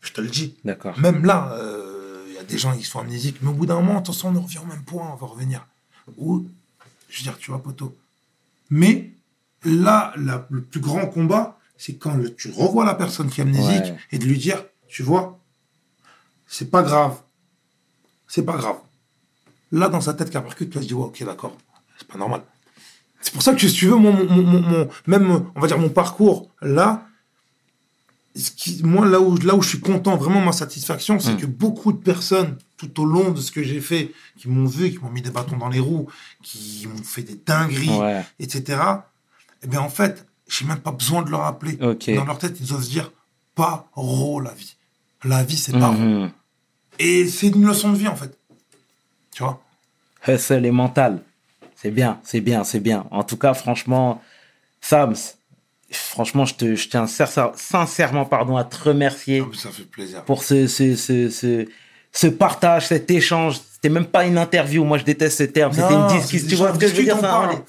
Je 0.00 0.12
te 0.12 0.20
le 0.20 0.28
dis. 0.28 0.56
D'accord. 0.64 0.98
Même 0.98 1.24
là, 1.24 1.52
euh, 1.54 2.24
il 2.28 2.34
y 2.34 2.38
a 2.38 2.42
des 2.44 2.58
gens 2.58 2.76
qui 2.76 2.82
sont 2.84 2.98
amnésiques, 2.98 3.36
mais 3.42 3.50
au 3.50 3.54
bout 3.54 3.66
d'un 3.66 3.76
moment, 3.76 3.98
attention, 3.98 4.32
on 4.34 4.40
revient 4.40 4.58
au 4.58 4.66
même 4.66 4.82
point, 4.84 5.08
on 5.12 5.16
va 5.16 5.26
revenir. 5.26 5.66
Ou, 6.18 6.46
je 7.08 7.18
veux 7.18 7.22
dire, 7.22 7.38
tu 7.38 7.50
vois, 7.52 7.62
poteau. 7.62 7.96
Mais 8.70 9.10
là, 9.64 10.12
la- 10.16 10.46
le 10.50 10.62
plus 10.62 10.80
grand 10.80 11.06
combat, 11.06 11.58
c'est 11.76 11.94
quand 11.94 12.14
le- 12.14 12.34
tu 12.34 12.50
revois 12.50 12.84
la 12.84 12.94
personne 12.94 13.30
qui 13.30 13.40
est 13.40 13.44
amnésique 13.44 13.84
Ouais. 13.84 13.96
et 14.10 14.18
de 14.18 14.24
lui 14.24 14.38
dire, 14.38 14.64
tu 14.88 15.02
vois, 15.04 15.38
c'est 16.48 16.70
pas 16.70 16.82
grave. 16.82 17.20
C'est 18.26 18.44
pas 18.44 18.56
grave. 18.56 18.78
Là, 19.70 19.88
dans 19.88 20.00
sa 20.00 20.14
tête, 20.14 20.28
qui 20.30 20.38
percute, 20.38 20.70
tu 20.70 20.76
vas 20.76 20.82
se 20.82 20.88
dire, 20.88 20.98
ouais, 20.98 21.06
ok, 21.06 21.22
d'accord, 21.24 21.56
c'est 21.98 22.08
pas 22.08 22.18
normal. 22.18 22.42
C'est 23.22 23.32
pour 23.32 23.42
ça 23.42 23.54
que, 23.54 23.66
si 23.66 23.72
tu 23.74 23.86
veux, 23.86 23.96
mon, 23.96 24.12
mon- 24.12 24.42
mon- 24.42 24.60
mon- 24.60 24.88
même, 25.06 25.44
on 25.54 25.60
va 25.60 25.66
dire, 25.68 25.78
mon 25.78 25.88
parcours, 25.88 26.50
là, 26.60 27.06
ce 28.34 28.50
qui, 28.50 28.82
moi, 28.82 29.06
là 29.06 29.20
où, 29.20 29.36
là 29.38 29.54
où 29.54 29.62
je 29.62 29.68
suis 29.68 29.80
content, 29.80 30.16
vraiment, 30.16 30.40
ma 30.40 30.52
satisfaction, 30.52 31.18
c'est 31.20 31.34
Mm. 31.34 31.36
que 31.38 31.46
beaucoup 31.46 31.92
de 31.92 31.98
personnes, 31.98 32.56
tout 32.76 33.00
au 33.00 33.04
long 33.04 33.30
de 33.30 33.40
ce 33.40 33.52
que 33.52 33.62
j'ai 33.62 33.80
fait, 33.80 34.12
qui 34.38 34.48
m'ont 34.48 34.64
vu, 34.66 34.90
qui 34.90 34.98
m'ont 34.98 35.10
mis 35.10 35.22
des 35.22 35.30
bâtons 35.30 35.56
dans 35.56 35.68
les 35.68 35.78
roues, 35.80 36.08
qui 36.42 36.86
m'ont 36.88 37.02
fait 37.04 37.22
des 37.22 37.38
dingueries, 37.46 37.90
Ouais. 37.90 38.24
etc., 38.40 38.80
eh 39.62 39.66
bien, 39.68 39.80
en 39.80 39.88
fait, 39.90 40.26
j'ai 40.48 40.64
même 40.64 40.80
pas 40.80 40.90
besoin 40.92 41.22
de 41.22 41.30
leur 41.30 41.40
rappeler. 41.40 41.74
Dans 41.76 42.24
leur 42.24 42.38
tête, 42.38 42.56
ils 42.60 42.66
doivent 42.66 42.82
se 42.82 42.90
dire, 42.90 43.12
pas 43.54 43.88
ro 43.94 44.40
la 44.40 44.52
vie. 44.52 44.76
La 45.24 45.44
vie, 45.44 45.56
c'est 45.56 45.72
pas. 45.72 45.92
Mhm. 45.92 46.30
Et 46.98 47.28
c'est 47.28 47.48
une 47.48 47.64
leçon 47.66 47.92
de 47.92 47.96
vie, 47.98 48.08
en 48.08 48.16
fait. 48.16 48.36
Tu 49.32 49.42
vois? 49.44 49.62
Hustle 50.26 50.66
et 50.66 50.70
mental. 50.72 51.22
C'est 51.82 51.90
bien, 51.90 52.20
c'est 52.22 52.40
bien, 52.40 52.62
c'est 52.64 52.78
bien. 52.80 53.04
En 53.10 53.24
tout 53.24 53.36
cas, 53.36 53.54
franchement, 53.54 54.22
Sams, 54.80 55.16
franchement, 55.90 56.44
je, 56.44 56.54
te, 56.54 56.74
je 56.76 56.88
tiens 56.88 57.06
sincère- 57.06 57.52
sincèrement 57.56 58.24
pardon, 58.24 58.56
à 58.56 58.64
te 58.64 58.76
remercier 58.88 59.42
Ça 59.54 59.70
fait 59.70 59.82
plaisir. 59.84 60.22
pour 60.24 60.42
ce, 60.44 60.66
ce, 60.68 60.94
ce, 60.96 61.28
ce, 61.28 61.66
ce 62.12 62.26
partage, 62.28 62.86
cet 62.86 63.10
échange. 63.10 63.60
C'était 63.72 63.88
même 63.92 64.06
pas 64.06 64.24
une 64.26 64.38
interview. 64.38 64.84
Moi, 64.84 64.98
je 64.98 65.02
déteste 65.04 65.38
ce 65.38 65.42
terme. 65.42 65.72
C'était 65.72 65.94
une 65.94 66.06
discussion. 66.06 66.48
Tu 66.48 66.54
vois 66.54 66.72
ce 66.72 66.78
que 66.78 66.86
je 66.86 66.94
veux 66.94 67.02
dire? 67.02 67.16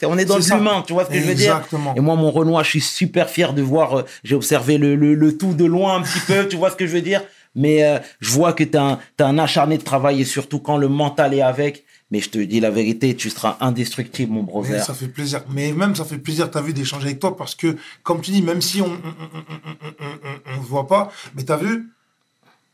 on 0.07 0.17
est, 0.19 0.25
dans 0.25 0.37
l'humain. 0.37 0.83
Tu 0.85 0.93
vois 0.93 1.05
ce 1.05 1.09
que 1.09 1.15
je 1.19 1.25
veux 1.27 1.33
dire? 1.33 1.53
Exactement. 1.55 1.95
Et 1.95 1.99
moi, 2.01 2.15
mon 2.15 2.29
Renoir, 2.29 2.63
je 2.63 2.69
suis 2.69 2.81
super 2.81 3.29
fier 3.31 3.53
de 3.53 3.63
voir. 3.63 3.97
euh, 3.99 4.05
J'ai 4.23 4.35
observé 4.35 4.77
le, 4.77 4.95
le, 4.95 5.15
le 5.15 5.37
tout 5.37 5.53
de 5.55 5.65
loin 5.65 5.95
un 5.97 6.01
petit 6.03 6.19
peu. 6.19 6.47
Tu 6.47 6.55
vois 6.55 6.69
ce 6.69 6.75
que 6.75 6.85
je 6.85 6.91
veux 6.91 7.01
dire? 7.01 7.23
Mais 7.55 7.83
euh, 7.83 7.97
je 8.19 8.29
vois 8.29 8.53
que 8.53 8.63
tu 8.63 8.69
t'es 8.71 9.23
un 9.23 9.37
acharné 9.39 9.79
de 9.79 9.83
travail 9.83 10.21
et 10.21 10.25
surtout 10.25 10.59
quand 10.59 10.77
le 10.77 10.87
mental 10.87 11.33
est 11.33 11.41
avec. 11.41 11.83
Mais 12.13 12.19
je 12.19 12.29
te 12.29 12.37
dis 12.37 12.59
la 12.59 12.69
vérité, 12.69 13.15
tu 13.15 13.31
seras 13.31 13.57
indestructible, 13.59 14.31
mon 14.31 14.41
Mais 14.41 14.45
brother. 14.45 14.83
ça 14.85 14.93
fait 14.93 15.07
plaisir. 15.07 15.41
Mais 15.49 15.71
même, 15.71 15.95
ça 15.95 16.05
fait 16.05 16.19
plaisir, 16.19 16.51
t'as 16.51 16.61
vu, 16.61 16.71
d'échanger 16.71 17.07
avec 17.07 17.19
toi 17.19 17.35
parce 17.35 17.55
que, 17.55 17.75
comme 18.03 18.21
tu 18.21 18.29
dis, 18.29 18.43
même 18.43 18.61
si 18.61 18.81
on 18.83 18.85
se 20.61 20.67
voit 20.67 20.85
pas, 20.87 21.11
mais 21.35 21.41
t'as 21.41 21.57
vu, 21.57 21.89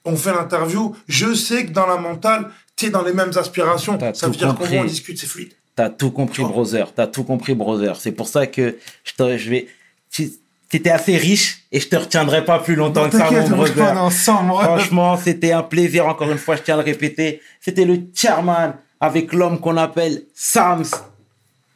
on 0.04 0.18
fait 0.18 0.34
l'interview, 0.34 0.94
je 1.08 1.34
sais 1.34 1.66
que 1.66 1.72
dans 1.72 1.88
la 1.88 1.96
mentale, 1.96 2.52
t'es 2.76 2.90
dans 2.90 3.02
les 3.02 3.14
mêmes 3.14 3.32
aspirations. 3.34 3.98
T'as 3.98 4.14
Ça 4.14 4.28
veut 4.28 4.36
dire 4.36 4.50
compris. 4.50 4.68
comment 4.72 4.82
on 4.82 4.86
discute, 4.86 5.18
c'est 5.18 5.26
fluide. 5.28 5.54
T'as 5.74 5.90
tout 5.90 6.12
compris, 6.12 6.42
vois 6.42 6.52
brother. 6.52 6.92
T'as 6.94 7.08
tout 7.08 7.24
compris, 7.24 7.56
brother. 7.56 7.96
C'est 7.96 8.12
pour 8.12 8.28
ça 8.28 8.46
que 8.46 8.78
je, 9.06 9.14
te, 9.14 9.38
je 9.38 9.50
vais. 9.50 9.68
Tu 10.12 10.30
étais 10.74 10.90
assez 10.90 11.16
riche 11.16 11.64
et 11.72 11.80
je 11.80 11.88
te 11.88 11.96
retiendrai 11.96 12.44
pas 12.44 12.60
plus 12.60 12.76
longtemps 12.76 13.10
que 13.10 13.18
ça, 13.18 13.32
mon 13.32 13.48
brother. 13.56 14.04
ensemble. 14.04 14.52
Franchement, 14.62 15.16
c'était 15.16 15.54
un 15.54 15.64
plaisir, 15.64 16.08
encore 16.08 16.30
une 16.30 16.38
fois, 16.38 16.58
je 16.58 16.64
tiens 16.64 16.74
à 16.74 16.80
le 16.80 16.84
répéter. 16.84 17.42
C'était 17.62 17.86
le 17.86 18.02
chairman 18.14 18.74
avec 19.00 19.34
l'homme 19.34 19.60
qu'on 19.60 19.78
appelle 19.78 20.24
Sams. 20.34 20.84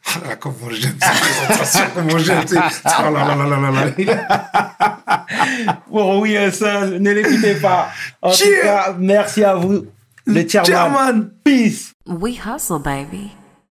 Ah 0.05 0.19
là, 0.27 0.35
comment 0.35 0.69
j'aime 0.69 0.97
cette 1.01 1.19
présentation, 1.21 1.85
comment 1.95 2.17
j'aime. 2.17 2.43
Oh 2.85 3.11
là 3.13 3.25
là 3.25 3.35
là 3.35 3.45
là 3.45 3.71
là 3.71 3.71
là. 5.07 5.25
Bon, 5.89 6.19
oui, 6.21 6.35
euh, 6.35 6.51
ça, 6.51 6.85
ne 6.87 7.11
l'écoutez 7.11 7.55
pas. 7.55 7.87
En 8.21 8.31
tout 8.31 8.37
Cheers. 8.37 8.63
cas, 8.63 8.95
merci 8.99 9.43
à 9.43 9.55
vous, 9.55 9.85
le 10.25 10.47
chairman. 10.47 10.65
Chairman. 10.65 11.29
Peace. 11.43 11.93
We 12.05 12.37
hustle, 12.45 12.79
baby. 12.79 13.31